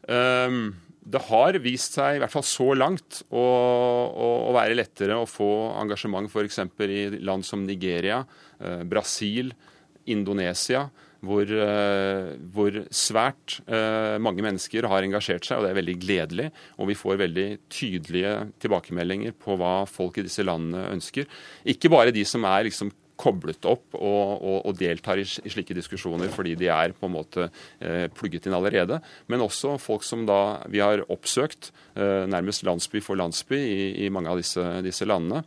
Um, 0.09 0.73
det 1.03 1.21
har 1.27 1.59
vist 1.63 1.97
seg, 1.97 2.17
i 2.17 2.23
hvert 2.23 2.31
fall 2.31 2.45
så 2.47 2.69
langt, 2.77 3.21
å, 3.29 3.43
å, 3.43 4.29
å 4.49 4.55
være 4.55 4.77
lettere 4.77 5.17
å 5.19 5.27
få 5.27 5.49
engasjement 5.81 6.31
f.eks. 6.31 6.61
i 6.87 7.03
land 7.23 7.45
som 7.47 7.65
Nigeria, 7.67 8.21
eh, 8.59 8.83
Brasil, 8.87 9.51
Indonesia 10.11 10.87
hvor, 11.23 11.47
eh, 11.47 12.33
hvor 12.53 12.79
svært 12.93 13.59
eh, 13.63 14.17
mange 14.23 14.43
mennesker 14.45 14.89
har 14.91 15.05
engasjert 15.05 15.47
seg, 15.47 15.59
og 15.59 15.65
det 15.65 15.71
er 15.71 15.79
veldig 15.79 15.95
gledelig. 16.01 16.49
Og 16.77 16.91
vi 16.91 16.97
får 16.99 17.21
veldig 17.23 17.47
tydelige 17.71 18.33
tilbakemeldinger 18.63 19.37
på 19.39 19.55
hva 19.59 19.75
folk 19.89 20.19
i 20.19 20.27
disse 20.27 20.45
landene 20.45 20.89
ønsker. 20.93 21.29
Ikke 21.69 21.91
bare 21.93 22.13
de 22.15 22.25
som 22.27 22.45
er 22.49 22.67
liksom 22.67 22.91
koblet 23.19 23.65
opp 23.69 23.95
og, 23.95 24.41
og, 24.41 24.57
og 24.67 24.77
deltar 24.79 25.21
i, 25.21 25.25
i, 25.25 25.51
slike 25.53 25.75
diskusjoner 25.77 26.31
fordi 26.33 26.55
de 26.59 26.69
er 26.73 26.95
på 26.97 27.07
en 27.07 27.13
måte 27.13 27.47
eh, 27.47 28.07
plugget 28.13 28.47
inn 28.49 28.57
allerede. 28.57 28.99
Men 29.31 29.45
også 29.45 29.77
folk 29.81 30.05
som 30.07 30.25
da 30.27 30.65
vi 30.71 30.81
har 30.83 31.05
oppsøkt, 31.13 31.71
eh, 31.93 32.25
nærmest 32.29 32.65
landsby 32.67 33.03
for 33.05 33.19
landsby 33.19 33.59
i, 33.59 33.87
i 34.05 34.11
mange 34.13 34.33
av 34.33 34.41
disse, 34.41 34.65
disse 34.85 35.07
landene. 35.07 35.43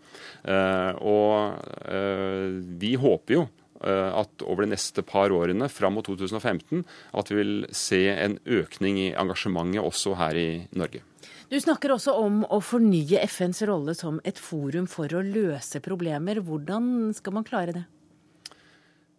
Eh, 0.46 1.02
og 1.02 1.66
eh, 1.90 2.56
vi 2.80 2.94
håper 3.00 3.40
jo 3.40 3.46
at 3.82 4.42
over 4.46 4.64
de 4.64 4.72
neste 4.72 5.02
par 5.06 5.32
årene 5.34 5.68
fram 5.72 5.96
mot 5.98 6.06
2015 6.06 6.84
at 7.16 7.30
vi 7.30 7.36
vil 7.38 7.52
se 7.74 8.02
en 8.12 8.38
økning 8.44 9.00
i 9.02 9.10
engasjementet 9.18 9.84
også 9.84 10.14
her 10.20 10.38
i 10.40 10.48
Norge. 10.76 11.02
Du 11.46 11.58
snakker 11.62 11.92
også 11.94 12.16
om 12.18 12.40
å 12.50 12.58
fornye 12.64 13.20
FNs 13.30 13.62
rolle 13.68 13.94
som 13.94 14.18
et 14.26 14.38
forum 14.40 14.88
for 14.90 15.12
å 15.14 15.22
løse 15.22 15.78
problemer. 15.84 16.40
Hvordan 16.42 17.12
skal 17.14 17.36
man 17.36 17.46
klare 17.46 17.76
det? 17.76 17.84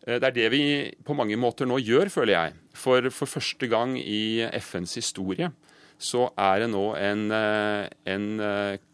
Eh, 0.07 0.19
det 0.19 0.31
er 0.31 0.35
det 0.35 0.49
vi 0.51 0.63
på 1.07 1.15
mange 1.15 1.37
måter 1.39 1.69
nå 1.69 1.79
gjør, 1.79 2.11
føler 2.11 2.33
jeg. 2.35 2.57
For, 2.75 3.07
for 3.15 3.31
første 3.37 3.71
gang 3.71 3.95
i 3.99 4.43
FNs 4.59 4.97
historie 4.99 5.51
så 5.97 6.27
er 6.37 6.63
det 6.63 6.71
nå 6.73 6.85
en, 6.99 7.31
eh, 7.33 7.87
en 8.13 8.27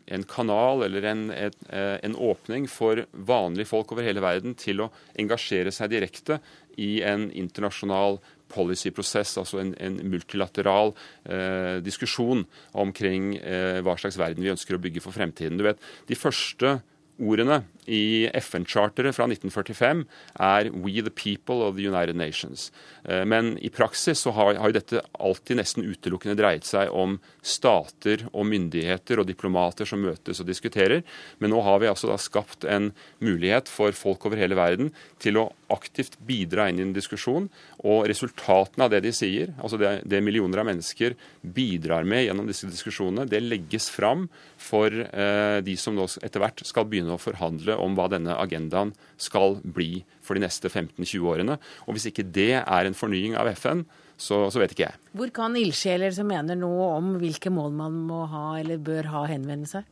en 0.06 0.24
kanal 0.24 0.84
eller 0.84 1.06
en, 1.08 1.30
eh, 1.32 1.98
en, 2.04 2.16
åpning 2.16 2.68
for 2.68 3.06
vanlige 3.12 3.70
folk 3.70 3.92
over 3.92 4.04
hele 4.04 4.24
verden 4.24 4.56
til 4.56 4.84
å 4.84 4.90
engasjere 5.20 5.72
seg 5.72 5.94
direkte 5.94 6.40
i 6.78 7.02
en 7.06 7.30
internasjonal 7.32 8.20
policyprosess, 8.54 9.38
altså 9.42 9.62
en 9.64 10.00
multilateral 10.10 10.94
eh, 11.26 11.80
diskusjon 11.82 12.44
omkring 12.78 13.38
eh, 13.40 13.80
hva 13.82 13.96
slags 13.98 14.20
verden 14.20 14.44
vi 14.44 14.52
ønsker 14.54 14.78
å 14.78 14.82
bygge 14.82 15.02
for 15.02 15.16
fremtiden. 15.16 15.58
Du 15.58 15.66
vet, 15.66 15.82
De 16.08 16.18
første 16.18 16.82
ordene 17.22 17.64
i 17.88 18.30
FN-charteret 18.40 19.16
fra 19.16 19.28
1945 19.28 20.06
er 20.40 20.70
'We 20.72 21.02
the 21.02 21.12
people 21.12 21.64
of 21.64 21.76
the 21.76 21.88
United 21.88 22.16
Nations'. 22.16 22.72
Eh, 23.06 23.26
men 23.26 23.58
i 23.62 23.70
praksis 23.70 24.20
så 24.24 24.32
har, 24.32 24.54
jo 24.54 24.72
dette 24.72 25.02
alltid 25.20 25.58
nesten 25.58 25.84
utelukkende 25.84 26.38
dreiet 26.40 26.66
seg 26.66 26.90
om 26.90 27.20
stater 27.42 28.28
og 28.34 28.46
myndigheter 28.46 29.20
og 29.20 29.28
diplomater 29.28 29.86
som 29.86 30.02
møtes 30.02 30.40
og 30.40 30.48
diskuterer. 30.48 31.04
Men 31.40 31.52
nå 31.52 31.62
har 31.62 31.80
vi 31.80 31.88
altså 31.88 32.08
da 32.08 32.18
skapt 32.18 32.64
en 32.64 32.92
mulighet 33.20 33.68
for 33.68 33.92
folk 33.92 34.26
over 34.26 34.38
hele 34.38 34.56
verden 34.56 34.94
til 35.20 35.38
å 35.38 35.52
aktivt 35.74 36.20
bidra 36.26 36.70
inn 36.70 36.80
i 36.80 36.86
en 36.86 36.94
diskusjon. 36.96 37.50
Og 37.84 38.08
resultatene 38.10 38.86
av 38.86 38.94
det 38.94 39.04
de 39.06 39.12
sier, 39.16 39.54
altså 39.60 39.80
det, 39.82 40.04
det 40.06 40.22
millioner 40.24 40.62
av 40.62 40.70
mennesker 40.70 41.18
bidrar 41.42 42.08
med 42.08 42.28
gjennom 42.28 42.48
disse 42.50 42.70
diskusjonene, 42.70 43.28
det 43.30 43.42
legges 43.44 43.90
fram 43.92 44.28
for 44.62 44.94
eh, 44.94 45.60
de 45.66 45.76
som 45.80 45.96
nå 45.98 46.08
etter 46.24 46.44
hvert 46.44 46.64
skal 46.68 46.88
begynne 46.90 47.16
å 47.16 47.22
forhandle 47.22 47.73
om 47.80 47.98
hva 47.98 48.10
denne 48.12 48.36
agendaen 48.40 48.94
skal 49.22 49.58
bli 49.64 50.04
for 50.24 50.38
de 50.38 50.46
neste 50.46 50.70
15-20 50.72 51.30
årene. 51.34 51.58
Og 51.88 51.98
hvis 51.98 52.10
ikke 52.12 52.26
det 52.26 52.54
er 52.62 52.88
en 52.88 52.98
fornying 52.98 53.38
av 53.40 53.50
FN, 53.58 53.84
så, 54.18 54.50
så 54.54 54.62
vet 54.62 54.72
ikke 54.76 54.88
jeg. 54.88 55.00
Hvor 55.18 55.30
kan 55.36 55.58
ildsjeler 55.58 56.14
som 56.16 56.30
mener 56.30 56.56
noe 56.60 56.94
om 56.98 57.16
hvilke 57.22 57.52
mål 57.54 57.72
man 57.76 57.98
må 58.08 58.24
ha 58.32 58.60
eller 58.62 58.78
bør 58.84 59.10
ha, 59.14 59.26
henvende 59.32 59.70
seg? 59.70 59.84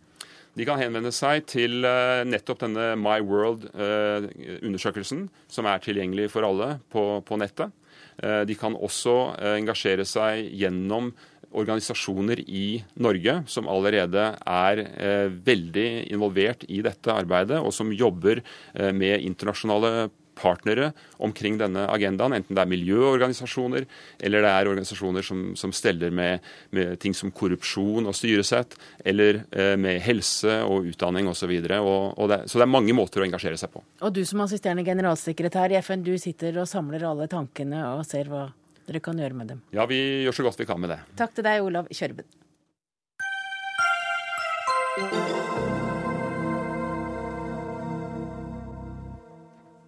De 0.57 0.65
kan 0.67 0.79
henvende 0.81 1.13
seg 1.15 1.45
til 1.47 1.85
uh, 1.87 2.27
nettopp 2.27 2.59
denne 2.65 2.95
My 2.99 3.21
World-undersøkelsen, 3.23 5.21
uh, 5.29 5.31
som 5.51 5.65
er 5.71 5.79
tilgjengelig 5.83 6.29
for 6.33 6.43
alle 6.47 6.79
på, 6.91 7.23
på 7.23 7.37
nettet. 7.39 7.71
Uh, 8.19 8.43
de 8.47 8.55
kan 8.59 8.75
også 8.75 9.33
engasjere 9.55 10.05
seg 10.07 10.51
gjennom 10.59 11.13
organisasjoner 11.51 12.43
i 12.47 12.81
Norge 13.01 13.41
som 13.51 13.69
allerede 13.71 14.31
er 14.39 14.83
eh, 14.85 15.27
veldig 15.45 15.89
involvert 16.13 16.65
i 16.69 16.81
dette 16.85 17.13
arbeidet, 17.13 17.59
og 17.59 17.73
som 17.75 17.91
jobber 17.93 18.41
eh, 18.41 18.91
med 18.95 19.21
internasjonale 19.27 20.09
partnere 20.41 20.91
omkring 21.21 21.57
denne 21.59 21.85
agendaen, 21.91 22.33
enten 22.37 22.55
det 22.55 22.63
er 22.63 22.71
miljøorganisasjoner 22.71 23.85
eller 24.23 24.45
det 24.45 24.51
er 24.51 24.69
organisasjoner 24.71 25.25
som, 25.25 25.43
som 25.59 25.73
steller 25.75 26.13
med, 26.13 26.45
med, 26.75 26.95
ting 27.01 27.15
som 27.17 27.33
korrupsjon 27.35 28.07
og 28.09 28.15
styresett, 28.17 28.77
eller 29.05 29.43
eh, 29.51 29.75
med 29.79 30.01
helse 30.05 30.61
og 30.65 30.89
utdanning 30.93 31.29
osv. 31.29 31.39
Så, 31.41 31.47
videre. 31.49 31.79
og, 31.81 32.13
og 32.21 32.29
så 32.45 32.59
det 32.59 32.63
er 32.67 32.69
mange 32.69 32.93
måter 32.93 33.23
å 33.23 33.25
engasjere 33.25 33.57
seg 33.57 33.71
på. 33.73 33.81
Og 34.05 34.13
du 34.13 34.21
som 34.29 34.43
assisterende 34.45 34.85
generalsekretær 34.85 35.73
i 35.73 35.79
FN, 35.81 36.05
du 36.05 36.13
sitter 36.21 36.61
og 36.61 36.69
samler 36.69 37.07
alle 37.09 37.25
tankene 37.31 37.81
og 37.95 38.05
ser 38.05 38.29
hva 38.29 38.45
dere 38.87 39.01
kan 39.03 39.19
gjøre 39.19 39.37
med 39.37 39.53
dem. 39.53 39.61
Ja, 39.75 39.85
vi 39.89 39.99
gjør 40.25 40.39
så 40.39 40.47
godt 40.47 40.59
vi 40.61 40.69
kan 40.69 40.81
med 40.81 40.93
det. 40.93 40.99
Takk 41.19 41.35
til 41.37 41.47
deg, 41.47 41.61
Olav 41.65 41.91
Kjørben. 41.91 42.27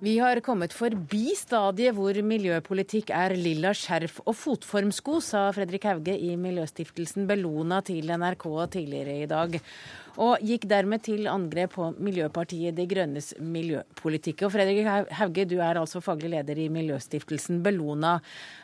Vi 0.03 0.17
har 0.19 0.41
kommet 0.43 0.73
forbi 0.75 1.29
stadiet 1.39 1.95
hvor 1.95 2.17
miljøpolitikk 2.27 3.13
er 3.15 3.37
lilla 3.39 3.69
skjerf 3.71 4.17
og 4.25 4.35
fotformsko, 4.35 5.21
sa 5.23 5.45
Fredrik 5.55 5.85
Hauge 5.87 6.17
i 6.19 6.33
Miljøstiftelsen 6.35 7.23
Bellona 7.29 7.77
til 7.87 8.11
NRK 8.11 8.43
tidligere 8.73 9.13
i 9.23 9.29
dag 9.31 9.55
og 10.19 10.43
gikk 10.43 10.67
dermed 10.67 11.05
til 11.07 11.29
angrep 11.31 11.77
på 11.77 11.87
Miljøpartiet 12.03 12.75
De 12.75 12.83
Grønnes 12.89 13.31
miljøpolitikk. 13.39 14.43
Og 14.43 14.51
Fredrik 14.57 14.83
Hauge, 15.21 15.47
du 15.47 15.55
er 15.63 15.79
altså 15.79 16.03
faglig 16.03 16.33
leder 16.35 16.59
i 16.65 16.67
Miljøstiftelsen 16.73 17.63
Bellona. 17.63 18.17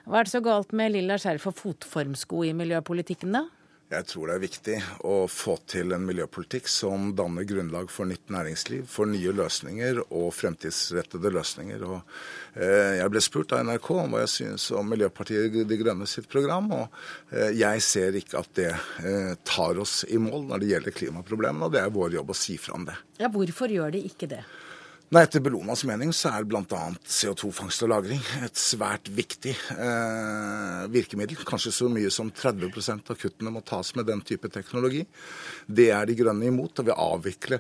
Hva 0.03 0.19
er 0.19 0.27
det 0.27 0.33
så 0.35 0.43
galt 0.43 0.75
med 0.75 0.91
lilla 0.97 1.15
skjerf 1.21 1.47
og 1.53 1.55
fotformsko 1.61 2.43
i 2.49 2.51
miljøpolitikken, 2.65 3.39
da? 3.39 3.45
Jeg 3.89 4.05
tror 4.05 4.29
det 4.29 4.33
er 4.35 4.41
viktig 4.43 4.75
å 5.09 5.13
få 5.33 5.55
til 5.65 5.95
en 5.95 6.03
miljøpolitikk 6.05 6.67
som 6.69 7.07
danner 7.17 7.47
grunnlag 7.49 7.89
for 7.89 8.05
nytt 8.05 8.29
næringsliv, 8.29 8.83
for 8.85 9.09
nye 9.09 9.33
løsninger 9.33 10.03
og 10.05 10.27
fremtidsrettede 10.37 11.31
løsninger. 11.33 11.85
Og, 11.87 12.13
eh, 12.53 12.99
jeg 12.99 13.09
ble 13.09 13.23
spurt 13.25 13.55
av 13.57 13.65
NRK 13.65 13.89
om 13.95 14.13
hva 14.13 14.21
jeg 14.27 14.33
synes 14.35 14.67
om 14.77 14.93
Miljøpartiet 14.93 15.57
De 15.65 15.79
Grønne 15.81 16.05
sitt 16.05 16.29
program, 16.29 16.69
og 16.69 17.33
eh, 17.33 17.49
jeg 17.57 17.81
ser 17.81 18.13
ikke 18.21 18.43
at 18.43 18.53
det 18.61 18.69
eh, 18.69 19.33
tar 19.41 19.81
oss 19.81 20.03
i 20.05 20.21
mål 20.21 20.45
når 20.51 20.61
det 20.61 20.69
gjelder 20.75 20.97
klimaproblemene, 21.01 21.65
og 21.65 21.73
det 21.73 21.81
er 21.81 21.97
vår 21.97 22.19
jobb 22.19 22.29
å 22.29 22.37
si 22.37 22.61
fra 22.61 22.77
om 22.77 22.85
det. 22.85 22.99
Ja, 23.17 23.33
Hvorfor 23.33 23.73
gjør 23.73 23.97
de 23.97 24.05
ikke 24.05 24.29
det? 24.29 24.43
Nei, 25.09 25.23
Etter 25.25 25.41
Bellonas 25.41 25.81
mening 25.89 26.11
så 26.13 26.29
er 26.37 26.43
bl.a. 26.45 26.79
CO2-fangst 27.01 27.81
og 27.81 27.89
-lagring 27.89 28.19
et 28.45 28.59
svært 28.61 29.09
viktig 29.09 29.55
eh, 29.73 30.83
virkemiddel. 30.93 31.39
Kanskje 31.49 31.73
så 31.73 31.89
mye 31.89 32.11
som 32.13 32.29
30% 32.29 33.09
av 33.09 33.17
kuttene 33.17 33.49
må 33.55 33.63
tas 33.65 33.89
med 33.97 34.05
den 34.05 34.21
type 34.21 34.51
teknologi. 34.53 35.01
Det 35.65 35.89
er 35.89 36.05
De 36.05 36.13
grønne 36.19 36.45
imot, 36.45 36.77
og 36.77 36.91
vil 36.91 36.93
avvikle 36.93 37.57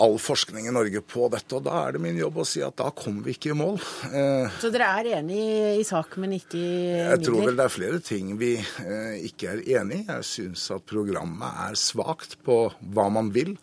all 0.00 0.16
forskning 0.20 0.68
i 0.68 0.72
Norge 0.72 1.02
på 1.04 1.28
dette. 1.32 1.58
Og 1.58 1.66
da 1.68 1.76
er 1.82 1.96
det 1.96 2.02
min 2.06 2.16
jobb 2.16 2.40
å 2.40 2.48
si 2.48 2.64
at 2.64 2.76
da 2.80 2.88
kommer 2.96 3.28
vi 3.28 3.36
ikke 3.36 3.52
i 3.52 3.58
mål. 3.60 3.76
Eh, 4.08 4.58
så 4.60 4.72
dere 4.72 4.88
er 5.02 5.12
enig 5.20 5.44
i 5.82 5.84
sak, 5.84 6.16
men 6.16 6.38
ikke 6.38 6.56
i 6.56 6.66
midler? 6.72 7.12
Jeg 7.12 7.24
tror 7.28 7.40
vel 7.50 7.60
det 7.60 7.66
er 7.66 7.76
flere 7.76 8.02
ting 8.04 8.34
vi 8.40 8.54
eh, 8.56 9.16
ikke 9.28 9.52
er 9.52 9.64
enig 9.80 10.06
i. 10.06 10.08
Jeg 10.08 10.28
syns 10.32 10.64
at 10.72 10.88
programmet 10.88 11.64
er 11.68 11.76
svakt 11.76 12.38
på 12.48 12.62
hva 12.80 13.08
man 13.12 13.32
vil. 13.36 13.58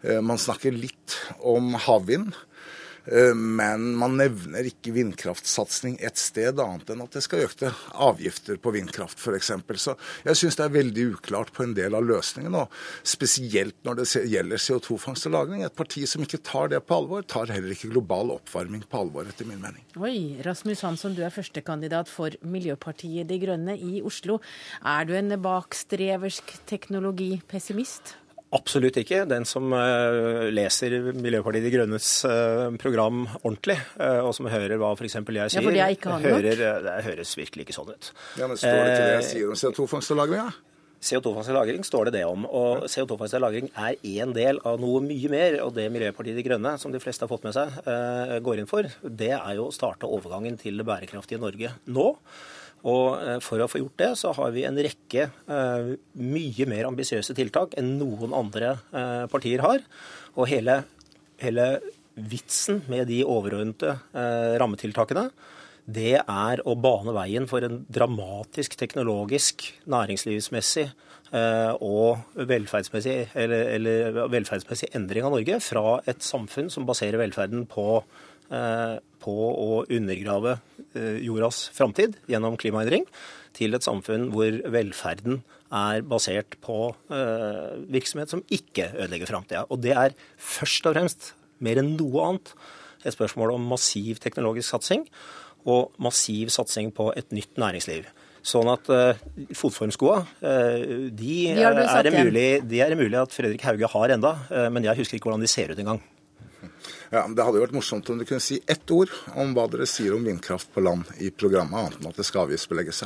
Eh, 0.00 0.24
man 0.24 0.40
snakker 0.40 0.72
litt 0.72 1.20
om 1.44 1.74
havvind. 1.76 2.32
Eh, 3.06 3.34
men 3.34 3.92
man 3.98 4.16
nevner 4.18 4.66
ikke 4.68 4.92
vindkraftsatsing 4.94 5.98
et 6.04 6.20
sted 6.20 6.60
annet 6.60 6.92
enn 6.92 7.04
at 7.04 7.16
det 7.16 7.22
skal 7.24 7.46
økte 7.46 7.72
avgifter 7.94 8.60
på 8.60 8.72
vindkraft 8.74 9.20
f.eks. 9.20 9.52
Så 9.80 9.96
jeg 10.26 10.40
syns 10.40 10.58
det 10.58 10.66
er 10.66 10.76
veldig 10.76 11.06
uklart 11.14 11.52
på 11.56 11.64
en 11.64 11.74
del 11.76 11.96
av 11.96 12.06
løsningene. 12.06 12.64
Og 12.64 13.06
spesielt 13.06 13.78
når 13.86 14.02
det 14.02 14.08
gjelder 14.30 14.60
CO2-fangst 14.60 15.30
og 15.30 15.36
-lagring. 15.36 15.64
Et 15.66 15.76
parti 15.76 16.06
som 16.08 16.22
ikke 16.22 16.42
tar 16.44 16.68
det 16.68 16.82
på 16.86 17.00
alvor, 17.00 17.22
tar 17.22 17.52
heller 17.52 17.74
ikke 17.74 17.92
global 17.92 18.36
oppvarming 18.36 18.84
på 18.88 19.00
alvor, 19.00 19.28
etter 19.28 19.48
min 19.48 19.60
mening. 19.60 19.84
Oi, 19.96 20.40
Rasmus 20.44 20.80
Hansson, 20.86 21.14
du 21.14 21.22
er 21.22 21.34
førstekandidat 21.34 22.08
for 22.08 22.30
Miljøpartiet 22.42 23.28
De 23.28 23.38
Grønne 23.38 23.76
i 23.78 24.02
Oslo. 24.02 24.40
Er 24.84 25.04
du 25.04 25.14
en 25.14 25.30
bakstreversk 25.40 26.66
teknologipessimist? 26.66 28.16
Absolutt 28.50 28.96
ikke. 28.98 29.22
Den 29.30 29.44
som 29.46 29.70
uh, 29.70 30.48
leser 30.50 30.96
Miljøpartiet 31.14 31.62
De 31.68 31.70
Grønnes 31.70 32.08
uh, 32.26 32.66
program 32.82 33.22
ordentlig, 33.44 33.76
uh, 34.00 34.26
og 34.26 34.32
som 34.34 34.48
hører 34.50 34.74
hva 34.80 34.90
f.eks. 34.96 35.20
jeg 35.20 35.52
sier, 35.54 35.68
ja, 35.78 35.86
hører, 36.24 36.64
det 36.82 36.96
høres 37.06 37.36
virkelig 37.38 37.68
ikke 37.68 37.76
sånn 37.78 37.92
ut. 37.94 38.10
Ja, 38.40 38.50
men 38.50 38.58
Står 38.58 38.82
det 38.82 38.90
ikke 38.90 39.06
det 39.06 39.14
jeg 39.20 39.28
sier 39.28 39.54
om 39.54 39.62
CO2-fangst 39.62 40.14
og 40.16 40.18
-lagring? 40.18 40.42
Ja? 40.42 40.50
CO2-fangst 41.00 41.52
og 41.54 41.60
-lagring 41.60 41.86
står 41.86 42.10
det 42.10 42.16
det 42.18 42.24
om. 42.26 42.42
Og 42.50 42.90
CO2-fangst 42.90 43.38
og 43.38 43.44
-lagring 43.46 43.70
er 43.70 44.02
én 44.02 44.34
del 44.34 44.58
av 44.66 44.82
noe 44.82 44.98
mye 45.06 45.30
mer. 45.30 45.60
Og 45.62 45.70
det 45.78 45.86
Miljøpartiet 45.94 46.34
De 46.34 46.42
Grønne, 46.42 46.74
som 46.78 46.90
de 46.90 46.98
fleste 46.98 47.22
har 47.22 47.30
fått 47.30 47.46
med 47.46 47.54
seg, 47.54 47.70
går 48.42 48.58
inn 48.58 48.70
for, 48.70 48.82
det 49.06 49.34
er 49.38 49.54
jo 49.54 49.70
å 49.70 49.74
starte 49.74 50.10
overgangen 50.10 50.58
til 50.58 50.76
det 50.76 50.90
bærekraftige 50.90 51.38
Norge 51.38 51.70
nå. 51.86 52.16
Og 52.88 53.20
eh, 53.20 53.38
for 53.44 53.60
å 53.60 53.68
få 53.68 53.82
gjort 53.82 53.98
det, 54.00 54.10
så 54.20 54.32
har 54.36 54.52
vi 54.54 54.64
en 54.68 54.78
rekke 54.80 55.26
eh, 55.28 55.92
mye 56.20 56.68
mer 56.70 56.88
ambisiøse 56.88 57.36
tiltak 57.36 57.76
enn 57.80 57.96
noen 58.00 58.34
andre 58.36 58.74
eh, 58.92 59.24
partier 59.32 59.64
har. 59.64 59.84
Og 60.36 60.48
hele, 60.50 60.82
hele 61.42 61.70
vitsen 62.20 62.82
med 62.90 63.08
de 63.10 63.22
overordnede 63.24 63.96
rammetiltakene, 64.60 65.30
det 65.90 66.20
er 66.20 66.60
å 66.68 66.74
bane 66.78 67.12
veien 67.16 67.46
for 67.50 67.64
en 67.66 67.80
dramatisk 67.90 68.76
teknologisk, 68.78 69.64
næringslivsmessig 69.90 70.90
og 71.30 72.36
velferdsmessig, 72.50 73.14
eller, 73.38 73.68
eller 73.76 74.18
velferdsmessig 74.34 74.90
endring 74.98 75.26
av 75.26 75.32
Norge 75.34 75.60
fra 75.62 75.96
et 76.10 76.22
samfunn 76.26 76.68
som 76.74 76.86
baserer 76.86 77.22
velferden 77.22 77.64
på 77.70 78.02
på 78.50 79.36
å 79.50 79.82
undergrave 79.92 80.56
eh, 80.94 81.20
jordas 81.24 81.68
framtid 81.76 82.16
gjennom 82.30 82.58
klimaendring, 82.60 83.06
til 83.56 83.74
et 83.74 83.84
samfunn 83.84 84.28
hvor 84.34 84.60
velferden 84.72 85.40
er 85.74 86.04
basert 86.06 86.56
på 86.64 86.92
eh, 87.14 87.74
virksomhet 87.90 88.32
som 88.32 88.42
ikke 88.52 88.90
ødelegger 88.94 89.30
framtida. 89.30 89.64
Og 89.70 89.82
det 89.84 89.94
er 89.94 90.16
først 90.38 90.86
og 90.88 90.96
fremst, 90.96 91.32
mer 91.60 91.82
enn 91.82 91.94
noe 91.98 92.26
annet, 92.26 92.54
et 93.04 93.14
spørsmål 93.14 93.54
om 93.54 93.68
massiv 93.70 94.20
teknologisk 94.20 94.74
satsing 94.74 95.06
og 95.68 95.92
massiv 96.00 96.50
satsing 96.52 96.90
på 96.96 97.10
et 97.16 97.30
nytt 97.36 97.60
næringsliv. 97.60 98.08
Sånn 98.44 98.68
at 98.72 98.86
uh, 98.88 99.18
fotformskoa, 99.56 100.20
uh, 100.40 100.84
de, 101.12 101.34
de, 101.52 101.64
er 101.64 102.06
det 102.06 102.12
mulig, 102.14 102.46
de 102.64 102.80
er 102.80 102.96
mulig 102.96 103.18
at 103.20 103.34
Fredrik 103.36 103.64
Hauge 103.68 103.88
har 103.92 104.14
enda, 104.16 104.32
uh, 104.48 104.68
men 104.72 104.88
jeg 104.88 105.02
husker 105.02 105.18
ikke 105.18 105.28
hvordan 105.28 105.44
de 105.44 105.52
ser 105.52 105.72
ut 105.72 105.80
engang. 105.80 106.00
Ja, 107.10 107.24
Det 107.26 107.42
hadde 107.42 107.58
jo 107.58 107.64
vært 107.64 107.74
morsomt 107.74 108.08
om 108.12 108.20
du 108.20 108.24
kunne 108.26 108.42
si 108.42 108.60
ett 108.70 108.90
ord 108.94 109.10
om 109.34 109.50
hva 109.56 109.64
dere 109.70 109.86
sier 109.90 110.14
om 110.14 110.22
vindkraft 110.26 110.70
på 110.74 110.82
land 110.84 111.08
i 111.18 111.32
programmet, 111.34 111.74
annet 111.74 111.98
enn 111.98 112.10
at 112.12 112.20
det 112.20 112.26
skal 112.28 112.44
avgiftsbelegges. 112.46 113.02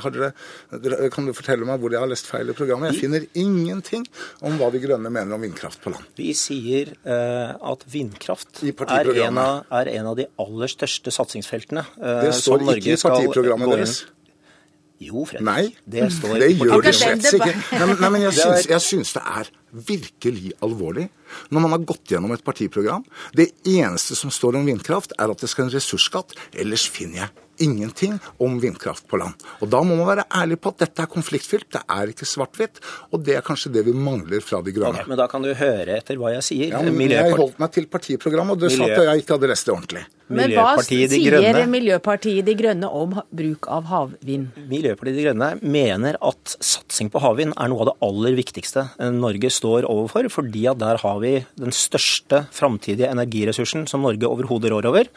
Kan 1.15 1.29
du 1.29 1.33
fortelle 1.37 1.65
meg 1.69 1.81
hvor 1.81 1.95
jeg 1.95 2.05
har 2.05 2.11
lest 2.11 2.29
feil 2.29 2.53
i 2.53 2.57
programmet? 2.57 2.93
Jeg 2.93 3.07
finner 3.07 3.25
ingenting 3.33 4.05
om 4.45 4.59
hva 4.61 4.69
De 4.75 4.83
Grønne 4.83 5.13
mener 5.13 5.37
om 5.37 5.45
vindkraft 5.45 5.81
på 5.85 5.95
land. 5.95 6.05
Vi 6.21 6.35
sier 6.37 6.93
uh, 7.09 7.57
at 7.73 7.87
vindkraft 7.89 8.61
er 8.65 9.13
en, 9.25 9.41
av, 9.41 9.65
er 9.81 9.95
en, 9.97 10.11
av, 10.13 10.19
de 10.21 10.29
aller 10.45 10.75
største 10.75 11.15
satsingsfeltene 11.15 11.87
uh, 11.97 12.21
det 12.27 12.35
står 12.37 12.67
ikke 12.77 12.99
i 12.99 13.01
partiprogrammet 13.01 13.73
deres. 13.73 14.03
Jo, 15.03 15.25
Fredrik. 15.27 15.45
Nei, 15.49 15.65
det, 15.91 16.07
står 16.15 16.39
det 16.39 16.53
gjør 16.55 16.85
det 16.85 16.93
slett 16.97 17.27
ikke. 17.35 17.51
Nei, 17.75 17.89
nei, 17.99 18.11
men 18.15 18.23
jeg 18.29 18.37
syns, 18.39 18.69
jeg 18.71 18.85
syns, 18.85 19.15
det 19.17 19.25
er 19.27 19.51
virkelig 19.91 20.53
alvorlig 20.63 21.09
når 21.51 21.65
man 21.65 21.77
har 21.77 21.87
gått 21.87 22.15
gjennom 22.15 22.35
et 22.35 22.45
partiprogram. 22.45 23.07
Det 23.37 23.51
eneste 23.69 24.19
som 24.19 24.33
står 24.35 24.61
om 24.61 24.69
vindkraft, 24.69 25.17
er 25.19 25.33
at 25.33 25.41
det 25.41 25.51
skal 25.53 25.69
en 25.69 25.75
ressursskatt. 25.75 26.37
Ellers 26.57 26.89
finner 26.91 27.27
jeg 27.27 27.44
ingenting 27.63 28.19
om 28.43 28.59
vindkraft 28.63 29.07
på 29.11 29.21
land. 29.21 29.35
Og 29.61 29.71
Da 29.71 29.83
må 29.83 29.97
man 29.99 30.09
være 30.09 30.27
ærlig 30.31 30.61
på 30.61 30.73
at 30.75 30.85
dette 30.85 31.05
er 31.05 31.11
konfliktfylt, 31.11 31.69
det 31.75 31.83
er 31.89 32.13
ikke 32.13 32.29
svart-hvitt. 32.29 32.81
Og 33.13 33.23
det 33.25 33.39
er 33.39 33.47
kanskje 33.47 33.73
det 33.75 33.85
vi 33.87 33.93
mangler 33.93 34.43
fra 34.45 34.63
De 34.65 34.73
grønne. 34.75 35.01
Okay, 35.01 35.11
men 35.11 35.21
da 35.21 35.29
kan 35.31 35.43
du 35.43 35.53
høre 35.55 35.99
etter 35.99 36.19
hva 36.21 36.35
jeg 36.35 36.47
sier. 36.47 36.67
Ja, 36.75 36.83
Jeg 36.85 37.39
holdt 37.39 37.59
meg 37.63 37.73
til 37.73 37.87
partiprogrammet, 37.87 38.57
og 38.57 38.61
du 38.61 38.69
Miljø... 38.69 38.79
sa 38.79 38.91
at 38.91 39.09
jeg 39.11 39.25
ikke 39.25 39.39
hadde 39.39 39.51
lest 39.51 39.67
det 39.67 39.75
ordentlig. 39.75 40.05
Men 40.35 40.55
hva 40.57 40.81
sier 40.81 41.67
Miljøpartiet 41.69 42.47
De 42.47 42.55
Grønne 42.57 42.89
om 42.89 43.13
bruk 43.29 43.69
av 43.69 43.85
havvind? 43.91 44.57
Miljøpartiet 44.71 45.19
De 45.19 45.27
Grønne 45.27 45.51
mener 45.61 46.17
at 46.25 46.55
satsing 46.65 47.11
på 47.13 47.21
havvind 47.21 47.53
er 47.61 47.69
noe 47.69 47.85
av 47.85 47.91
det 47.91 47.97
aller 48.09 48.39
viktigste 48.39 48.87
Norge 49.15 49.51
står 49.53 49.89
overfor, 49.91 50.31
fordi 50.33 50.65
at 50.71 50.81
der 50.81 51.01
har 51.03 51.21
vi 51.21 51.35
den 51.61 51.75
største 51.77 52.47
framtidige 52.55 53.13
energiressursen 53.13 53.85
som 53.91 54.05
Norge 54.07 54.31
overhodet 54.31 54.73
rår 54.73 54.89
over 54.89 55.13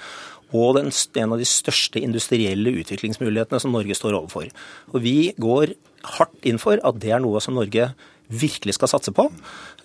og 0.56 0.78
den, 0.78 0.92
en 0.92 1.34
av 1.36 1.42
de 1.42 1.48
største 1.48 2.00
industrielle 2.00 2.72
utviklingsmulighetene 2.80 3.60
som 3.64 3.74
Norge 3.76 3.98
står 3.98 4.16
overfor. 4.20 4.52
Og 4.94 5.02
Vi 5.04 5.34
går 5.40 5.76
hardt 6.18 6.48
inn 6.48 6.62
for 6.62 6.80
at 6.86 7.02
det 7.02 7.12
er 7.12 7.24
noe 7.24 7.42
som 7.44 7.58
Norge 7.58 7.92
virkelig 8.28 8.76
skal 8.76 8.92
satse 8.92 9.14
på. 9.16 9.28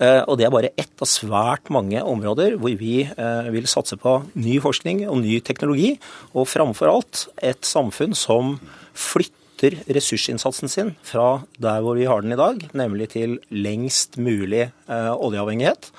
Eh, 0.03 0.23
og 0.27 0.39
det 0.39 0.47
er 0.47 0.55
bare 0.55 0.73
ett 0.79 1.03
av 1.03 1.11
svært 1.11 1.71
mange 1.71 2.03
områder 2.03 2.57
hvor 2.61 2.75
vi 2.79 3.03
eh, 3.07 3.51
vil 3.55 3.69
satse 3.71 3.99
på 4.01 4.19
ny 4.35 4.59
forskning 4.63 5.05
og 5.09 5.21
ny 5.23 5.39
teknologi, 5.47 5.95
og 6.35 6.51
framfor 6.51 6.91
alt 6.91 7.27
et 7.43 7.63
samfunn 7.67 8.17
som 8.19 8.57
flytter 8.93 9.79
ressursinnsatsen 9.95 10.71
sin 10.71 10.91
fra 11.07 11.45
der 11.63 11.85
hvor 11.85 11.95
vi 11.99 12.09
har 12.11 12.25
den 12.25 12.35
i 12.35 12.41
dag, 12.41 12.67
nemlig 12.75 13.13
til 13.15 13.39
lengst 13.55 14.19
mulig 14.19 14.67
eh, 14.67 15.13
oljeavhengighet 15.15 15.93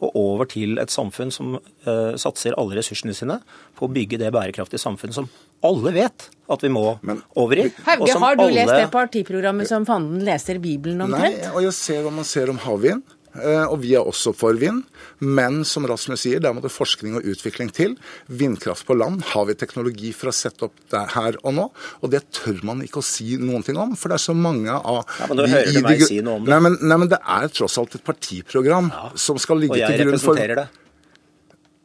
og 0.00 0.16
over 0.16 0.48
til 0.48 0.80
et 0.80 0.92
samfunn 0.92 1.32
som 1.34 1.54
uh, 1.58 2.16
satser 2.20 2.56
alle 2.60 2.78
ressursene 2.78 3.14
sine 3.16 3.38
på 3.76 3.86
å 3.86 3.92
bygge 3.92 4.20
det 4.20 4.32
bærekraftige 4.34 4.80
samfunnet 4.80 5.18
som 5.18 5.28
alle 5.66 5.92
vet 5.94 6.28
at 6.50 6.64
vi 6.64 6.70
må 6.72 6.84
Men, 7.06 7.20
over 7.38 7.60
i. 7.60 7.68
Hauge, 7.86 8.16
har 8.22 8.38
du 8.38 8.46
alle... 8.46 8.56
lest 8.62 8.74
det 8.74 8.90
partiprogrammet 8.94 9.68
som 9.68 9.86
fanden 9.88 10.24
leser 10.26 10.60
Bibelen 10.62 11.04
omtrent? 11.04 11.36
Nei, 11.42 11.52
og 11.52 11.64
jeg 11.68 11.76
ser 11.76 12.04
hva 12.06 12.14
man 12.14 12.28
ser 12.28 12.52
om 12.52 12.60
havvind. 12.64 13.04
Eh, 13.38 13.66
og 13.70 13.78
vi 13.84 13.92
er 13.94 14.06
også 14.06 14.32
for 14.34 14.58
vind. 14.58 14.82
Men 15.22 15.62
som 15.68 15.86
Rasmus 15.88 16.24
sier, 16.24 16.42
der 16.42 16.54
må 16.56 16.62
det 16.64 16.72
forskning 16.74 17.18
og 17.18 17.28
utvikling 17.30 17.70
til. 17.74 17.94
Vindkraft 18.26 18.86
på 18.88 18.96
land 18.98 19.22
har 19.32 19.46
vi 19.48 19.56
teknologi 19.58 20.10
for 20.16 20.32
å 20.32 20.34
sette 20.34 20.66
opp 20.66 20.82
der 20.92 21.14
her 21.14 21.38
og 21.44 21.56
nå. 21.56 21.68
Og 22.02 22.12
det 22.14 22.24
tør 22.34 22.60
man 22.66 22.82
ikke 22.86 23.02
å 23.02 23.06
si 23.06 23.36
noen 23.40 23.64
ting 23.66 23.78
om, 23.80 23.94
for 23.98 24.10
det 24.10 24.18
er 24.18 24.26
så 24.26 24.36
mange 24.36 24.74
av 24.74 25.02
ja, 25.04 25.30
Men 25.30 25.42
da 25.42 25.48
hører 25.54 25.72
du 25.76 25.82
meg 25.86 26.04
si 26.08 26.20
noe 26.24 26.40
om 26.40 26.46
det. 26.46 26.54
Nei 26.54 26.60
men, 26.66 26.78
nei, 26.82 27.00
men, 27.04 27.10
det 27.12 27.20
er 27.38 27.50
tross 27.54 27.78
alt 27.80 27.96
et 27.98 28.06
partiprogram 28.06 28.90
ja. 28.92 29.10
som 29.18 29.38
skal 29.40 29.62
ligge 29.62 29.78
til 29.78 30.06
grunn 30.06 30.18
for 30.18 30.34
Og 30.34 30.40
jeg 30.40 30.50
representerer 30.50 30.62
det. 30.64 30.68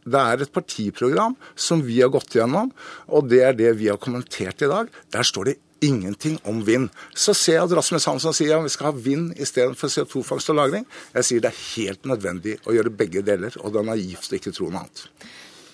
Det 0.05 0.21
er 0.21 0.43
et 0.45 0.51
partiprogram 0.53 1.33
som 1.57 1.79
vi 1.81 1.97
har 1.97 2.11
gått 2.13 2.35
gjennom, 2.37 2.69
og 3.09 3.29
det 3.31 3.39
er 3.41 3.55
det 3.57 3.71
vi 3.79 3.87
har 3.89 3.97
kommentert 4.01 4.61
i 4.61 4.69
dag. 4.69 4.91
Der 5.13 5.25
står 5.25 5.49
det 5.49 5.55
ingenting 5.87 6.37
om 6.49 6.61
vind. 6.65 6.89
Så 7.13 7.35
ser 7.37 7.59
jeg 7.59 7.67
at 7.67 7.77
Rasmus 7.79 8.07
Hansson 8.09 8.35
sier 8.35 8.57
at 8.57 8.65
vi 8.65 8.73
skal 8.73 8.91
ha 8.91 8.97
vind 9.07 9.33
istedenfor 9.37 9.91
CO2-fangst 9.93 10.51
og 10.53 10.59
-lagring. 10.59 10.85
Jeg 11.13 11.29
sier 11.29 11.41
det 11.41 11.53
er 11.53 11.63
helt 11.75 12.05
nødvendig 12.05 12.59
å 12.65 12.75
gjøre 12.75 12.97
begge 13.01 13.21
deler, 13.21 13.53
og 13.61 13.73
det 13.73 13.81
er 13.81 13.91
naivt 13.93 14.31
å 14.31 14.39
ikke 14.39 14.55
tro 14.55 14.69
noe 14.69 14.85
annet. 14.85 15.07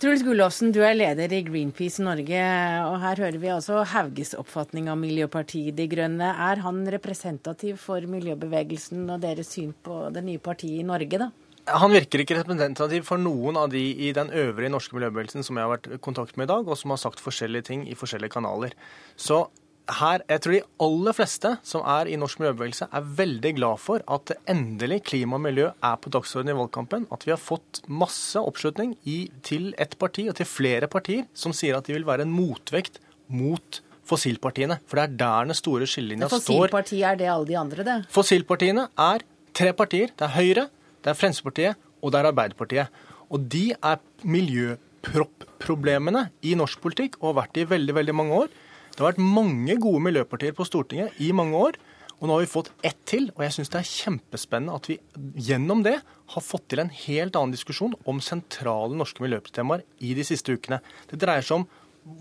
Truls 0.02 0.24
Gullåsen, 0.26 0.72
du 0.74 0.80
er 0.82 0.96
leder 0.98 1.30
i 1.30 1.44
Greenpeace 1.46 2.02
Norge, 2.02 2.46
og 2.90 2.96
her 3.04 3.20
hører 3.22 3.36
vi 3.38 3.52
altså 3.54 3.84
Hauges 3.86 4.34
oppfatning 4.34 4.88
av 4.90 4.98
Miljøpartiet 4.98 5.76
De 5.78 5.86
Grønne. 5.86 6.26
Er 6.26 6.64
han 6.64 6.80
representativ 6.90 7.78
for 7.78 8.02
miljøbevegelsen 8.10 9.04
og 9.14 9.22
deres 9.22 9.54
syn 9.54 9.76
på 9.86 10.08
det 10.10 10.24
nye 10.26 10.42
partiet 10.42 10.82
i 10.82 10.88
Norge, 10.90 11.22
da? 11.22 11.30
Han 11.70 11.94
virker 11.94 12.24
ikke 12.24 12.40
representativ 12.40 13.06
for 13.06 13.22
noen 13.22 13.60
av 13.62 13.70
de 13.70 13.84
i 14.08 14.10
den 14.18 14.34
øvrige 14.34 14.74
norske 14.74 14.98
miljøbevegelsen 14.98 15.46
som 15.46 15.60
jeg 15.60 15.68
har 15.68 15.76
vært 15.76 15.92
i 15.94 16.02
kontakt 16.02 16.34
med 16.34 16.50
i 16.50 16.54
dag, 16.56 16.66
og 16.66 16.80
som 16.80 16.96
har 16.96 17.02
sagt 17.04 17.22
forskjellige 17.22 17.68
ting 17.70 17.86
i 17.86 17.94
forskjellige 17.94 18.34
kanaler. 18.34 18.74
Så 19.14 19.44
her, 19.90 20.24
jeg 20.30 20.44
tror 20.44 20.56
de 20.56 20.62
aller 20.86 21.16
fleste 21.18 21.52
som 21.68 21.84
er 21.90 22.10
i 22.12 22.18
norsk 22.20 22.42
miljøbevegelse, 22.42 22.88
er 22.94 23.12
veldig 23.18 23.54
glad 23.58 23.82
for 23.82 24.04
at 24.16 24.34
endelig 24.50 25.02
klima 25.10 25.40
og 25.40 25.46
miljø 25.46 25.70
er 25.72 26.02
på 26.02 26.12
dagsordenen 26.14 26.56
i 26.56 26.60
valgkampen. 26.60 27.08
At 27.12 27.26
vi 27.28 27.34
har 27.34 27.42
fått 27.42 27.82
masse 27.90 28.40
oppslutning 28.40 28.96
i, 29.10 29.24
til 29.44 29.72
ett 29.82 29.98
parti 30.00 30.28
og 30.30 30.38
til 30.40 30.50
flere 30.50 30.90
partier 30.92 31.26
som 31.34 31.56
sier 31.56 31.78
at 31.78 31.90
de 31.90 31.98
vil 31.98 32.08
være 32.08 32.28
en 32.28 32.34
motvekt 32.34 33.02
mot 33.32 33.82
fossilpartiene. 34.08 34.80
For 34.90 35.00
det 35.00 35.08
er 35.08 35.18
der 35.24 35.52
den 35.52 35.58
store 35.58 35.88
skillelinja 35.90 36.30
står. 36.30 36.46
Fossilpartiet 36.46 37.08
er 37.12 37.20
det 37.20 37.30
alle 37.32 37.50
de 37.50 37.60
andre, 37.60 37.88
det? 37.88 37.98
Fossilpartiene 38.12 38.88
er 39.00 39.26
tre 39.58 39.74
partier. 39.78 40.14
Det 40.16 40.28
er 40.28 40.36
Høyre, 40.38 40.68
det 41.02 41.14
er 41.14 41.18
Fremskrittspartiet 41.18 41.88
og 42.02 42.14
det 42.14 42.22
er 42.22 42.32
Arbeiderpartiet. 42.32 43.04
Og 43.32 43.46
de 43.52 43.66
er 43.74 44.02
miljøproblemene 44.28 46.28
i 46.48 46.56
norsk 46.60 46.82
politikk 46.84 47.22
og 47.22 47.32
har 47.32 47.40
vært 47.44 47.56
det 47.56 47.66
i 47.66 47.72
veldig, 47.76 47.98
veldig 48.02 48.18
mange 48.18 48.44
år. 48.44 48.52
Det 48.92 49.00
har 49.00 49.14
vært 49.14 49.24
mange 49.24 49.78
gode 49.82 50.04
miljøpartier 50.04 50.56
på 50.56 50.68
Stortinget 50.68 51.18
i 51.24 51.32
mange 51.36 51.58
år. 51.58 51.80
Og 52.22 52.30
nå 52.30 52.36
har 52.36 52.44
vi 52.44 52.52
fått 52.52 52.70
ett 52.86 53.00
til, 53.10 53.32
og 53.34 53.42
jeg 53.42 53.54
syns 53.56 53.72
det 53.74 53.80
er 53.80 53.88
kjempespennende 53.90 54.76
at 54.78 54.88
vi 54.92 55.00
gjennom 55.42 55.82
det 55.82 55.96
har 56.36 56.44
fått 56.46 56.68
til 56.70 56.84
en 56.84 56.92
helt 56.94 57.38
annen 57.40 57.56
diskusjon 57.56 57.96
om 58.06 58.22
sentrale 58.22 58.94
norske 58.94 59.24
miljøtemaer 59.24 59.82
i 60.06 60.14
de 60.18 60.26
siste 60.28 60.54
ukene. 60.54 60.84
Det 61.10 61.18
dreier 61.24 61.46
seg 61.46 61.64
om 61.64 61.66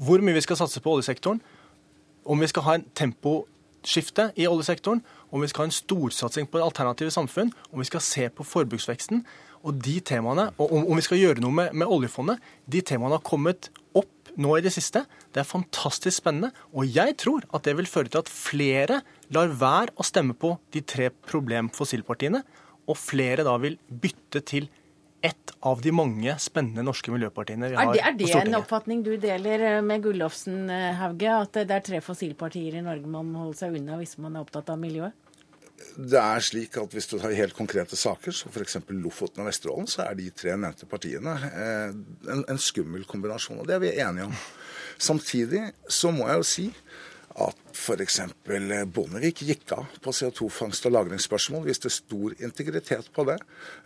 hvor 0.01 0.25
mye 0.25 0.39
vi 0.39 0.45
skal 0.45 0.57
satse 0.61 0.81
på 0.81 0.95
oljesektoren, 0.95 1.43
om 2.25 2.41
vi 2.41 2.49
skal 2.49 2.65
ha 2.65 2.79
en 2.79 2.87
temposkifte 2.97 4.31
i 4.41 4.49
oljesektoren, 4.49 5.03
om 5.29 5.45
vi 5.45 5.51
skal 5.53 5.67
ha 5.67 5.69
en 5.69 5.77
storsatsing 5.77 6.49
på 6.49 6.65
alternative 6.65 7.13
samfunn, 7.13 7.53
om 7.69 7.85
vi 7.85 7.89
skal 7.89 8.05
se 8.05 8.29
på 8.33 8.47
forbruksveksten. 8.47 9.25
Og 9.69 9.77
de 9.85 9.99
temaene, 10.01 10.49
og 10.57 10.73
om, 10.73 10.97
vi 10.97 11.05
skal 11.05 11.21
gjøre 11.21 11.45
noe 11.45 11.53
med, 11.53 11.77
med 11.77 11.93
oljefondet, 11.93 12.41
de 12.65 12.81
temaene 12.81 13.19
har 13.19 13.27
kommet 13.27 13.69
opp 13.93 14.33
nå 14.41 14.57
i 14.57 14.65
det 14.65 14.73
siste. 14.73 15.05
Det 15.31 15.43
er 15.43 15.47
fantastisk 15.47 16.19
spennende, 16.19 16.51
og 16.75 16.89
jeg 16.91 17.15
tror 17.23 17.45
at 17.55 17.67
det 17.67 17.77
vil 17.79 17.87
føre 17.87 18.11
til 18.11 18.25
at 18.25 18.33
flere 18.33 19.01
lar 19.31 19.53
være 19.61 19.95
å 19.95 20.07
stemme 20.07 20.35
på 20.35 20.57
de 20.75 20.83
tre 20.83 21.11
problemfossilpartiene, 21.31 22.43
og 22.91 22.99
flere 22.99 23.47
da 23.47 23.55
vil 23.63 23.79
bytte 24.03 24.43
til 24.43 24.67
ett 25.23 25.53
av 25.69 25.81
de 25.85 25.93
mange 25.93 26.33
spennende 26.41 26.83
norske 26.83 27.13
miljøpartiene 27.13 27.69
vi 27.69 27.77
har 27.77 27.91
på 27.91 27.95
Stortinget. 27.95 28.07
er 28.09 28.19
det. 28.19 28.31
Er 28.35 28.45
det 28.47 28.55
en 28.55 28.61
oppfatning 28.63 29.03
du 29.05 29.11
deler 29.21 29.65
eh, 29.69 29.81
med 29.85 30.03
Gullofsen, 30.05 30.63
eh, 30.73 30.95
Hauge, 30.97 31.35
at 31.45 31.59
det 31.61 31.77
er 31.77 31.85
tre 31.85 32.01
fossilpartier 32.05 32.79
i 32.81 32.85
Norge 32.85 33.11
man 33.11 33.29
må 33.29 33.45
holde 33.45 33.59
seg 33.61 33.77
unna 33.77 34.01
hvis 34.01 34.17
man 34.19 34.39
er 34.39 34.47
opptatt 34.47 34.73
av 34.73 34.81
miljøet? 34.81 35.13
Det 35.97 36.21
er 36.21 36.43
slik 36.45 36.77
at 36.77 36.93
Hvis 36.93 37.09
du 37.09 37.19
tar 37.19 37.33
helt 37.37 37.57
konkrete 37.57 37.97
saker, 37.97 38.35
som 38.37 38.53
f.eks. 38.53 38.79
Lofoten 39.01 39.43
og 39.43 39.49
Vesterålen, 39.49 39.89
så 39.89 40.05
er 40.07 40.17
de 40.19 40.29
tre 40.33 40.57
nevnte 40.57 40.89
partiene 40.89 41.37
eh, 41.51 41.95
en, 42.33 42.45
en 42.49 42.61
skummel 42.61 43.05
kombinasjon. 43.09 43.61
og 43.61 43.69
Det 43.69 43.77
er 43.77 43.85
vi 43.85 43.95
enige 43.97 44.29
om. 44.29 44.37
Samtidig 45.01 45.71
så 45.89 46.13
må 46.15 46.29
jeg 46.29 46.43
jo 46.43 46.51
si 46.51 46.67
at 47.41 47.57
f.eks. 47.71 48.19
Bondevik 48.93 49.43
gikk 49.47 49.73
av 49.77 49.87
på 50.03 50.13
CO2-fangst- 50.15 50.89
og 50.89 50.95
lagringsspørsmål, 50.97 51.65
viste 51.69 51.91
stor 51.93 52.35
integritet 52.43 53.09
på 53.15 53.25
det. 53.29 53.37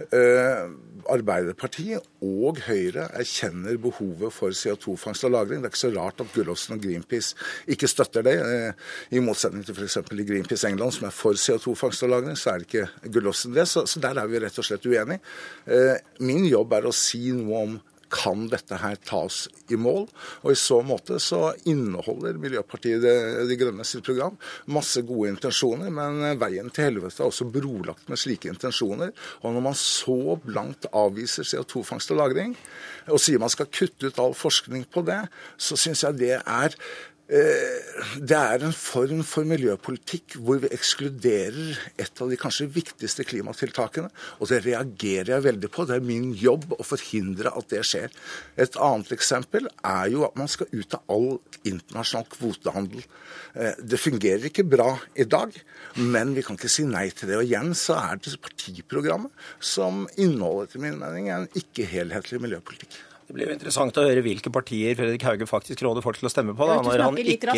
Eh, 0.08 0.64
Arbeiderpartiet 1.12 2.08
og 2.24 2.62
Høyre 2.66 3.10
erkjenner 3.20 3.78
behovet 3.80 4.32
for 4.34 4.56
CO2-fangst 4.56 5.28
og 5.28 5.34
-lagring. 5.34 5.62
Det 5.62 5.68
er 5.68 5.74
ikke 5.74 5.84
så 5.84 5.92
rart 5.94 6.20
at 6.20 6.32
Gullåsen 6.34 6.74
og 6.74 6.82
Greenpeace 6.82 7.36
ikke 7.68 7.88
støtter 7.88 8.22
det. 8.22 8.36
Eh, 8.40 8.72
I 9.10 9.20
motsetning 9.20 9.64
til 9.64 9.74
f.eks. 9.76 9.96
i 9.96 10.24
Greenpeace 10.24 10.68
England, 10.68 10.92
som 10.92 11.06
er 11.06 11.10
for 11.10 11.32
CO2-fangst 11.32 12.02
og 12.02 12.10
-lagring, 12.10 12.36
så 12.36 12.50
er 12.50 12.58
ikke 12.64 12.88
Gullåsen 13.12 13.54
det. 13.54 13.68
Så, 13.68 14.00
der 14.00 14.18
er 14.18 14.26
vi 14.26 14.38
rett 14.38 14.58
og 14.58 14.64
slett 14.64 14.86
uenige. 14.86 15.20
Eh, 15.66 15.96
min 16.20 16.46
jobb 16.46 16.72
er 16.72 16.86
å 16.86 16.92
si 16.92 17.30
noe 17.30 17.62
om 17.62 17.80
kan 18.14 18.46
dette 18.52 18.78
her 18.80 18.96
tas 19.06 19.44
i 19.72 19.78
mål? 19.80 20.06
Og 20.44 20.52
I 20.52 20.58
så 20.58 20.80
måte 20.86 21.18
så 21.22 21.52
inneholder 21.68 22.38
Miljøpartiet 22.40 23.02
De, 23.04 23.58
Grønne 23.58 23.86
sitt 23.86 24.04
program 24.06 24.38
masse 24.70 25.02
gode 25.06 25.32
intensjoner, 25.32 25.90
men 25.94 26.38
veien 26.40 26.70
til 26.74 26.88
helvete 26.88 27.22
er 27.22 27.30
også 27.30 27.46
brolagt 27.52 28.08
med 28.10 28.20
slike 28.20 28.50
intensjoner. 28.50 29.12
Og 29.42 29.54
når 29.54 29.66
man 29.68 29.78
så 29.78 30.36
blankt 30.44 30.88
avviser 30.92 31.46
CO2-fangst 31.48 32.14
og 32.14 32.20
-lagring, 32.20 32.54
og 33.08 33.20
sier 33.20 33.42
man 33.42 33.52
skal 33.52 33.70
kutte 33.70 34.08
ut 34.08 34.18
all 34.18 34.34
forskning 34.34 34.86
på 34.90 35.04
det, 35.06 35.22
så 35.58 35.76
syns 35.76 36.04
jeg 36.04 36.18
det 36.18 36.36
er 36.40 36.74
Eh, 36.74 37.13
det 37.24 38.36
er 38.36 38.60
en 38.66 38.74
form 38.76 39.22
for 39.24 39.48
miljøpolitikk 39.48 40.34
hvor 40.44 40.58
vi 40.60 40.68
ekskluderer 40.76 41.78
et 41.96 42.20
av 42.20 42.28
de 42.28 42.36
kanskje 42.36 42.66
viktigste 42.74 43.24
klimatiltakene. 43.24 44.10
Og 44.44 44.50
det 44.50 44.60
reagerer 44.66 45.32
jeg 45.32 45.46
veldig 45.46 45.70
på. 45.72 45.86
Det 45.88 45.96
er 45.96 46.04
min 46.04 46.34
jobb 46.36 46.74
å 46.76 46.84
forhindre 46.84 47.54
at 47.56 47.70
det 47.72 47.80
skjer. 47.88 48.12
Et 48.60 48.76
annet 48.76 49.14
eksempel 49.16 49.70
er 49.80 50.10
jo 50.12 50.26
at 50.28 50.36
man 50.36 50.52
skal 50.52 50.68
ut 50.74 50.98
av 50.98 51.14
all 51.16 51.30
internasjonal 51.64 52.28
kvotehandel. 52.34 53.08
Eh, 53.54 53.80
det 53.80 54.02
fungerer 54.02 54.50
ikke 54.50 54.66
bra 54.68 54.90
i 55.16 55.24
dag, 55.24 55.56
men 55.96 56.36
vi 56.36 56.44
kan 56.44 56.60
ikke 56.60 56.72
si 56.72 56.84
nei 56.84 57.06
til 57.08 57.32
det. 57.32 57.40
Og 57.40 57.48
igjen 57.48 57.72
så 57.78 57.96
er 58.02 58.20
det 58.20 58.36
partiprogrammet 58.44 59.48
som 59.64 60.04
inneholder 60.18 60.74
til 60.74 60.84
min 60.84 61.00
mening 61.00 61.32
en 61.32 61.48
ikke-helhetlig 61.56 62.44
miljøpolitikk. 62.44 63.00
Det 63.24 63.32
blir 63.32 63.48
jo 63.48 63.54
interessant 63.54 63.96
å 63.96 64.04
høre 64.04 64.22
hvilke 64.24 64.50
partier 64.52 64.96
Fredrik 64.98 65.24
Hauge 65.24 65.46
faktisk 65.48 65.80
råder 65.86 66.04
folk 66.04 66.18
til 66.20 66.28
å 66.28 66.32
stemme 66.32 66.52
på. 66.56 66.66
Da, 66.68 66.76
når 66.84 67.04
han 67.06 67.18
ikke, 67.22 67.54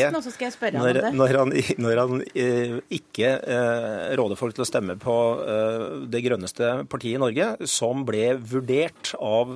når. 0.78 1.00
Når 1.16 1.38
han, 1.40 1.52
når 1.82 2.00
han 2.02 2.22
eh, 2.30 2.76
ikke 2.98 3.32
eh, 3.40 4.14
råder 4.20 4.38
folk 4.38 4.56
til 4.56 4.66
å 4.66 4.68
stemme 4.68 4.98
på 5.02 5.16
eh, 5.42 5.84
det 6.12 6.22
grønneste 6.28 6.72
partiet 6.92 7.18
i 7.18 7.22
Norge, 7.24 7.50
som 7.70 8.06
ble 8.06 8.36
vurdert 8.38 9.14
av 9.18 9.52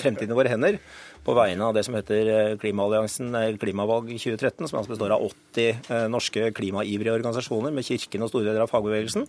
Fremtiden 0.00 0.32
i 0.32 0.36
våre 0.36 0.50
hender 0.52 0.80
på 1.24 1.34
vegne 1.36 1.66
av 1.66 1.76
det 1.76 1.84
som 1.86 1.96
heter 1.96 2.56
Klimaalliansen 2.60 3.34
Klimavalg 3.60 4.08
2013, 4.14 4.68
som 4.68 4.80
altså 4.80 4.94
består 4.94 5.14
av 5.14 5.26
80 5.28 5.68
eh, 5.68 6.06
norske 6.12 6.50
klimaivrige 6.56 7.16
organisasjoner 7.18 7.74
med 7.74 7.86
Kirken 7.86 8.24
og 8.24 8.32
store 8.32 8.48
deler 8.48 8.64
av 8.64 8.72
fagbevegelsen. 8.72 9.26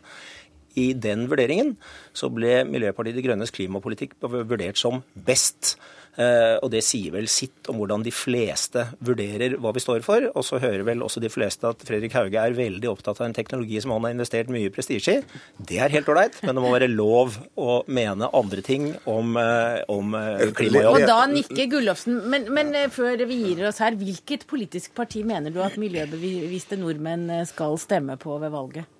I 0.79 0.91
den 0.93 1.27
vurderingen 1.31 1.75
så 2.15 2.29
ble 2.33 2.61
Miljøpartiet 2.67 3.17
De 3.17 3.25
Grønnes 3.25 3.53
klimapolitikk 3.55 4.15
vurdert 4.21 4.79
som 4.79 5.01
best. 5.27 5.75
Eh, 6.19 6.57
og 6.59 6.67
det 6.73 6.81
sier 6.83 7.13
vel 7.13 7.27
sitt 7.31 7.69
om 7.71 7.77
hvordan 7.79 8.01
de 8.03 8.11
fleste 8.11 8.83
vurderer 8.99 9.55
hva 9.61 9.71
vi 9.75 9.83
står 9.83 10.03
for. 10.03 10.27
Og 10.35 10.43
så 10.43 10.59
hører 10.59 10.83
vel 10.87 11.03
også 11.05 11.23
de 11.23 11.31
fleste 11.31 11.69
at 11.69 11.85
Fredrik 11.87 12.15
Hauge 12.17 12.41
er 12.41 12.57
veldig 12.57 12.89
opptatt 12.91 13.21
av 13.21 13.29
en 13.29 13.35
teknologi 13.35 13.79
som 13.83 13.93
han 13.95 14.09
har 14.09 14.15
investert 14.17 14.51
mye 14.51 14.73
prestisje 14.73 15.19
i. 15.19 15.39
Det 15.71 15.79
er 15.79 15.93
helt 15.93 16.09
ålreit, 16.11 16.41
men 16.43 16.57
det 16.57 16.65
må 16.65 16.73
være 16.75 16.91
lov 16.91 17.37
å 17.55 17.79
mene 17.87 18.31
andre 18.37 18.65
ting 18.65 18.91
om, 19.09 19.37
eh, 19.39 19.79
om 19.91 20.17
eh, 20.19 20.49
klimajobb. 20.57 20.99
Og 20.99 21.07
da 21.07 21.21
nikker 21.31 21.71
Gullofsen. 21.71 22.19
Men, 22.31 22.49
men 22.53 22.75
før 22.91 23.23
vi 23.29 23.39
gir 23.45 23.65
oss 23.69 23.79
her, 23.83 23.95
hvilket 23.99 24.47
politisk 24.51 24.95
parti 24.97 25.23
mener 25.27 25.53
du 25.53 25.61
at 25.63 25.79
miljøbevisste 25.79 26.79
nordmenn 26.79 27.29
skal 27.47 27.79
stemme 27.79 28.19
på 28.19 28.35
ved 28.41 28.51
valget? 28.53 28.99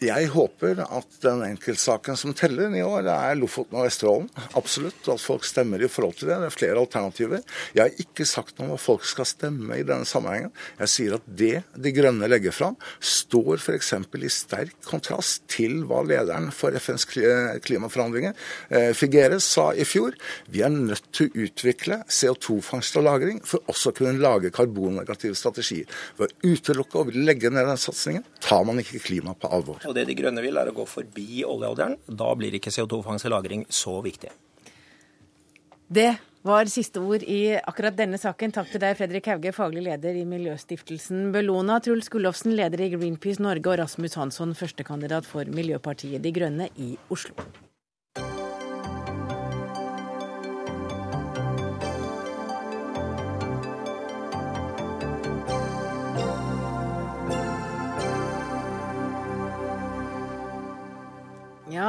Jeg 0.00 0.30
håper 0.32 0.78
at 0.80 1.16
den 1.20 1.42
enkeltsaken 1.44 2.16
som 2.16 2.32
teller 2.32 2.72
i 2.72 2.80
år, 2.80 3.04
er 3.12 3.36
Lofoten 3.36 3.76
og 3.76 3.84
Vesterålen. 3.84 4.30
Absolutt. 4.56 5.04
At 5.12 5.20
folk 5.20 5.44
stemmer 5.44 5.82
i 5.84 5.90
forhold 5.92 6.16
til 6.16 6.30
det. 6.30 6.38
Det 6.40 6.46
er 6.48 6.54
flere 6.54 6.80
alternativer. 6.80 7.42
Jeg 7.76 7.82
har 7.82 8.00
ikke 8.00 8.24
sagt 8.24 8.56
noe 8.56 8.70
om 8.70 8.72
hva 8.72 8.78
folk 8.80 9.04
skal 9.04 9.28
stemme 9.28 9.76
i 9.76 9.84
denne 9.84 10.08
sammenhengen. 10.08 10.54
Jeg 10.78 10.92
sier 10.92 11.16
at 11.18 11.26
det 11.28 11.50
De 11.76 11.92
Grønne 11.92 12.30
legger 12.32 12.54
fram, 12.56 12.78
står 12.96 13.60
f.eks. 13.60 13.92
i 14.00 14.30
sterk 14.32 14.72
kontrast 14.88 15.44
til 15.52 15.82
hva 15.90 16.00
lederen 16.08 16.48
for 16.54 16.72
FNs 16.80 17.04
klimaforhandlinger, 17.10 18.32
eh, 18.72 18.94
Figueres, 18.96 19.44
sa 19.44 19.68
i 19.76 19.84
fjor. 19.84 20.16
Vi 20.48 20.64
er 20.64 20.72
nødt 20.72 21.10
til 21.12 21.28
å 21.28 21.44
utvikle 21.44 22.00
CO2-fangst 22.08 22.96
og 22.96 23.04
-lagring 23.04 23.44
for 23.44 23.60
også 23.68 23.92
å 23.92 23.98
kunne 24.00 24.16
lage 24.16 24.48
karbonnegative 24.48 25.36
strategier. 25.36 25.84
Ved 26.16 26.32
å 26.32 26.56
utelukke 26.56 27.04
og 27.04 27.12
legge 27.12 27.52
ned 27.52 27.68
den 27.68 27.76
satsingen 27.76 28.24
tar 28.40 28.64
man 28.64 28.80
ikke 28.80 29.04
klima 29.04 29.36
på 29.36 29.52
alvor. 29.52 29.89
Og 29.90 29.96
det 29.98 30.06
De 30.06 30.14
Grønne 30.14 30.42
vil, 30.44 30.54
er 30.56 30.70
å 30.70 30.76
gå 30.76 30.86
forbi 30.86 31.42
oljealderen. 31.42 31.98
Da 32.06 32.30
blir 32.38 32.54
ikke 32.54 32.70
CO2-fangst 32.70 33.26
og 33.26 33.32
-lagring 33.34 33.66
så 33.68 33.98
viktig. 34.04 34.30
Det 35.90 36.12
var 36.46 36.70
siste 36.70 37.00
ord 37.02 37.22
i 37.26 37.58
akkurat 37.58 37.96
denne 37.96 38.18
saken. 38.18 38.52
Takk 38.54 38.70
til 38.70 38.80
deg, 38.80 38.96
Fredrik 38.96 39.26
Hauge, 39.26 39.52
faglig 39.52 39.82
leder 39.88 40.14
i 40.14 40.24
Miljøstiftelsen 40.24 41.32
Bellona, 41.34 41.80
Truls 41.80 42.08
Gullofsen, 42.08 42.54
leder 42.56 42.80
i 42.80 42.92
Greenpeace 42.94 43.42
Norge, 43.42 43.66
og 43.66 43.80
Rasmus 43.82 44.14
Hansson, 44.14 44.54
førstekandidat 44.54 45.26
for 45.26 45.44
Miljøpartiet 45.44 46.22
De 46.22 46.32
Grønne 46.32 46.70
i 46.78 46.96
Oslo. 47.10 47.34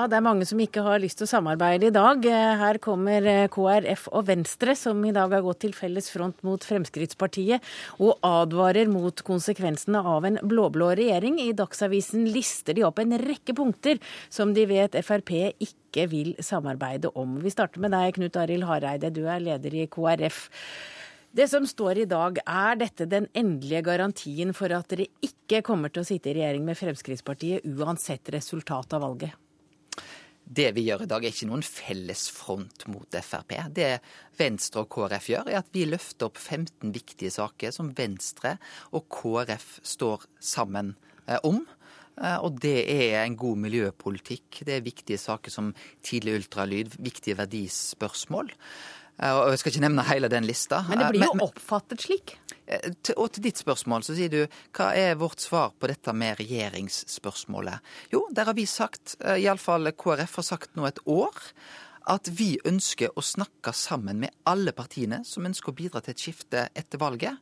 Det 0.09 0.15
er 0.17 0.23
mange 0.23 0.45
som 0.47 0.59
ikke 0.63 0.81
har 0.85 1.01
lyst 1.03 1.19
til 1.19 1.27
å 1.27 1.29
samarbeide 1.29 1.89
i 1.89 1.93
dag. 1.93 2.23
Her 2.61 2.77
kommer 2.81 3.25
eh, 3.27 3.49
KrF 3.51 4.07
og 4.09 4.23
Venstre, 4.29 4.73
som 4.77 5.01
i 5.05 5.11
dag 5.13 5.33
har 5.35 5.43
gått 5.45 5.59
til 5.65 5.75
felles 5.77 6.07
front 6.13 6.39
mot 6.47 6.63
Fremskrittspartiet, 6.65 7.61
og 8.01 8.17
advarer 8.25 8.89
mot 8.89 9.21
konsekvensene 9.27 10.01
av 10.01 10.25
en 10.29 10.39
blå-blå 10.41 10.93
regjering. 10.97 11.37
I 11.43 11.51
Dagsavisen 11.57 12.23
lister 12.31 12.77
de 12.77 12.85
opp 12.87 13.03
en 13.03 13.17
rekke 13.21 13.53
punkter 13.57 13.99
som 14.31 14.55
de 14.55 14.65
vet 14.69 14.97
Frp 15.05 15.33
ikke 15.51 16.07
vil 16.09 16.33
samarbeide 16.41 17.11
om. 17.19 17.37
Vi 17.43 17.53
starter 17.53 17.83
med 17.83 17.93
deg, 17.93 18.15
Knut 18.17 18.39
Arild 18.41 18.69
Hareide, 18.69 19.13
du 19.13 19.25
er 19.27 19.43
leder 19.43 19.75
i 19.83 19.85
KrF. 19.91 20.47
Det 21.31 21.45
som 21.51 21.67
står 21.67 22.01
i 22.01 22.09
dag, 22.09 22.41
er 22.41 22.79
dette 22.79 23.05
den 23.11 23.29
endelige 23.37 23.85
garantien 23.91 24.55
for 24.55 24.73
at 24.75 24.89
dere 24.91 25.11
ikke 25.23 25.61
kommer 25.67 25.93
til 25.93 26.05
å 26.05 26.09
sitte 26.09 26.31
i 26.31 26.39
regjering 26.39 26.65
med 26.67 26.79
Fremskrittspartiet 26.79 27.69
uansett 27.75 28.33
resultat 28.35 28.97
av 28.97 29.05
valget? 29.09 29.40
Det 30.51 30.71
vi 30.75 30.83
gjør 30.89 31.05
i 31.05 31.09
dag, 31.11 31.23
er 31.23 31.31
ikke 31.33 31.47
noen 31.47 31.63
felles 31.63 32.25
front 32.35 32.85
mot 32.91 33.19
Frp. 33.23 33.55
Det 33.71 33.91
Venstre 34.39 34.83
og 34.83 34.89
KrF 34.91 35.29
gjør, 35.31 35.51
er 35.51 35.61
at 35.61 35.69
vi 35.75 35.85
løfter 35.87 36.27
opp 36.27 36.39
15 36.41 36.91
viktige 36.95 37.31
saker 37.31 37.71
som 37.75 37.93
Venstre 37.95 38.57
og 38.91 39.07
KrF 39.13 39.77
står 39.87 40.27
sammen 40.43 40.95
eh, 41.27 41.39
om. 41.47 41.63
Eh, 42.19 42.37
og 42.43 42.59
det 42.63 42.79
er 42.91 43.21
en 43.23 43.37
god 43.39 43.61
miljøpolitikk. 43.63 44.63
Det 44.67 44.77
er 44.77 44.87
viktige 44.87 45.21
saker 45.21 45.53
som 45.53 45.71
tidlig 46.03 46.41
ultralyd, 46.41 46.97
viktige 46.99 47.39
verdispørsmål. 47.39 48.51
Eh, 49.21 49.33
og 49.33 49.51
Jeg 49.53 49.61
skal 49.61 49.75
ikke 49.75 49.85
nevne 49.85 50.07
hele 50.09 50.31
den 50.31 50.47
lista. 50.49 50.81
Men 50.89 51.03
det 51.03 51.11
blir 51.13 51.27
jo 51.29 51.45
oppfattet 51.47 52.05
slik? 52.05 52.35
Eh, 52.65 52.89
og 53.15 53.29
til 53.35 53.45
ditt 53.45 53.61
spørsmål 53.61 54.05
så 54.07 54.17
sier 54.17 54.33
du 54.33 54.41
hva 54.77 54.91
er 54.97 55.19
vårt 55.19 55.43
svar 55.43 55.75
på 55.77 55.91
dette 55.91 56.15
med 56.17 56.39
regjeringsspørsmålet? 56.41 57.93
Jo, 58.13 58.25
der 58.33 58.49
har 58.49 58.57
vi 58.57 58.65
sagt, 58.69 59.15
eh, 59.21 59.43
iallfall 59.45 59.93
KrF 59.93 60.41
har 60.41 60.49
sagt 60.53 60.75
nå 60.75 60.89
et 60.89 61.01
år, 61.05 61.37
at 62.09 62.31
vi 62.33 62.55
ønsker 62.65 63.13
å 63.13 63.21
snakke 63.21 63.73
sammen 63.77 64.17
med 64.23 64.33
alle 64.49 64.73
partiene 64.73 65.21
som 65.27 65.45
ønsker 65.45 65.69
å 65.69 65.77
bidra 65.77 66.01
til 66.01 66.15
et 66.15 66.23
skifte 66.23 66.63
etter 66.73 66.97
valget 66.97 67.37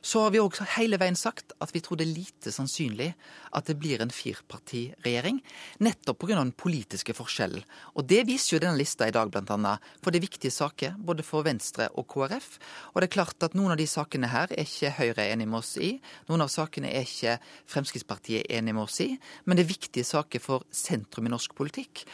så 0.00 0.22
har 0.24 0.32
vi 0.34 0.40
også 0.40 0.66
hele 0.76 0.98
veien 1.00 1.16
sagt 1.18 1.54
at 1.62 1.72
vi 1.74 1.82
tror 1.84 1.98
det 1.98 2.06
er 2.06 2.16
lite 2.16 2.52
sannsynlig 2.54 3.10
at 3.56 3.68
det 3.68 3.78
blir 3.80 4.02
en 4.02 4.12
firpartiregjering. 4.12 5.40
Nettopp 5.84 6.20
pga. 6.22 6.36
den 6.38 6.52
politiske 6.52 7.14
forskjellen. 7.16 7.64
Og 7.96 8.06
det 8.06 8.24
viser 8.28 8.56
jo 8.56 8.62
denne 8.62 8.78
lista 8.78 9.08
i 9.08 9.14
dag, 9.14 9.34
annet. 9.34 9.84
For 10.02 10.10
det 10.10 10.20
er 10.20 10.28
viktige 10.28 10.54
saker 10.54 10.96
både 10.98 11.22
for 11.22 11.46
Venstre 11.46 11.88
og 11.94 12.08
KrF. 12.08 12.58
Og 12.94 13.00
det 13.00 13.08
er 13.08 13.16
klart 13.16 13.42
at 13.42 13.54
noen 13.54 13.72
av 13.72 13.80
de 13.80 13.86
sakene 13.86 14.30
her 14.30 14.52
er 14.52 14.66
ikke 14.66 14.94
Høyre 14.98 15.28
enig 15.32 15.48
med 15.48 15.60
oss 15.60 15.76
i. 15.76 15.96
Noen 16.28 16.44
av 16.44 16.52
sakene 16.52 16.90
er 16.92 17.06
ikke 17.06 17.38
Fremskrittspartiet 17.70 18.50
enig 18.50 18.74
med 18.74 18.84
oss 18.84 19.00
i. 19.04 19.10
Men 19.44 19.56
det 19.56 19.66
er 19.66 19.74
viktige 19.74 20.06
saker 20.06 20.42
for 20.42 20.66
sentrum 20.70 21.26
i 21.26 21.32
norsk 21.32 21.54
politikk. 21.58 22.04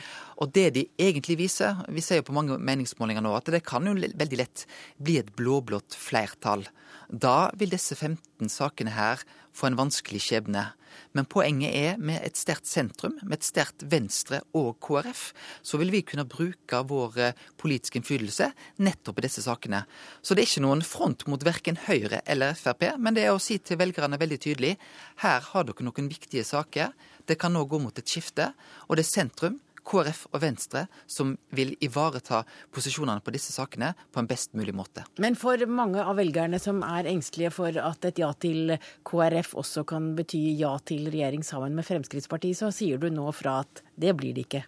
Og 0.43 0.51
det 0.55 0.71
de 0.75 0.87
egentlig 0.99 1.39
viser, 1.39 1.85
vi 1.89 2.03
ser 2.03 2.21
jo 2.21 2.29
på 2.29 2.37
mange 2.37 2.59
meningsmålinger 2.59 3.23
nå, 3.25 3.35
at 3.37 3.51
det 3.55 3.65
kan 3.67 3.87
jo 3.87 3.95
veldig 3.95 4.41
lett 4.41 4.67
bli 4.99 5.19
et 5.21 5.31
blå-blått 5.37 5.95
flertall. 5.99 6.67
Da 7.09 7.51
vil 7.59 7.71
disse 7.85 8.01
15 8.01 8.49
sakene 8.49 8.95
her 8.97 9.21
få 9.55 9.69
en 9.69 9.77
vanskelig 9.79 10.23
skjebne. 10.25 10.63
Men 11.15 11.27
poenget 11.31 11.75
er 11.75 11.99
med 11.99 12.23
et 12.25 12.39
sterkt 12.39 12.69
sentrum, 12.71 13.17
med 13.23 13.39
et 13.39 13.47
sterkt 13.47 13.85
Venstre 13.91 14.41
og 14.57 14.79
KrF, 14.83 15.25
så 15.63 15.79
vil 15.81 15.91
vi 15.93 16.05
kunne 16.07 16.27
bruke 16.31 16.81
vår 16.89 17.19
eh, 17.21 17.41
politiske 17.61 17.99
innflytelse 18.01 18.49
nettopp 18.83 19.19
i 19.21 19.27
disse 19.27 19.45
sakene. 19.45 19.83
Så 20.23 20.35
det 20.35 20.45
er 20.45 20.51
ikke 20.51 20.65
noen 20.65 20.85
front 20.87 21.27
mot 21.31 21.45
verken 21.45 21.79
Høyre 21.87 22.23
eller 22.31 22.57
Frp, 22.59 22.87
men 22.99 23.19
det 23.19 23.27
er 23.27 23.35
å 23.35 23.43
si 23.43 23.59
til 23.59 23.81
velgerne 23.83 24.21
veldig 24.23 24.41
tydelig 24.47 24.77
her 25.27 25.45
har 25.51 25.69
dere 25.69 25.87
noen 25.87 26.11
viktige 26.11 26.47
saker. 26.47 26.95
Det 27.27 27.39
kan 27.41 27.55
nå 27.55 27.67
gå 27.69 27.83
mot 27.83 27.99
et 27.99 28.11
skifte, 28.11 28.53
og 28.89 28.97
det 28.97 29.05
er 29.07 29.13
sentrum 29.13 29.61
KrF 29.85 30.25
og 30.33 30.43
Venstre 30.43 30.87
som 31.07 31.35
vil 31.55 31.75
ivareta 31.85 32.43
posisjonene 32.75 33.23
på 33.25 33.35
disse 33.35 33.55
sakene 33.55 33.93
på 34.13 34.23
en 34.23 34.29
best 34.31 34.55
mulig 34.57 34.75
måte. 34.77 35.05
Men 35.23 35.39
for 35.39 35.61
mange 35.71 36.03
av 36.03 36.19
velgerne 36.19 36.61
som 36.63 36.83
er 36.87 37.11
engstelige 37.11 37.53
for 37.55 37.81
at 37.81 38.09
et 38.09 38.21
ja 38.23 38.31
til 38.35 38.77
KrF 39.07 39.55
også 39.61 39.85
kan 39.89 40.13
bety 40.19 40.43
ja 40.61 40.77
til 40.87 41.11
regjering 41.13 41.45
sammen 41.47 41.77
med 41.77 41.87
Fremskrittspartiet, 41.87 42.59
så 42.59 42.73
sier 42.75 43.01
du 43.01 43.11
nå 43.13 43.31
fra 43.37 43.61
at 43.65 43.85
det 44.01 44.17
blir 44.19 44.35
det 44.37 44.49
ikke? 44.49 44.65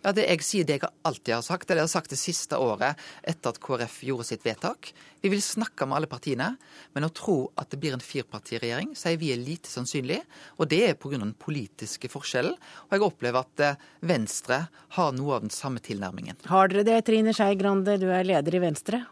Ja, 0.00 0.12
det 0.16 0.26
Jeg 0.26 0.44
sier 0.44 0.64
det 0.64 0.78
jeg 0.78 0.88
alltid 1.04 1.34
har 1.34 1.44
sagt, 1.44 1.68
eller 1.68 1.82
jeg 1.82 1.88
har 1.88 1.92
sagt 1.92 2.12
det 2.12 2.18
siste 2.20 2.56
året 2.56 3.00
etter 3.22 3.52
at 3.52 3.60
KrF 3.60 4.00
gjorde 4.08 4.26
sitt 4.30 4.44
vedtak. 4.46 4.92
Vi 5.20 5.28
vil 5.32 5.42
snakke 5.44 5.84
med 5.88 5.98
alle 5.98 6.08
partiene, 6.08 6.54
men 6.96 7.04
å 7.04 7.12
tro 7.12 7.36
at 7.60 7.68
det 7.72 7.80
blir 7.82 7.96
en 7.96 8.04
firpartiregjering, 8.04 8.94
sier 8.96 9.20
vi 9.20 9.32
er 9.34 9.40
lite 9.40 9.68
sannsynlig. 9.68 10.22
Og 10.56 10.70
det 10.72 10.80
er 10.88 10.96
pga. 10.96 11.18
den 11.18 11.36
politiske 11.36 12.08
forskjellen. 12.08 12.56
Og 12.88 12.96
jeg 12.96 13.06
opplever 13.06 13.44
at 13.44 13.64
eh, 13.66 13.88
Venstre 14.00 14.62
har 14.96 15.12
noe 15.16 15.36
av 15.36 15.44
den 15.44 15.52
samme 15.52 15.84
tilnærmingen. 15.84 16.40
Har 16.48 16.72
dere 16.72 16.86
det, 16.88 17.00
Trine 17.04 17.36
Skei 17.36 17.54
Grande, 17.60 17.98
du 18.00 18.08
er 18.08 18.24
leder 18.24 18.56
i 18.56 18.64
Venstre? 18.64 19.04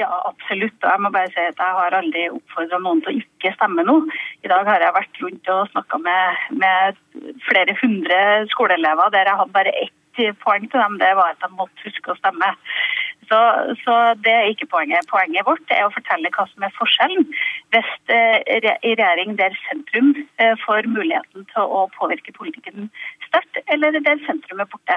Ja, 0.00 0.08
absolutt. 0.28 0.78
Og 0.82 0.88
jeg 0.88 1.02
må 1.04 1.10
bare 1.14 1.30
si 1.32 1.40
at 1.44 1.58
jeg 1.60 1.78
har 1.78 1.96
aldri 1.98 2.28
oppfordra 2.32 2.78
noen 2.82 3.02
til 3.04 3.12
å 3.12 3.22
ikke 3.22 3.54
stemme 3.56 3.84
nå. 3.86 3.98
I 4.44 4.52
dag 4.52 4.68
har 4.68 4.84
jeg 4.84 4.96
vært 4.98 5.24
rundt 5.24 5.50
og 5.54 5.72
snakka 5.72 6.00
med, 6.06 6.46
med, 6.62 7.02
flere 7.48 7.76
hundre 7.82 8.20
skoleelever 8.54 9.12
der 9.12 9.28
jeg 9.28 9.40
hadde 9.40 9.58
bare 9.58 9.74
ett 9.82 9.98
poeng 10.44 10.66
til 10.68 10.76
dem, 10.76 10.98
det 11.00 11.08
var 11.16 11.32
at 11.32 11.40
de 11.40 11.48
måtte 11.56 11.86
huske 11.86 12.12
å 12.12 12.18
stemme. 12.18 12.50
Så, 13.30 13.38
så, 13.84 13.94
det 14.24 14.32
er 14.32 14.50
ikke 14.50 14.68
poenget. 14.74 15.08
Poenget 15.08 15.46
vårt 15.46 15.72
er 15.72 15.86
å 15.86 15.94
fortelle 15.94 16.28
hva 16.34 16.44
som 16.50 16.66
er 16.66 16.74
forskjellen. 16.76 17.24
Hvis 17.72 17.92
eh, 18.12 18.38
i 18.44 18.58
regjering 18.98 19.38
der 19.38 19.56
sentrum 19.70 20.10
eh, 20.36 20.52
får 20.66 20.90
muligheten 20.90 21.46
til 21.54 21.76
å 21.78 21.86
påvirke 21.96 22.34
politikken 22.36 22.90
sterkt, 23.32 23.58
eller 23.72 23.96
der 23.96 24.20
sentrum 24.26 24.60
er 24.60 24.68
borte. 24.68 24.96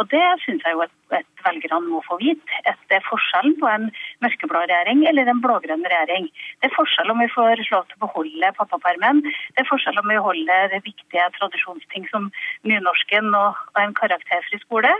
Og 0.00 0.08
Det 0.10 0.24
syns 0.44 0.64
jeg 0.64 0.72
jo 0.72 0.82
at, 0.84 0.92
at 1.12 1.26
velgerne 1.44 1.88
må 1.88 2.02
få 2.08 2.18
vite. 2.20 2.60
At 2.64 2.80
det 2.88 2.98
er 2.98 3.08
forskjellen 3.08 3.56
på 3.60 3.68
en 3.68 3.86
mørkeblå 4.24 4.64
regjering 4.64 5.04
eller 5.08 5.28
en 5.28 5.42
blå-grønn 5.44 5.84
regjering. 5.84 6.28
Det 6.60 6.70
er 6.70 6.76
forskjell 6.76 7.12
om 7.12 7.22
vi 7.22 7.28
får 7.32 7.62
lov 7.70 7.86
til 7.86 7.98
å 7.98 8.04
beholde 8.06 8.52
pappapermen. 8.58 9.22
Det 9.24 9.62
er 9.62 9.70
forskjell 9.70 10.00
om 10.00 10.10
vi 10.10 10.18
holder 10.28 10.76
viktige 10.80 11.28
tradisjonsting 11.38 12.08
som 12.12 12.30
nynorsken 12.68 13.32
og, 13.34 13.60
og 13.74 13.82
en 13.82 13.96
karakterfri 14.00 14.60
skole. 14.64 14.92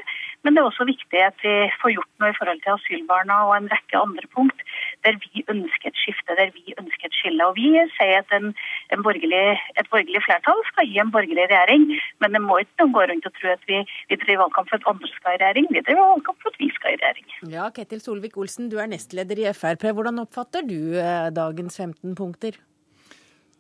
Men 0.47 0.55
det 0.55 0.63
er 0.63 0.69
også 0.71 0.87
viktig 0.87 1.19
at 1.27 1.41
vi 1.43 1.55
får 1.83 1.97
gjort 1.97 2.13
noe 2.23 2.31
i 2.31 2.37
forhold 2.39 2.61
til 2.63 2.75
asylbarna 2.77 3.39
og 3.49 3.55
en 3.57 3.67
rekke 3.73 3.99
andre 3.99 4.29
punkt 4.31 4.63
der 5.07 5.19
vi 5.25 5.43
ønsker 5.51 5.91
et 5.91 5.99
skifte, 5.99 6.37
der 6.39 6.53
vi 6.55 6.75
ønsker 6.79 7.09
et 7.09 7.17
skille. 7.19 7.49
Og 7.49 7.59
Vi 7.59 7.73
sier 7.97 8.21
at 8.23 8.31
en, 8.39 8.53
en 8.95 9.03
borgerlig, 9.07 9.59
et 9.81 9.91
borgerlig 9.91 10.23
flertall 10.27 10.63
skal 10.71 10.87
gi 10.87 11.01
en 11.03 11.11
borgerlig 11.17 11.49
regjering, 11.51 11.89
men 12.23 12.39
det 12.39 12.43
må 12.45 12.61
ikke 12.63 12.87
gå 12.95 13.05
rundt 13.11 13.27
og 13.27 13.35
tro 13.41 13.51
at 13.57 13.67
vi, 13.71 13.83
vi 14.11 14.21
driver 14.23 14.45
valgkamp 14.45 14.71
for 14.71 14.79
at 14.79 14.89
andre 14.93 15.11
skal 15.17 15.35
i 15.35 15.43
regjering. 15.43 15.69
Vi 15.75 15.85
driver 15.89 16.13
valgkamp 16.13 16.39
for 16.45 16.55
at 16.55 16.63
vi 16.63 16.71
skal 16.79 16.95
i 16.95 17.01
regjering. 17.03 17.35
Ja, 17.57 17.67
Ketil 17.75 18.05
Solvik-Olsen, 18.07 18.71
du 18.71 18.79
er 18.83 18.91
nestleder 18.95 19.43
i 19.43 19.51
Frp. 19.51 19.91
Hvordan 19.99 20.23
oppfatter 20.23 20.67
du 20.71 20.79
eh, 21.03 21.29
dagens 21.43 21.83
15 21.83 22.15
punkter? 22.23 22.63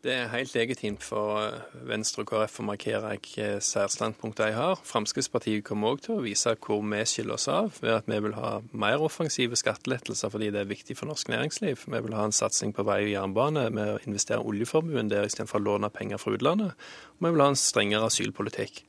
Det 0.07 0.14
er 0.14 0.28
helt 0.30 0.52
legitimt 0.54 1.02
for 1.02 1.40
eh, 1.40 1.78
Venstre 1.88 2.22
og 2.22 2.28
KrF 2.30 2.61
å 2.62 2.66
markere 2.68 3.09
hvilke 3.09 3.57
særstandpunkter 3.64 4.52
de 4.52 4.54
har. 4.54 4.78
Fremskrittspartiet 4.86 5.64
kommer 5.66 5.96
òg 5.96 6.04
til 6.04 6.14
å 6.14 6.22
vise 6.22 6.52
hvor 6.62 6.84
vi 6.86 7.00
skiller 7.11 7.34
oss 7.34 7.48
av, 7.50 7.72
ved 7.82 7.90
at 7.96 8.07
vi 8.07 8.20
vil 8.22 8.36
ha 8.38 8.52
mer 8.70 9.02
offensive 9.02 9.59
skattelettelser 9.59 10.30
fordi 10.30 10.52
det 10.54 10.62
er 10.62 10.70
viktig 10.70 10.94
for 10.94 11.11
norsk 11.11 11.32
næringsliv. 11.34 11.88
Vi 11.90 12.04
vil 12.07 12.14
ha 12.14 12.28
en 12.28 12.36
satsing 12.38 12.70
på 12.76 12.86
vei 12.86 13.00
og 13.09 13.14
jernbane 13.16 13.66
med 13.74 13.96
å 13.96 14.00
investere 14.07 14.46
oljeformuen 14.46 15.11
der 15.11 15.26
istedenfor 15.26 15.59
å 15.59 15.66
låne 15.72 15.90
penger 15.90 16.22
fra 16.22 16.38
utlandet. 16.38 16.88
Og 17.16 17.26
vi 17.26 17.34
vil 17.34 17.42
ha 17.42 17.50
en 17.50 17.59
strengere 17.66 18.07
asylpolitikk. 18.07 18.84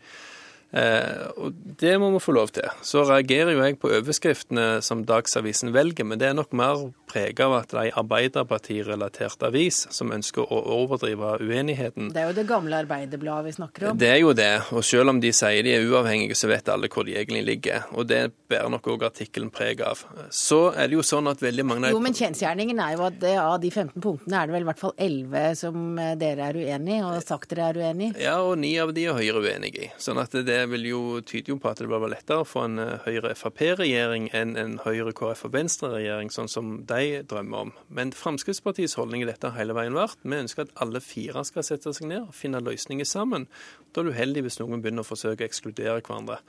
Eh, 0.72 1.28
og 1.38 1.54
Det 1.80 1.94
må 2.00 2.10
vi 2.12 2.20
få 2.20 2.34
lov 2.36 2.52
til. 2.56 2.68
Så 2.84 3.06
reagerer 3.08 3.54
jo 3.54 3.64
jeg 3.64 3.78
på 3.80 3.92
overskriftene 4.00 4.82
som 4.84 5.06
Dagsavisen 5.08 5.72
velger, 5.76 6.08
men 6.08 6.20
det 6.20 6.30
er 6.30 6.36
nok 6.38 6.52
mer 6.58 6.88
preget 7.08 7.40
av 7.46 7.54
at 7.62 7.72
det 7.72 7.84
er 7.88 8.00
Arbeiderpartirelatert 8.02 9.46
avis 9.48 9.86
som 9.94 10.12
ønsker 10.12 10.44
å 10.44 10.60
overdrive 10.78 11.38
uenigheten. 11.40 12.12
Det 12.16 12.24
er 12.24 12.32
jo 12.32 12.38
det 12.40 12.48
gamle 12.50 12.82
Arbeiderbladet 12.84 13.48
vi 13.48 13.56
snakker 13.60 13.90
om. 13.92 14.00
Det 14.02 14.10
er 14.12 14.20
jo 14.24 14.34
det, 14.38 14.52
og 14.74 14.84
selv 14.86 15.14
om 15.14 15.22
de 15.24 15.32
sier 15.36 15.64
de 15.64 15.76
er 15.78 15.88
uavhengige, 15.88 16.36
så 16.38 16.50
vet 16.52 16.72
alle 16.74 16.90
hvor 16.92 17.08
de 17.08 17.16
egentlig 17.16 17.44
ligger. 17.48 17.88
Og 17.96 18.10
det 18.10 18.24
bærer 18.52 18.72
nok 18.74 18.90
òg 18.96 19.08
artikkelen 19.08 19.52
preg 19.54 19.84
av. 19.86 20.04
Så 20.34 20.72
er 20.74 20.90
det 20.90 20.98
jo 20.98 21.06
sånn 21.06 21.30
at 21.32 21.44
veldig 21.44 21.68
mange 21.68 21.94
Jo, 21.94 22.02
men 22.04 22.16
kjensgjerningen 22.18 22.82
er 22.84 22.98
jo 22.98 23.06
at 23.08 23.22
det, 23.22 23.36
av 23.40 23.60
de 23.64 23.72
15 23.72 24.04
punktene 24.04 24.42
er 24.42 24.50
det 24.50 24.58
vel 24.58 24.66
i 24.66 24.70
hvert 24.72 24.82
fall 24.82 24.96
11 24.98 25.56
som 25.62 26.02
eh, 26.02 26.14
dere 26.20 26.50
er 26.50 26.60
uenig 26.60 26.98
i, 26.98 27.02
og 27.06 27.24
sagt 27.24 27.54
dere 27.54 27.72
er 27.72 27.82
uenig 27.86 28.12
i? 28.12 28.26
Ja, 28.26 28.38
og 28.44 28.58
ni 28.60 28.74
av 28.82 28.92
de 28.96 29.08
er 29.08 29.16
Høyre 29.18 29.42
uenig 29.46 29.74
i. 29.80 29.88
Sånn 30.02 30.20
at 30.22 30.36
det 30.36 30.57
vil 30.72 30.86
jo, 30.90 31.02
tyde 31.22 31.52
jo 31.52 31.58
på 31.62 31.70
at 31.70 31.82
det 31.82 31.90
bør 31.90 32.02
være 32.04 32.16
lettere 32.16 32.44
å 32.44 32.48
få 32.48 32.64
en 32.66 32.80
eh, 32.82 33.04
Høyre-Frp-regjering 33.06 34.30
enn 34.38 34.56
en 34.60 34.78
Høyre-KrF 34.84 35.46
og 35.48 35.54
Venstre-regjering, 35.54 36.32
sånn 36.34 36.50
som 36.52 36.72
de 36.90 37.22
drømmer 37.30 37.68
om. 37.68 37.74
Men 37.94 38.14
Fremskrittspartiets 38.18 38.98
holdning 39.00 39.26
i 39.26 39.30
dette 39.30 39.52
har 39.52 39.60
hele 39.60 39.76
veien 39.78 39.98
vært 39.98 40.24
vi 40.24 40.40
ønsker 40.40 40.66
at 40.66 40.74
alle 40.84 41.02
fire 41.04 41.44
skal 41.48 41.66
sette 41.68 41.94
seg 41.94 42.10
ned 42.10 42.26
og 42.26 42.36
finne 42.38 42.64
løsninger 42.64 43.08
sammen. 43.08 43.48
Da 43.94 44.02
er 44.02 44.10
du 44.10 44.16
uheldig 44.16 44.48
hvis 44.48 44.60
noen 44.62 44.82
begynner 44.84 45.06
å 45.06 45.12
forsøke 45.12 45.46
å 45.46 45.50
ekskludere 45.50 46.02
hverandre. 46.02 46.42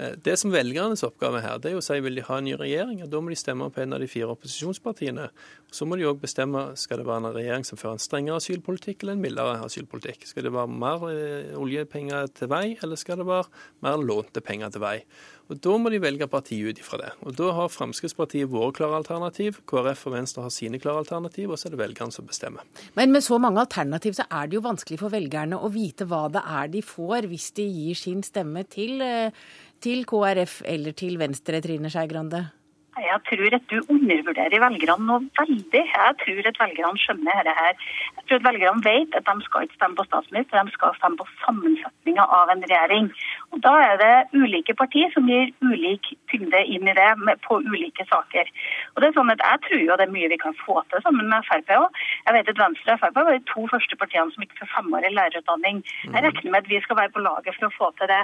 Eh, 0.00 0.14
det 0.24 0.36
som 0.40 0.52
velgernes 0.52 1.02
oppgave 1.04 1.42
her, 1.44 1.58
det 1.60 1.74
er 1.74 1.78
å 1.78 1.84
si 1.84 1.98
vil 2.00 2.16
de 2.16 2.24
ha 2.24 2.38
en 2.40 2.46
ny 2.48 2.54
regjering. 2.56 3.02
og 3.04 3.10
Da 3.12 3.20
må 3.20 3.32
de 3.32 3.36
stemme 3.36 3.68
på 3.70 3.82
en 3.82 3.92
av 3.92 4.00
de 4.00 4.08
fire 4.08 4.32
opposisjonspartiene. 4.32 5.28
Så 5.70 5.86
må 5.86 5.98
de 5.98 6.08
òg 6.08 6.22
bestemme 6.22 6.70
skal 6.80 7.02
det 7.02 7.06
være 7.06 7.26
en 7.26 7.36
regjering 7.36 7.66
som 7.68 7.78
fører 7.78 7.98
en 7.98 8.06
strengere 8.06 8.40
asylpolitikk 8.40 9.04
eller 9.04 9.18
en 9.18 9.24
mildere 9.26 9.58
asylpolitikk. 9.66 10.24
Skal 10.30 10.48
det 10.48 10.54
være 10.56 10.72
mer 10.72 11.04
eh, 11.10 11.52
oljepenger 11.58 12.32
til 12.32 12.48
vei, 12.48 12.78
eller 12.80 12.96
skal 12.96 13.20
det 13.20 13.28
være 13.28 13.50
mer 13.84 14.00
lånte 14.00 14.40
penger 14.44 14.72
til 14.72 14.84
vei? 14.86 14.96
Og 15.50 15.58
Da 15.58 15.72
må 15.82 15.90
de 15.90 15.98
velge 15.98 16.28
parti 16.30 16.60
ut 16.62 16.78
ifra 16.78 17.00
det. 17.00 17.10
Og 17.26 17.34
Da 17.36 17.50
har 17.56 17.72
Fremskrittspartiet 17.74 18.50
våre 18.50 18.72
klare 18.72 19.00
alternativ, 19.00 19.58
KrF 19.66 20.06
og 20.06 20.14
Venstre 20.14 20.44
har 20.46 20.52
sine 20.54 20.78
klare 20.78 21.02
alternativ, 21.02 21.50
og 21.50 21.58
så 21.58 21.66
er 21.66 21.74
det 21.74 21.80
velgerne 21.82 22.14
som 22.14 22.26
bestemmer. 22.26 22.62
Men 22.94 23.10
med 23.10 23.26
så 23.26 23.38
mange 23.42 23.58
alternativ 23.58 24.14
så 24.14 24.28
er 24.30 24.46
det 24.46 24.60
jo 24.60 24.62
vanskelig 24.62 25.00
for 25.02 25.10
velgerne 25.10 25.58
å 25.58 25.72
vite 25.74 26.06
hva 26.06 26.28
det 26.30 26.44
er 26.46 26.70
de 26.70 26.84
får 26.86 27.26
hvis 27.26 27.50
de 27.58 27.66
gir 27.66 27.98
sin 27.98 28.22
stemme 28.22 28.62
til, 28.70 29.02
eh, 29.02 29.34
til 29.84 30.06
KrF 30.08 30.60
eller 30.68 30.96
til 30.96 31.18
Venstre, 31.20 31.60
Trine 31.64 31.90
Skei 31.92 32.08
Grande? 32.10 32.46
Jeg 33.00 33.20
tror 33.28 33.54
at 33.56 33.66
du 33.70 33.78
undervurderer 33.94 34.62
velgerne 34.64 35.06
noe 35.08 35.22
veldig. 35.38 35.82
Jeg 35.94 36.16
tror 36.22 36.48
at 36.50 36.58
velgerne 36.62 37.00
skjønner 37.00 37.38
dette 37.38 37.54
her. 37.60 37.84
Jeg 38.18 38.24
tror 38.26 38.40
at 38.40 38.46
velgerne 38.48 38.84
vet 38.84 39.16
at 39.16 39.28
de 39.28 39.46
skal 39.46 39.66
ikke 39.66 39.78
stemme 39.78 39.96
på 40.00 40.06
statsminister, 40.08 40.66
de 40.68 40.74
skal 40.76 40.96
stemme 40.98 41.20
på 41.20 41.28
sammensetninga 41.44 42.26
av 42.40 42.52
en 42.54 42.64
regjering. 42.66 43.08
Og 43.50 43.58
Da 43.64 43.72
er 43.82 43.96
det 43.98 44.40
ulike 44.40 44.74
partier 44.78 45.10
som 45.14 45.26
gir 45.26 45.50
ulik 45.64 46.12
tyngde 46.30 46.60
inn 46.70 46.86
i 46.86 46.94
det 46.94 47.08
på 47.46 47.58
ulike 47.58 48.04
saker. 48.06 48.46
Og 48.94 49.02
det 49.02 49.08
er 49.08 49.16
sånn 49.16 49.32
at 49.32 49.42
Jeg 49.42 49.60
tror 49.66 49.80
jo 49.82 49.96
det 49.98 50.06
er 50.06 50.12
mye 50.14 50.30
vi 50.30 50.38
kan 50.38 50.54
få 50.60 50.76
til 50.90 51.02
sammen 51.02 51.26
med 51.32 51.46
Frp 51.48 51.72
òg. 51.74 51.88
Jeg 52.26 52.36
vet 52.36 52.50
at 52.52 52.60
Venstre 52.62 52.94
og 52.94 53.00
Frp 53.02 53.18
var 53.18 53.32
de 53.34 53.42
to 53.50 53.66
første 53.72 53.96
partiene 53.98 54.30
som 54.30 54.44
gikk 54.44 54.54
for 54.60 54.70
femårig 54.76 55.10
lærerutdanning. 55.16 55.82
Jeg 56.06 56.22
regner 56.26 56.50
med 56.50 56.60
at 56.62 56.70
vi 56.70 56.80
skal 56.84 57.00
være 57.00 57.14
på 57.16 57.24
laget 57.26 57.58
for 57.58 57.66
å 57.66 57.74
få 57.78 57.90
til 57.98 58.10
det. 58.12 58.20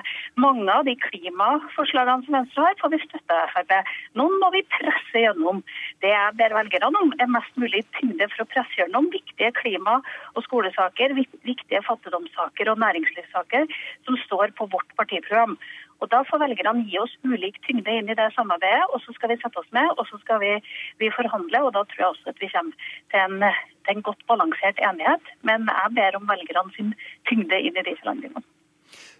Mange 0.47 0.71
av 0.71 0.87
de 0.87 0.95
klimaforslagene 1.09 2.27
som 2.27 2.39
Venstre 2.39 2.69
har, 2.69 2.79
får 2.81 2.95
vi 2.95 3.03
støtte 3.03 3.41
av 3.41 3.51
Frp. 3.57 3.75
Noen 4.21 4.39
må 4.43 4.53
vi 4.55 4.63
presse 4.79 5.25
gjennom. 5.25 5.63
Det 6.05 6.15
jeg 6.15 6.39
ber 6.39 6.55
velgerne 6.61 6.93
om, 7.03 7.13
er 7.19 7.35
mest 7.35 7.59
mulig 7.59 7.83
tyngde 7.99 8.31
for 8.31 8.47
å 8.47 8.51
presse 8.55 8.79
gjennom 8.79 9.11
viktige 9.11 9.51
klima- 9.59 9.99
og 10.37 10.45
skolesaker, 10.47 11.17
viktige 11.19 11.83
fattigdomssaker 11.83 12.71
og 12.71 12.79
næringslivssaker 12.85 13.67
som 14.07 14.19
står 14.27 14.55
på 14.55 14.69
vårt 14.71 14.95
partiprogram. 15.17 15.59
Og 16.01 16.11
Da 16.11 16.23
får 16.29 16.39
velgerne 16.39 16.85
gi 16.85 16.99
oss 16.99 17.15
ulik 17.25 17.57
tyngde 17.65 17.91
inn 17.91 18.11
i 18.11 18.15
det 18.15 18.29
samarbeidet, 18.35 18.85
og 18.93 19.01
så 19.01 19.13
skal 19.17 19.31
vi 19.31 19.41
sette 19.41 19.59
oss 19.59 19.71
med 19.73 19.89
og 19.97 20.05
så 20.07 20.19
skal 20.21 20.41
vi, 20.41 20.53
vi 20.99 21.11
forhandle. 21.11 21.63
og 21.63 21.73
Da 21.73 21.85
tror 21.85 22.03
jeg 22.03 22.07
også 22.07 22.29
at 22.29 22.41
vi 22.41 22.51
kommer 22.53 22.73
til 23.11 23.21
en, 23.21 23.45
til 23.85 23.97
en 23.97 24.03
godt 24.03 24.27
balansert 24.29 24.79
enighet. 24.79 25.25
Men 25.43 25.71
jeg 25.73 25.95
ber 25.97 26.17
om 26.17 26.29
velgerne 26.29 26.73
sin 26.77 26.93
tyngde 27.29 27.61
inn 27.61 27.77
i 27.77 27.87
de 27.89 27.97
forhandlingene. 28.03 28.45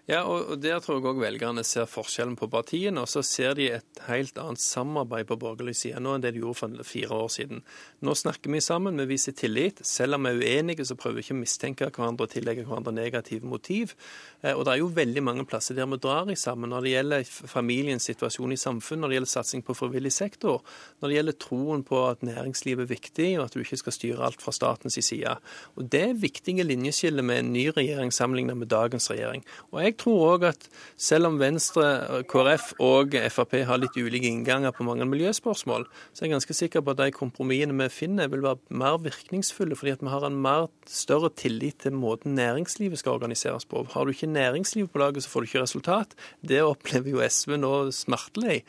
Ja, 0.07 0.21
og 0.23 0.61
Der 0.63 0.79
tror 0.79 1.01
jeg 1.01 1.09
òg 1.09 1.17
velgerne 1.19 1.65
ser 1.67 1.83
forskjellen 1.83 2.37
på 2.39 2.47
partiene. 2.47 3.01
Og 3.03 3.09
så 3.11 3.19
ser 3.27 3.57
de 3.59 3.65
et 3.75 3.99
helt 4.07 4.37
annet 4.39 4.61
samarbeid 4.63 5.27
på 5.27 5.35
borgerlig 5.35 5.73
side 5.75 5.99
nå 5.99 6.13
enn 6.15 6.21
det 6.23 6.31
de 6.31 6.39
gjorde 6.39 6.61
for 6.61 6.83
fire 6.87 7.11
år 7.11 7.33
siden. 7.33 7.59
Nå 8.07 8.13
snakker 8.15 8.53
vi 8.53 8.61
sammen, 8.63 9.01
vi 9.03 9.09
viser 9.09 9.35
tillit. 9.35 9.81
Selv 9.83 10.15
om 10.15 10.23
vi 10.23 10.31
er 10.31 10.61
uenige, 10.61 10.85
så 10.87 10.95
prøver 10.95 11.19
vi 11.19 11.25
ikke 11.25 11.35
å 11.35 11.41
mistenke 11.41 11.89
hverandre 11.91 12.23
og 12.23 12.31
tillegge 12.31 12.63
hverandre 12.63 12.93
negative 12.95 13.51
motiv. 13.51 13.97
Eh, 14.39 14.53
og 14.53 14.63
det 14.63 14.77
er 14.77 14.79
jo 14.79 14.93
veldig 14.95 15.25
mange 15.27 15.45
plasser 15.49 15.75
der 15.75 15.89
vi 15.91 15.99
drar 15.99 16.31
i 16.31 16.37
sammen 16.39 16.71
når 16.71 16.87
det 16.87 16.95
gjelder 16.95 17.27
familiens 17.51 18.07
situasjon 18.07 18.55
i 18.55 18.59
samfunnet, 18.63 19.03
når 19.03 19.11
det 19.11 19.19
gjelder 19.19 19.33
satsing 19.33 19.67
på 19.67 19.75
frivillig 19.75 20.13
sektor, 20.15 20.63
når 21.01 21.11
det 21.11 21.19
gjelder 21.19 21.39
troen 21.43 21.83
på 21.83 22.05
at 22.07 22.23
næringslivet 22.23 22.85
er 22.87 22.93
viktig, 22.93 23.27
og 23.41 23.49
at 23.49 23.59
du 23.59 23.65
ikke 23.65 23.81
skal 23.83 23.97
styre 23.97 24.31
alt 24.31 24.39
fra 24.39 24.55
statens 24.55 24.95
side. 25.03 25.35
Og 25.75 25.91
Det 25.91 26.05
er 26.13 26.17
viktige 26.23 26.63
linjeskiller 26.63 27.27
med 27.27 27.43
en 27.43 27.53
ny 27.59 27.67
regjering 27.75 28.15
sammenlignet 28.15 28.55
med 28.55 28.71
dagens 28.71 29.11
regjering. 29.11 29.43
Og 29.75 29.83
jeg 29.83 29.96
tror 29.99 30.23
òg 30.33 30.45
at 30.51 30.67
selv 30.99 31.29
om 31.29 31.39
Venstre, 31.41 32.23
KrF 32.29 32.73
og 32.83 33.15
Frp 33.33 33.57
har 33.67 33.81
litt 33.81 33.97
ulike 33.97 34.29
innganger 34.29 34.73
på 34.75 34.85
mange 34.87 35.07
miljøspørsmål, 35.09 35.87
så 36.11 36.23
er 36.23 36.27
jeg 36.27 36.35
ganske 36.35 36.57
sikker 36.57 36.83
på 36.83 36.93
at 36.93 37.01
de 37.01 37.15
kompromissene 37.15 37.75
vi 37.77 37.89
finner, 37.93 38.31
vil 38.31 38.45
være 38.45 38.61
mer 38.69 38.99
virkningsfulle, 39.03 39.77
fordi 39.77 39.95
at 39.95 40.03
vi 40.05 40.13
har 40.13 40.27
en 40.27 40.41
mer 40.43 40.67
større 40.89 41.31
tillit 41.35 41.79
til 41.83 41.97
måten 41.97 42.37
næringslivet 42.37 43.01
skal 43.01 43.17
organiseres 43.17 43.65
på. 43.65 43.85
Har 43.93 44.05
du 44.05 44.13
ikke 44.13 44.31
næringsliv 44.31 44.89
på 44.91 45.01
laget, 45.01 45.23
så 45.23 45.33
får 45.33 45.45
du 45.45 45.49
ikke 45.51 45.65
resultat. 45.65 46.15
Det 46.41 46.61
opplever 46.63 47.13
jo 47.15 47.23
SV 47.25 47.57
nå 47.59 47.73
smertelig. 47.95 48.63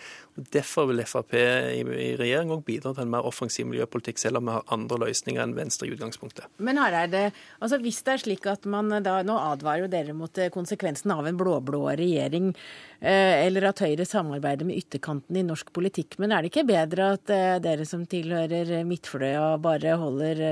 Derfor 0.53 0.87
vil 0.87 1.03
Frp 1.03 1.35
i, 1.35 1.81
i 1.83 2.11
regjering 2.19 2.53
òg 2.55 2.63
bidra 2.67 2.93
til 2.95 3.03
en 3.03 3.11
mer 3.11 3.27
offensiv 3.27 3.67
miljøpolitikk, 3.67 4.21
selv 4.23 4.39
om 4.39 4.47
vi 4.47 4.55
har 4.55 4.75
andre 4.75 5.01
løsninger 5.03 5.43
enn 5.43 5.55
Venstre 5.57 5.89
i 5.89 5.95
utgangspunktet. 5.97 6.47
Men 6.63 6.79
Hareide, 6.79 7.29
altså 7.59 7.81
hvis 7.83 7.99
det 8.07 8.15
er 8.15 8.23
slik 8.23 8.47
at 8.51 8.69
man 8.71 8.93
da, 9.03 9.19
Nå 9.27 9.35
advarer 9.35 9.83
jo 9.83 9.91
dere 9.91 10.15
mot 10.17 10.39
eh, 10.39 10.51
konsekvensen 10.55 11.11
av 11.11 11.27
en 11.27 11.39
blå-blå 11.39 11.81
regjering, 11.99 12.53
eh, 13.01 13.45
eller 13.49 13.67
at 13.73 13.83
Høyre 13.83 14.07
samarbeider 14.07 14.69
med 14.69 14.79
ytterkanten 14.79 15.41
i 15.41 15.47
norsk 15.47 15.73
politikk. 15.75 16.19
Men 16.23 16.33
er 16.33 16.45
det 16.45 16.53
ikke 16.53 16.69
bedre 16.69 17.13
at 17.17 17.35
eh, 17.35 17.57
dere 17.65 17.89
som 17.89 18.07
tilhører 18.07 18.87
midtfløya, 18.89 19.57
bare 19.65 19.97
holder, 19.99 20.45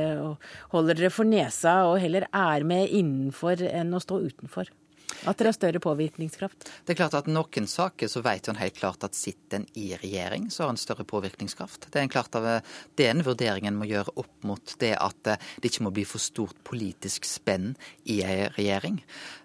holder 0.74 0.99
dere 0.99 1.14
for 1.14 1.28
nesa 1.28 1.78
og 1.91 2.01
heller 2.03 2.26
er 2.34 2.66
med 2.66 2.91
innenfor 2.91 3.62
enn 3.70 3.95
å 3.95 4.03
stå 4.03 4.24
utenfor? 4.26 4.74
At 5.26 5.38
dere 5.38 5.50
har 5.50 5.57
større 5.57 5.80
påvirkningskraft? 5.82 6.68
Det 6.86 6.94
er 6.94 6.98
klart 6.98 7.14
at 7.18 7.28
Noen 7.30 7.66
saker 7.70 8.11
så 8.11 8.22
vet 8.26 8.48
en 8.50 8.59
helt 8.59 8.76
klart 8.78 9.04
at 9.07 9.16
sitter 9.16 9.61
en 9.61 9.66
i 9.78 9.88
regjering, 9.98 10.48
så 10.50 10.64
har 10.64 10.74
en 10.74 10.80
større 10.80 11.07
påvirkningskraft. 11.09 11.88
Det 11.90 12.00
er 12.00 12.07
en 12.07 12.12
klart 12.12 12.34
av 12.38 12.46
den 12.98 13.22
vurderingen 13.26 13.78
må 13.78 13.88
gjøre 13.88 14.14
opp 14.18 14.46
mot 14.46 14.74
det 14.82 14.92
at 14.98 15.20
det 15.26 15.70
ikke 15.70 15.86
må 15.86 15.92
bli 15.94 16.04
for 16.09 16.22
stort 16.22 16.59
politisk 16.66 17.26
spenn 17.28 17.74
i 18.11 18.20
en 18.26 18.52
regjering. 18.57 19.00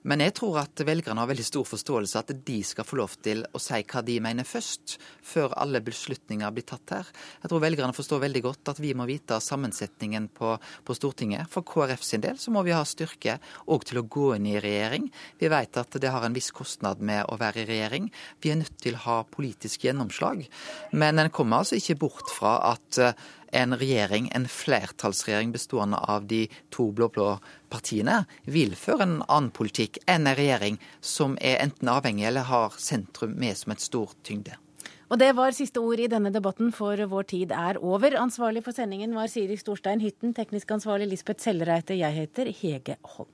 Men 0.07 0.24
jeg 0.26 0.36
tror 0.39 0.62
at 0.64 0.84
velgerne 0.86 1.22
har 1.22 1.30
veldig 1.30 1.45
stor 1.45 1.68
forståelse 1.70 2.22
at 2.22 2.34
de 2.45 2.59
skal 2.66 2.88
få 2.88 2.99
lov 3.01 3.18
til 3.26 3.45
å 3.53 3.62
si 3.62 3.82
hva 3.82 4.03
de 4.05 4.18
mener 4.24 4.47
først, 4.47 4.97
før 5.22 5.55
alle 5.62 5.82
beslutninger 5.86 6.53
blir 6.53 6.68
tatt 6.68 6.95
her. 6.95 7.12
Jeg 7.43 7.51
tror 7.51 7.64
velgerne 7.64 7.95
forstår 7.95 8.24
veldig 8.26 8.43
godt 8.47 8.74
at 8.74 8.82
vi 8.82 8.93
må 8.97 9.05
vite 9.09 9.38
sammensetningen 9.41 10.30
på, 10.38 10.55
på 10.57 10.97
Stortinget. 10.97 11.49
For 11.53 11.66
KrF 11.68 12.05
sin 12.05 12.24
del 12.26 12.39
så 12.41 12.53
må 12.53 12.66
vi 12.66 12.76
ha 12.76 12.84
styrke 12.88 13.38
òg 13.72 13.86
til 13.88 14.01
å 14.01 14.07
gå 14.09 14.32
inn 14.38 14.49
i 14.49 14.59
regjering. 14.62 15.09
Vi 15.39 15.51
vet 15.52 15.78
at 15.78 15.99
det 16.02 16.12
har 16.14 16.26
en 16.26 16.36
viss 16.36 16.52
kostnad 16.56 17.04
med 17.04 17.28
å 17.30 17.38
være 17.41 17.64
i 17.64 17.68
regjering. 17.70 18.10
Vi 18.41 18.54
er 18.54 18.62
nødt 18.62 18.80
til 18.82 18.97
å 18.97 19.04
ha 19.06 19.18
politisk 19.28 19.86
gjennomslag. 19.86 20.45
Men 20.91 21.22
en 21.22 21.32
kommer 21.34 21.62
altså 21.62 21.78
ikke 21.80 21.99
bort 22.06 22.32
fra 22.34 22.56
at 22.72 23.02
eh, 23.02 23.28
en 23.62 23.76
regjering, 23.76 24.32
en 24.36 24.47
flertallsregjering 24.47 25.52
bestående 25.52 25.99
av 25.99 26.26
de 26.32 26.45
to 26.72 26.88
blå-blå 26.95 27.36
partiene, 27.72 28.24
vil 28.47 28.76
føre 28.80 29.08
en 29.08 29.18
annen 29.28 29.52
politikk 29.56 29.99
enn 30.08 30.26
en 30.26 30.38
regjering 30.39 30.82
som 31.04 31.38
er 31.41 31.60
enten 31.64 31.91
avhengig 31.91 32.30
eller 32.32 32.47
har 32.47 32.76
sentrum 32.80 33.36
med 33.39 33.60
som 33.60 33.76
et 33.76 33.84
stor 33.84 34.16
tyngde. 34.24 34.58
Og 35.12 35.20
det 35.20 35.34
var 35.36 35.52
siste 35.52 35.82
ord 35.84 35.99
i 35.99 36.08
denne 36.08 36.32
debatten, 36.32 36.70
for 36.72 36.95
vår 36.95 37.28
tid 37.34 37.52
er 37.52 37.82
over. 37.84 38.16
Ansvarlig 38.16 38.64
for 38.64 38.76
sendingen 38.76 39.12
var 39.18 39.28
Siri 39.28 39.60
Storstein 39.60 39.99
Hytten, 39.99 40.32
teknisk 40.38 40.72
ansvarlig 40.72 41.10
Lisbeth 41.12 41.43
Sellereite. 41.43 41.99
Jeg 41.99 42.16
heter 42.16 42.54
Hege 42.62 42.95
Holm. 43.18 43.34